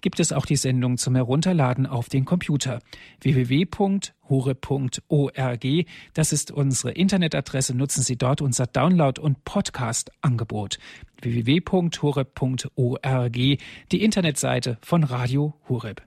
gibt 0.02 0.20
es 0.20 0.32
auch 0.34 0.44
die 0.44 0.56
Sendung 0.56 0.98
zum 0.98 1.14
Herunterladen 1.14 1.86
auf 1.86 2.10
den 2.10 2.26
Computer. 2.26 2.80
www.horeb.org, 3.22 5.66
das 6.12 6.32
ist 6.34 6.50
unsere 6.50 6.92
Internetadresse. 6.92 7.74
Nutzen 7.74 8.02
Sie 8.02 8.18
dort 8.18 8.42
unser 8.42 8.66
Download- 8.66 9.18
und 9.18 9.46
Podcast-Angebot. 9.46 10.78
www.horeb.org, 11.22 13.32
die 13.32 13.58
Internetseite 13.92 14.76
von 14.82 15.04
Radio 15.04 15.54
Horeb. 15.70 16.02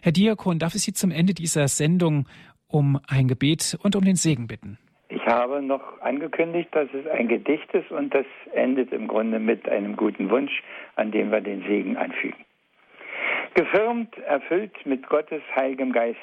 Herr 0.00 0.12
Diakon, 0.12 0.60
darf 0.60 0.76
ich 0.76 0.82
Sie 0.82 0.92
zum 0.92 1.10
Ende 1.10 1.34
dieser 1.34 1.66
Sendung 1.66 2.28
um 2.68 3.00
ein 3.08 3.26
Gebet 3.26 3.76
und 3.82 3.96
um 3.96 4.04
den 4.04 4.14
Segen 4.14 4.46
bitten? 4.46 4.78
Ich 5.14 5.24
habe 5.26 5.62
noch 5.62 6.00
angekündigt, 6.00 6.70
dass 6.72 6.88
es 6.92 7.06
ein 7.06 7.28
Gedicht 7.28 7.72
ist 7.72 7.92
und 7.92 8.12
das 8.12 8.26
endet 8.52 8.92
im 8.92 9.06
Grunde 9.06 9.38
mit 9.38 9.68
einem 9.68 9.94
guten 9.94 10.28
Wunsch, 10.28 10.60
an 10.96 11.12
dem 11.12 11.30
wir 11.30 11.40
den 11.40 11.62
Segen 11.68 11.96
anfügen. 11.96 12.44
Gefirmt, 13.54 14.18
erfüllt 14.18 14.74
mit 14.84 15.08
Gottes 15.08 15.40
heiligem 15.54 15.92
Geist, 15.92 16.18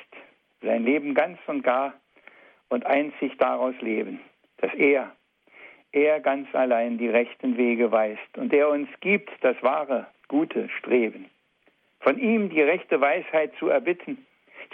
sein 0.62 0.84
Leben 0.84 1.14
ganz 1.14 1.40
und 1.48 1.64
gar 1.64 1.94
und 2.68 2.86
einzig 2.86 3.38
daraus 3.38 3.76
leben, 3.80 4.20
dass 4.58 4.74
er, 4.74 5.10
er 5.94 6.20
ganz 6.20 6.54
allein 6.54 6.98
die 6.98 7.08
rechten 7.08 7.56
Wege 7.56 7.94
weist 7.94 8.38
und 8.38 8.52
er 8.52 8.68
uns 8.68 8.90
gibt 9.00 9.32
das 9.40 9.56
wahre, 9.64 10.08
gute 10.28 10.68
Streben. 10.68 11.28
Von 12.02 12.20
ihm 12.20 12.50
die 12.50 12.62
rechte 12.62 13.00
Weisheit 13.00 13.54
zu 13.58 13.70
erbitten, 13.70 14.26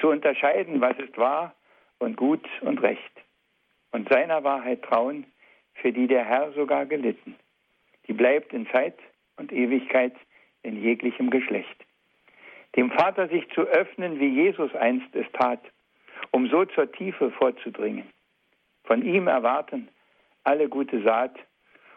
zu 0.02 0.10
unterscheiden, 0.10 0.82
was 0.82 0.98
ist 0.98 1.20
wahr 1.20 1.54
und 2.00 2.18
gut 2.18 2.48
und 2.62 2.82
recht 2.82 3.12
und 3.98 4.10
seiner 4.10 4.44
Wahrheit 4.44 4.84
trauen, 4.84 5.26
für 5.74 5.92
die 5.92 6.06
der 6.06 6.24
Herr 6.24 6.52
sogar 6.52 6.86
gelitten. 6.86 7.36
Die 8.06 8.14
bleibt 8.14 8.54
in 8.54 8.68
Zeit 8.70 8.96
und 9.38 9.52
Ewigkeit 9.52 10.14
in 10.62 10.80
jeglichem 10.80 11.32
Geschlecht. 11.32 11.84
Dem 12.76 12.92
Vater 12.92 13.28
sich 13.28 13.50
zu 13.56 13.62
öffnen, 13.62 14.20
wie 14.20 14.28
Jesus 14.28 14.76
einst 14.76 15.16
es 15.16 15.26
tat, 15.34 15.62
um 16.30 16.48
so 16.48 16.64
zur 16.66 16.92
Tiefe 16.92 17.32
vorzudringen. 17.32 18.08
Von 18.84 19.04
ihm 19.04 19.28
erwarten 19.28 19.88
alle 20.44 20.70
gute 20.70 21.02
Saat, 21.02 21.36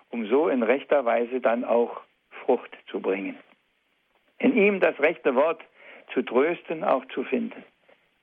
um 0.09 0.27
so 0.27 0.49
in 0.49 0.63
rechter 0.63 1.05
Weise 1.05 1.43
dann 1.43 1.65
auch 1.65 2.01
Frucht 2.31 2.75
zu 2.91 3.01
bringen. 3.01 3.37
In 4.39 4.57
ihm 4.57 4.81
das 4.81 4.99
rechte 5.01 5.35
Wort 5.35 5.61
zu 6.15 6.23
trösten, 6.23 6.83
auch 6.83 7.05
zu 7.09 7.25
finden. 7.25 7.63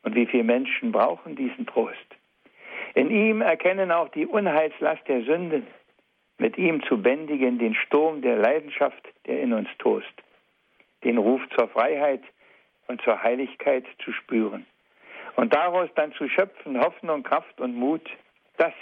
Und 0.02 0.16
wie 0.16 0.26
viele 0.26 0.46
Menschen 0.46 0.92
brauchen 0.92 1.36
diesen 1.36 1.68
Trost? 1.68 2.17
In 2.98 3.12
ihm 3.12 3.42
erkennen 3.42 3.92
auch 3.92 4.10
die 4.10 4.26
Unheilslast 4.26 5.08
der 5.08 5.22
Sünden, 5.22 5.68
mit 6.40 6.58
ihm 6.58 6.82
zu 6.86 7.00
bändigen 7.00 7.60
den 7.60 7.76
Sturm 7.76 8.24
der 8.24 8.38
Leidenschaft, 8.38 9.08
der 9.28 9.40
in 9.40 9.54
uns 9.54 9.70
tost, 9.78 10.12
den 11.04 11.20
Ruf 11.20 11.40
zur 11.56 11.68
Freiheit 11.68 12.24
und 12.88 13.00
zur 13.04 13.22
Heiligkeit 13.22 13.86
zu 14.04 14.12
spüren 14.14 14.66
und 15.36 15.54
daraus 15.54 15.90
dann 15.94 16.12
zu 16.14 16.28
schöpfen 16.28 16.80
Hoffnung, 16.80 17.22
Kraft 17.22 17.62
und 17.62 17.76
Mut, 17.76 18.02
das 18.58 18.74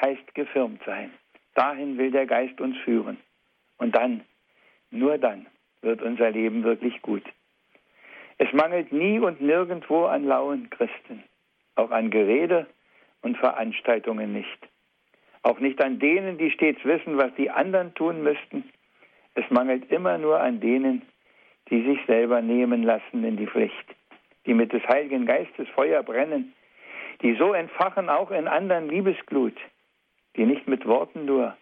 heißt 0.00 0.34
gefirmt 0.34 0.80
sein. 0.86 1.10
Dahin 1.54 1.98
will 1.98 2.12
der 2.12 2.24
Geist 2.24 2.58
uns 2.62 2.78
führen. 2.78 3.18
Und 3.76 3.94
dann, 3.94 4.22
nur 4.90 5.18
dann, 5.18 5.44
wird 5.82 6.00
unser 6.00 6.30
Leben 6.30 6.64
wirklich 6.64 7.02
gut. 7.02 7.24
Es 8.38 8.50
mangelt 8.54 8.90
nie 8.90 9.18
und 9.18 9.42
nirgendwo 9.42 10.06
an 10.06 10.24
lauen 10.24 10.70
Christen, 10.70 11.24
auch 11.74 11.90
an 11.90 12.10
Gerede 12.10 12.66
und 13.22 13.36
Veranstaltungen 13.36 14.32
nicht. 14.32 14.68
Auch 15.42 15.58
nicht 15.58 15.82
an 15.82 15.98
denen, 15.98 16.38
die 16.38 16.50
stets 16.50 16.84
wissen, 16.84 17.16
was 17.16 17.34
die 17.36 17.50
anderen 17.50 17.94
tun 17.94 18.22
müssten. 18.22 18.64
Es 19.34 19.48
mangelt 19.50 19.90
immer 19.90 20.18
nur 20.18 20.40
an 20.40 20.60
denen, 20.60 21.02
die 21.70 21.82
sich 21.82 21.98
selber 22.06 22.42
nehmen 22.42 22.82
lassen 22.82 23.24
in 23.24 23.36
die 23.36 23.46
Pflicht, 23.46 23.86
die 24.46 24.54
mit 24.54 24.72
des 24.72 24.86
Heiligen 24.88 25.24
Geistes 25.24 25.68
Feuer 25.70 26.02
brennen, 26.02 26.52
die 27.22 27.34
so 27.34 27.52
entfachen 27.52 28.08
auch 28.08 28.30
in 28.30 28.48
anderen 28.48 28.88
Liebesglut, 28.88 29.56
die 30.36 30.44
nicht 30.44 30.66
mit 30.66 30.86
Worten 30.86 31.24
nur, 31.24 31.56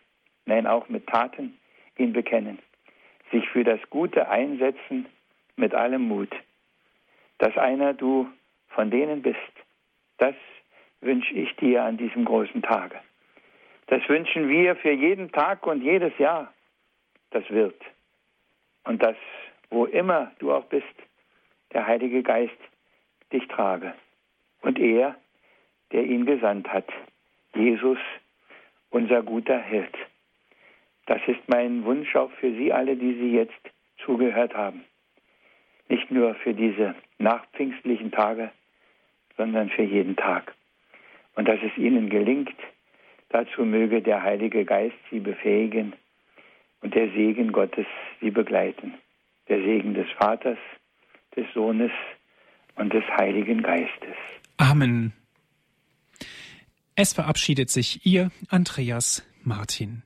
nein 0.46 0.66
auch 0.66 0.88
mit 0.88 1.06
Taten 1.06 1.58
ihn 1.96 2.12
bekennen, 2.12 2.58
sich 3.30 3.48
für 3.50 3.64
das 3.64 3.80
Gute 3.90 4.28
einsetzen 4.28 5.06
mit 5.56 5.74
allem 5.74 6.02
Mut. 6.02 6.30
Dass 7.38 7.56
einer 7.56 7.92
du 7.94 8.28
von 8.68 8.90
denen 8.90 9.22
bist, 9.22 9.38
das 10.18 10.34
wünsche 11.00 11.34
ich 11.34 11.54
dir 11.56 11.84
an 11.84 11.96
diesem 11.96 12.24
großen 12.24 12.62
Tage. 12.62 12.98
Das 13.86 14.06
wünschen 14.08 14.48
wir 14.48 14.76
für 14.76 14.90
jeden 14.90 15.32
Tag 15.32 15.66
und 15.66 15.82
jedes 15.82 16.16
Jahr. 16.18 16.52
Das 17.30 17.48
wird. 17.50 17.80
Und 18.84 19.02
dass, 19.02 19.16
wo 19.70 19.86
immer 19.86 20.32
du 20.38 20.52
auch 20.52 20.64
bist, 20.64 20.86
der 21.72 21.86
Heilige 21.86 22.22
Geist 22.22 22.58
dich 23.32 23.46
trage. 23.48 23.94
Und 24.62 24.78
er, 24.78 25.16
der 25.92 26.04
ihn 26.04 26.26
gesandt 26.26 26.68
hat, 26.68 26.88
Jesus, 27.54 27.98
unser 28.90 29.22
guter 29.22 29.58
Hirt. 29.58 29.94
Das 31.06 31.20
ist 31.26 31.48
mein 31.48 31.84
Wunsch 31.84 32.14
auch 32.16 32.30
für 32.32 32.52
Sie 32.52 32.72
alle, 32.72 32.96
die 32.96 33.14
Sie 33.14 33.32
jetzt 33.34 33.60
zugehört 34.04 34.54
haben. 34.54 34.84
Nicht 35.88 36.10
nur 36.10 36.34
für 36.36 36.52
diese 36.52 36.94
nachpfingstlichen 37.18 38.10
Tage, 38.10 38.50
sondern 39.36 39.70
für 39.70 39.82
jeden 39.82 40.16
Tag 40.16 40.54
und 41.38 41.46
dass 41.46 41.60
es 41.62 41.78
ihnen 41.78 42.10
gelingt. 42.10 42.58
Dazu 43.28 43.64
möge 43.64 44.02
der 44.02 44.24
Heilige 44.24 44.64
Geist 44.64 44.96
sie 45.08 45.20
befähigen 45.20 45.92
und 46.82 46.96
der 46.96 47.08
Segen 47.12 47.52
Gottes 47.52 47.86
sie 48.20 48.32
begleiten. 48.32 48.94
Der 49.48 49.58
Segen 49.58 49.94
des 49.94 50.08
Vaters, 50.18 50.58
des 51.36 51.46
Sohnes 51.54 51.92
und 52.74 52.92
des 52.92 53.04
Heiligen 53.16 53.62
Geistes. 53.62 54.16
Amen. 54.56 55.12
Es 56.96 57.12
verabschiedet 57.12 57.70
sich 57.70 58.04
Ihr 58.04 58.32
Andreas 58.48 59.24
Martin. 59.44 60.02